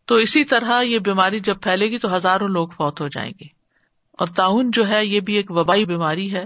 تو 0.05 0.15
اسی 0.15 0.43
طرح 0.43 0.81
یہ 0.81 0.99
بیماری 0.99 1.39
جب 1.39 1.55
پھیلے 1.61 1.85
گی 1.85 1.97
تو 1.97 2.15
ہزاروں 2.15 2.47
لوگ 2.47 2.67
فوت 2.67 3.01
ہو 3.01 3.07
جائیں 3.07 3.31
گے۔ 3.41 3.45
اور 4.11 4.27
تعاون 4.27 4.71
جو 4.71 4.89
ہے، 4.89 5.05
یہ 5.05 5.19
بھی 5.19 5.33
ایک 5.33 5.51
وبائی 5.51 5.85
بیماری 5.85 6.33
ہے 6.33 6.43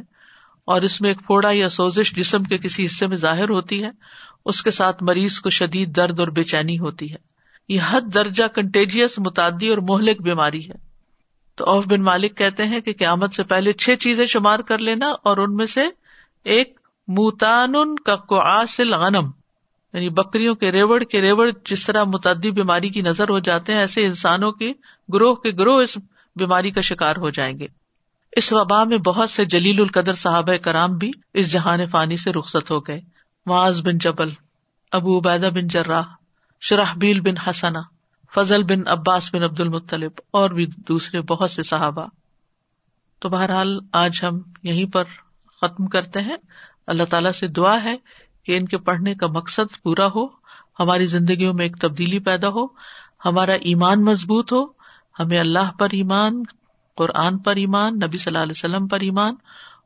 اور 0.66 0.82
اس 0.82 1.02
میں 1.02 1.10
ایک 1.10 1.26
پھوڑا 1.26 1.50
یا 1.52 1.70
سوزش 1.70 2.16
جسم 2.16 2.44
کے 2.44 2.58
کسی 2.58 2.86
حصے 2.86 3.08
میں 3.08 3.18
ظاہر 3.18 3.50
ہوتی 3.50 3.84
ہے، 3.84 3.90
اس 4.46 4.64
کے 4.64 4.72
ساتھ 4.72 5.04
مریض 5.04 5.40
کو 5.40 5.50
شدید 5.50 5.96
درد 5.96 6.20
اور 6.20 6.28
بے 6.28 6.44
چینی 6.44 6.80
ہوتی 6.80 7.12
ہے۔ 7.12 7.33
یہ 7.70 7.80
حد 7.90 8.02
درجہ 8.14 8.44
کنٹیجیس 8.44 9.20
متعدی 9.20 9.70
اور 9.70 9.78
مہلک 9.78 10.22
بیماری 10.22 10.70
ہے۔ 10.70 10.94
تو 11.56 11.66
اوف 11.66 11.88
بن 11.88 12.02
مالک 12.02 12.38
کہتے 12.38 12.66
ہیں 12.66 12.80
کہ 12.80 12.94
قیامت 12.94 13.34
سے 13.34 13.44
پہلے 13.44 13.74
چھ 13.74 13.90
چیزیں 14.00 14.26
شمار 14.26 14.60
کر 14.60 14.78
لینا 14.78 15.08
اور 15.08 15.38
ان 15.38 15.56
میں 15.56 15.66
سے 15.66 15.82
ایک 16.44 16.80
موتان 17.08 17.96
کا 17.96 18.16
کوسل 18.16 18.94
غنم 18.94 19.32
یعنی 19.94 20.10
بکریوں 20.10 20.56
کے 20.56 20.72
ریوڑ 20.72 21.04
کے 21.04 21.22
ریوڑ 21.22 21.52
جس 21.66 21.86
طرح 21.86 22.04
متعدی 22.04 22.52
بیماری 22.52 22.90
کی 22.90 23.02
نظر 23.02 23.30
ہو 23.30 23.40
جاتے 23.40 23.74
ہیں، 23.74 23.80
ایسے 23.80 24.06
انسانوں 24.06 24.52
کے 24.52 24.72
گروہ 25.14 25.36
کے 25.36 25.52
گروہ 25.52 25.82
اس 25.82 25.98
بیماری 26.36 26.72
کا 26.72 26.82
شکار 26.82 27.16
ہو 27.16 27.30
جائیں 27.30 27.60
گے۔ 27.60 27.68
اس 28.32 28.54
وبا 28.54 28.84
میں 28.84 28.98
بہت 28.98 29.30
سے 29.30 29.46
جلیل 29.46 29.82
القدر 29.82 30.14
صحابہ 30.14 30.58
کرام 30.58 30.98
بھی 30.98 31.12
اس 31.34 31.52
جہان 31.52 31.88
فانی 31.88 32.18
سے 32.18 32.32
رخصت 32.32 32.72
ہو 32.72 32.80
گئے۔ 32.80 33.02
معاذ 33.46 33.82
بن 33.82 33.98
جبل، 33.98 34.30
ابو 34.92 35.20
عبیدہ 35.20 35.50
بن 35.54 35.68
جراہ 35.68 36.04
شرحبیل 36.64 37.20
بن 37.20 37.38
حسنا 37.38 37.82
فضل 38.36 38.64
بن 38.64 38.88
عباس 38.88 39.34
بن 39.34 39.44
عبد 39.44 39.60
المطلب 39.60 40.12
اور 40.32 40.50
بھی 40.50 40.66
دوسرے 40.66 41.22
بہت 41.22 41.52
سے 41.52 41.64
صحابہ۔ 41.64 42.06
تو 43.20 43.30
بہرحال 43.30 43.80
آج 43.92 44.20
ہم 44.24 44.40
یہیں 44.64 44.86
پر 44.86 45.04
ختم 45.62 45.88
کرتے 45.88 46.22
ہیں۔ 46.22 46.36
اللہ 46.88 47.04
تعالیٰ 47.04 47.32
سے 47.32 47.48
دعا 47.48 47.84
ہے 47.84 47.96
کہ 48.44 48.58
ان 48.58 48.66
کے 48.66 48.78
پڑھنے 48.78 49.16
کا 49.16 49.28
مقصد 49.28 49.84
پورا 49.84 50.08
ہو، 50.16 50.26
ہماری 50.80 51.06
زندگیوں 51.06 51.54
میں 51.54 51.66
ایک 51.66 51.78
تبدیلی 51.78 52.20
پیدا 52.20 52.48
ہو، 52.48 52.66
ہمارا 53.26 53.54
ایمان 53.54 54.04
مضبوط 54.04 54.54
ہو، 54.54 54.66
ہمیں 55.20 55.40
اللہ 55.40 55.72
پر 55.80 55.88
ایمان، 55.92 56.44
قرآن 56.96 57.38
پر 57.38 57.56
ایمان، 57.56 57.96
نبی 57.96 58.18
صلی 58.18 58.36
اللہ 58.36 58.44
علیہ 58.44 58.58
وسلم 58.58 58.88
پر 58.88 59.00
ایمان، 59.00 59.36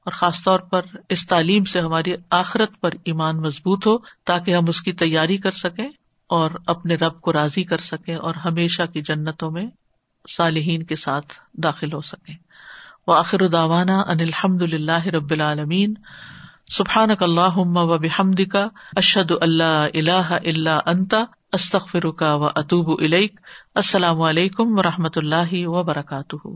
اور 0.04 0.12
خاص 0.12 0.44
طور 0.44 0.60
پر 0.60 0.82
اس 1.10 1.28
تعلیم 1.28 1.66
سے 1.66 1.82
ہماری 1.82 2.14
آخرت 2.30 2.82
پر 2.82 2.90
ایمان 3.06 3.38
مضبوط 3.38 3.88
ہو، 3.88 3.98
تاکہ 3.98 4.56
ہم 4.56 4.66
اس 4.68 4.82
کی 4.82 4.94
تیاری 4.94 5.38
کر 5.38 5.52
سکیں۔ 5.52 5.90
اور 6.30 6.52
اپنے 6.66 6.96
رب 6.96 7.22
کو 7.22 7.34
راضی 7.34 7.64
کر 7.64 7.78
سکیں 7.78 8.16
اور 8.16 8.36
ہمیشہ 8.36 8.84
کی 8.94 9.02
جنتوں 9.02 9.52
میں 9.52 9.68
صالحین 10.30 10.84
کے 10.84 10.96
ساتھ 10.96 11.34
داخل 11.54 11.94
ہو 11.94 12.02
سکیں۔ 12.02 12.36
وہ 13.08 13.16
آخر 13.16 13.48
داوانا 13.48 14.00
ان 14.00 14.20
الحمد 14.20 14.62
اللہ 14.62 15.08
رب 15.08 15.32
العالمین۔ 15.32 15.94
سبحان 16.72 17.10
اللہ 17.20 17.58
و 17.58 17.98
بحمد 17.98 18.42
کا 18.52 18.68
اشد 18.96 19.32
اللہ 19.42 19.86
اللہ 19.94 20.38
اللہ 20.46 20.80
انتا 20.86 21.24
استخ 21.54 21.90
فرکا 21.90 22.34
و 22.34 22.46
اطوب 22.46 23.02
السلام 23.76 24.22
علیکم 24.22 24.80
و 24.80 24.84
رحمۃ 24.84 25.16
اللہ 25.16 25.68
وبرکاتہ۔ 25.68 26.48